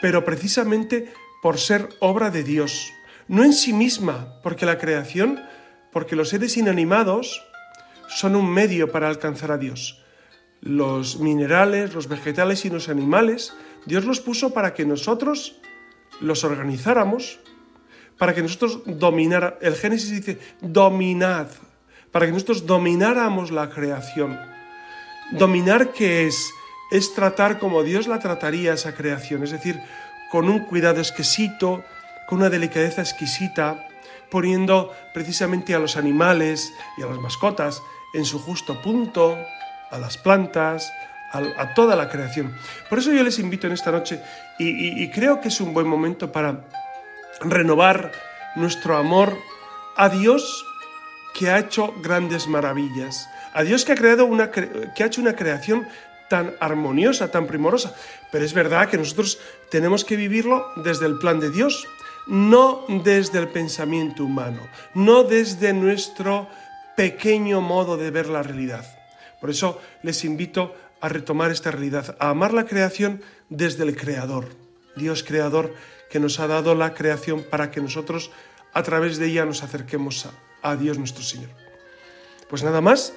pero 0.00 0.24
precisamente 0.24 1.12
por 1.42 1.58
ser 1.58 1.88
obra 1.98 2.30
de 2.30 2.44
Dios, 2.44 2.92
no 3.26 3.44
en 3.44 3.52
sí 3.52 3.72
misma, 3.72 4.40
porque 4.42 4.66
la 4.66 4.78
creación, 4.78 5.40
porque 5.92 6.16
los 6.16 6.28
seres 6.28 6.56
inanimados 6.56 7.44
son 8.08 8.36
un 8.36 8.48
medio 8.48 8.90
para 8.92 9.08
alcanzar 9.08 9.50
a 9.50 9.58
Dios. 9.58 10.02
Los 10.60 11.18
minerales, 11.18 11.94
los 11.94 12.08
vegetales 12.08 12.64
y 12.64 12.70
los 12.70 12.88
animales, 12.88 13.54
Dios 13.86 14.04
los 14.04 14.20
puso 14.20 14.52
para 14.52 14.74
que 14.74 14.84
nosotros 14.84 15.56
los 16.20 16.44
organizáramos, 16.44 17.40
para 18.18 18.34
que 18.34 18.42
nosotros 18.42 18.82
dominara. 18.84 19.58
El 19.62 19.74
Génesis 19.74 20.10
dice, 20.10 20.38
dominad, 20.60 21.48
para 22.12 22.26
que 22.26 22.32
nosotros 22.32 22.66
domináramos 22.66 23.50
la 23.50 23.70
creación. 23.70 24.38
Dominar 25.32 25.92
qué 25.92 26.26
es 26.26 26.50
es 26.90 27.14
tratar 27.14 27.58
como 27.58 27.82
Dios 27.82 28.08
la 28.08 28.18
trataría 28.18 28.74
esa 28.74 28.94
creación, 28.94 29.44
es 29.44 29.52
decir, 29.52 29.80
con 30.30 30.48
un 30.48 30.60
cuidado 30.60 30.98
exquisito, 30.98 31.84
con 32.28 32.38
una 32.38 32.50
delicadeza 32.50 33.00
exquisita, 33.00 33.88
poniendo 34.28 34.92
precisamente 35.14 35.74
a 35.74 35.78
los 35.78 35.96
animales 35.96 36.72
y 36.98 37.02
a 37.02 37.06
las 37.06 37.18
mascotas 37.18 37.82
en 38.12 38.24
su 38.24 38.38
justo 38.38 38.80
punto, 38.82 39.38
a 39.90 39.98
las 39.98 40.16
plantas, 40.18 40.92
a, 41.32 41.74
toda 41.74 41.96
la 41.96 42.08
creación. 42.08 42.54
Por 42.88 42.98
eso 42.98 43.12
yo 43.12 43.22
les 43.22 43.38
invito 43.38 43.66
en 43.66 43.72
esta 43.72 43.90
noche 43.90 44.20
y, 44.58 45.08
creo 45.10 45.40
que 45.40 45.48
es 45.48 45.60
un 45.60 45.72
buen 45.72 45.86
momento 45.86 46.32
para 46.32 46.64
renovar 47.40 48.12
nuestro 48.56 48.96
amor 48.96 49.36
a 49.96 50.08
Dios 50.08 50.64
que 51.34 51.50
ha 51.50 51.58
hecho 51.58 51.94
grandes 52.02 52.48
maravillas, 52.48 53.28
a 53.54 53.62
Dios 53.62 53.84
que 53.84 53.92
ha 53.92 53.96
creado 53.96 54.26
una 54.26 54.50
que 54.50 55.02
ha 55.02 55.06
hecho 55.06 55.20
una 55.20 55.36
creación 55.36 55.86
tan 56.28 56.54
armoniosa, 56.60 57.30
tan 57.30 57.46
primorosa. 57.46 57.94
Pero 58.30 58.44
es 58.44 58.54
verdad 58.54 58.88
que 58.88 58.96
nosotros 58.96 59.38
tenemos 59.70 60.04
que 60.04 60.16
vivirlo 60.16 60.66
desde 60.76 61.06
el 61.06 61.18
plan 61.18 61.40
de 61.40 61.50
Dios, 61.50 61.86
no 62.26 62.84
desde 62.88 63.38
el 63.38 63.48
pensamiento 63.48 64.24
humano, 64.24 64.60
no 64.94 65.24
desde 65.24 65.72
nuestro 65.72 66.48
pequeño 66.96 67.60
modo 67.60 67.96
de 67.96 68.10
ver 68.10 68.28
la 68.28 68.42
realidad. 68.42 68.99
Por 69.40 69.50
eso 69.50 69.80
les 70.02 70.24
invito 70.24 70.74
a 71.00 71.08
retomar 71.08 71.50
esta 71.50 71.70
realidad, 71.70 72.16
a 72.18 72.30
amar 72.30 72.52
la 72.52 72.66
creación 72.66 73.22
desde 73.48 73.84
el 73.84 73.96
Creador, 73.96 74.48
Dios 74.96 75.24
Creador 75.24 75.74
que 76.10 76.20
nos 76.20 76.40
ha 76.40 76.46
dado 76.46 76.74
la 76.74 76.92
creación 76.92 77.44
para 77.48 77.70
que 77.70 77.80
nosotros 77.80 78.30
a 78.74 78.82
través 78.82 79.18
de 79.18 79.26
ella 79.26 79.46
nos 79.46 79.62
acerquemos 79.62 80.28
a, 80.62 80.76
Dios 80.76 80.98
nuestro 80.98 81.22
Señor. 81.22 81.50
Pues 82.48 82.62
nada 82.62 82.80
más, 82.80 83.14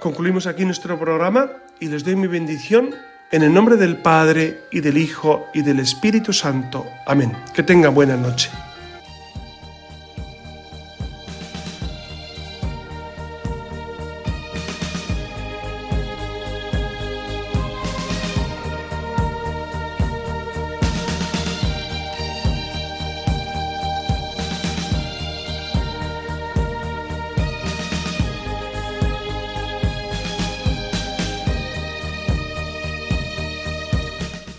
concluimos 0.00 0.46
aquí 0.46 0.64
nuestro 0.64 0.98
programa 0.98 1.50
y 1.80 1.88
les 1.88 2.04
doy 2.04 2.16
mi 2.16 2.28
bendición 2.28 2.94
en 3.32 3.42
el 3.42 3.52
nombre 3.52 3.76
del 3.76 3.98
Padre 3.98 4.60
y 4.70 4.80
del 4.80 4.96
Hijo 4.96 5.46
y 5.52 5.62
del 5.62 5.80
Espíritu 5.80 6.32
Santo. 6.32 6.86
Amén. 7.06 7.36
Que 7.52 7.64
tengan 7.64 7.94
buena 7.94 8.16
noche. 8.16 8.50